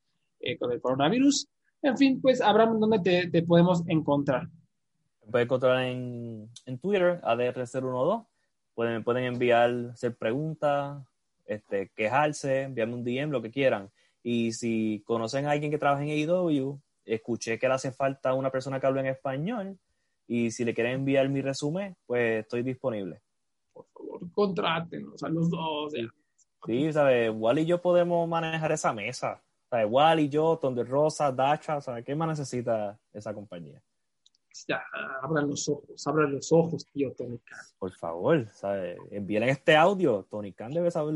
[0.41, 1.47] eh, con el coronavirus.
[1.82, 4.48] En fin, pues Abraham, ¿dónde te, podemos encontrar?
[5.24, 8.27] Me puedes encontrar en, en Twitter, ADR012.
[8.74, 11.02] pueden, pueden enviar, hacer preguntas,
[11.47, 13.90] este, quejarse, enviarme un DM, lo que quieran.
[14.23, 18.51] Y si conocen a alguien que trabaja en AEW, escuché que le hace falta una
[18.51, 19.78] persona que hable en español.
[20.27, 23.20] Y si le quieren enviar mi resumen, pues estoy disponible.
[23.73, 25.93] Por favor, contrátenos a los dos.
[26.66, 27.32] Sí, ¿sabes?
[27.35, 29.43] Wally y yo podemos manejar esa mesa.
[29.71, 29.87] ¿Sabes?
[29.89, 32.05] Wally, yo, Tonde Rosa, Dacha, ¿sabes?
[32.05, 33.81] ¿Qué más necesita esa compañía?
[34.67, 34.83] Ya,
[35.23, 37.59] abran los ojos, abran los ojos, tío Tony Khan.
[37.79, 38.99] Por favor, ¿sabes?
[39.13, 40.27] envíen este audio.
[40.29, 41.15] Tony Khan debe saber,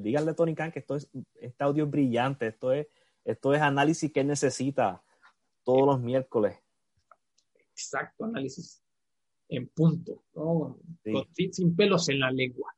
[0.00, 2.86] díganle a Tony Khan que esto es, este audio es brillante, esto es,
[3.24, 5.02] esto es análisis que él necesita
[5.64, 6.56] todos los miércoles.
[7.72, 8.82] Exacto, análisis
[9.48, 10.78] en punto, ¿no?
[11.50, 12.72] sin pelos en la lengua.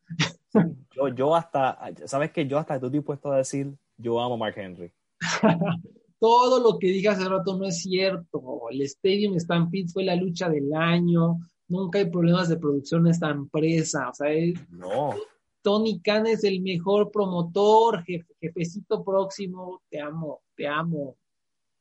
[0.97, 2.47] Yo, yo hasta, ¿sabes qué?
[2.47, 4.91] Yo hasta estoy dispuesto a decir, yo amo a Mark Henry.
[6.21, 8.69] Todo lo que dije hace rato no es cierto.
[8.71, 11.39] El Stadium Stampede fue la lucha del año.
[11.69, 14.09] Nunca hay problemas de producción en esta empresa.
[14.11, 14.29] O sea,
[14.71, 15.15] no.
[15.63, 18.03] Tony Khan es el mejor promotor,
[18.41, 19.83] jefecito próximo.
[19.89, 21.17] Te amo, te amo.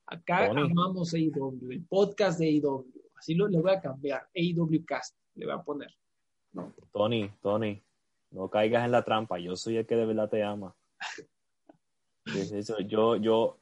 [0.05, 2.85] Acá amamos AEW, el podcast de AEW.
[3.17, 4.27] Así lo, le voy a cambiar.
[4.35, 5.93] AEW Cast, le voy a poner.
[6.93, 7.81] Tony, Tony,
[8.31, 9.39] no caigas en la trampa.
[9.39, 10.75] Yo soy el que de verdad te ama.
[12.87, 13.57] Yo, yo,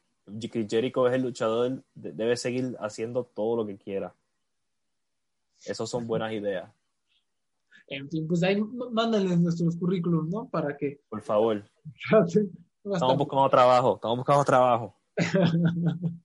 [0.51, 4.13] Jericho es el luchador, debe seguir haciendo todo lo que quiera.
[5.65, 6.69] Esas son buenas ideas.
[7.87, 8.59] En fin, pues ahí
[8.91, 10.49] mándenles nuestros currículums, ¿no?
[10.49, 11.01] Para que.
[11.09, 11.63] Por favor.
[12.83, 14.95] estamos buscando trabajo, estamos buscando trabajo.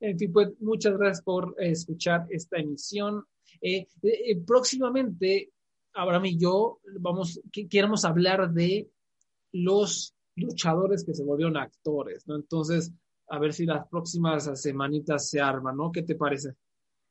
[0.00, 3.24] en fin, pues muchas gracias por escuchar esta emisión.
[3.60, 5.50] Eh, eh, eh, próximamente,
[5.94, 8.88] Abraham y yo vamos, queremos hablar de
[9.52, 12.36] los luchadores que se volvieron actores, ¿no?
[12.36, 12.92] Entonces,
[13.28, 15.92] a ver si las próximas semanitas se arman, ¿no?
[15.92, 16.54] ¿Qué te parece?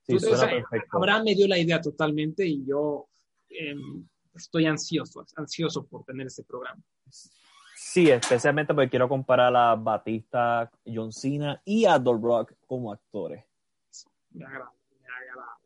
[0.02, 0.98] Sí, suena perfecto.
[0.98, 3.08] Abraham me dio la idea totalmente y yo
[3.50, 6.82] em, estoy ansioso, ansioso por tener ese programa.
[7.76, 13.44] Sí, especialmente porque quiero comparar a Batista, John Cena y a The Rock como actores.
[14.32, 14.72] Me agrada,
[15.02, 15.58] me agrada.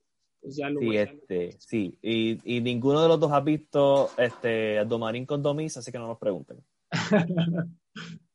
[0.41, 4.09] Pues ya lo sí, voy este, sí, y, y, ninguno de los dos ha visto
[4.17, 6.63] este, a Domarín con Domis, así que no nos pregunten.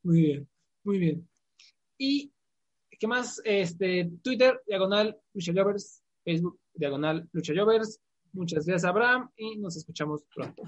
[0.02, 0.48] muy bien,
[0.84, 1.28] muy bien.
[1.98, 2.32] Y,
[2.98, 3.40] ¿qué más?
[3.44, 8.00] Este, Twitter, diagonal Lucha Jovers, Facebook, diagonal Lucha Jovers.
[8.32, 10.62] Muchas gracias, Abraham, y nos escuchamos pronto.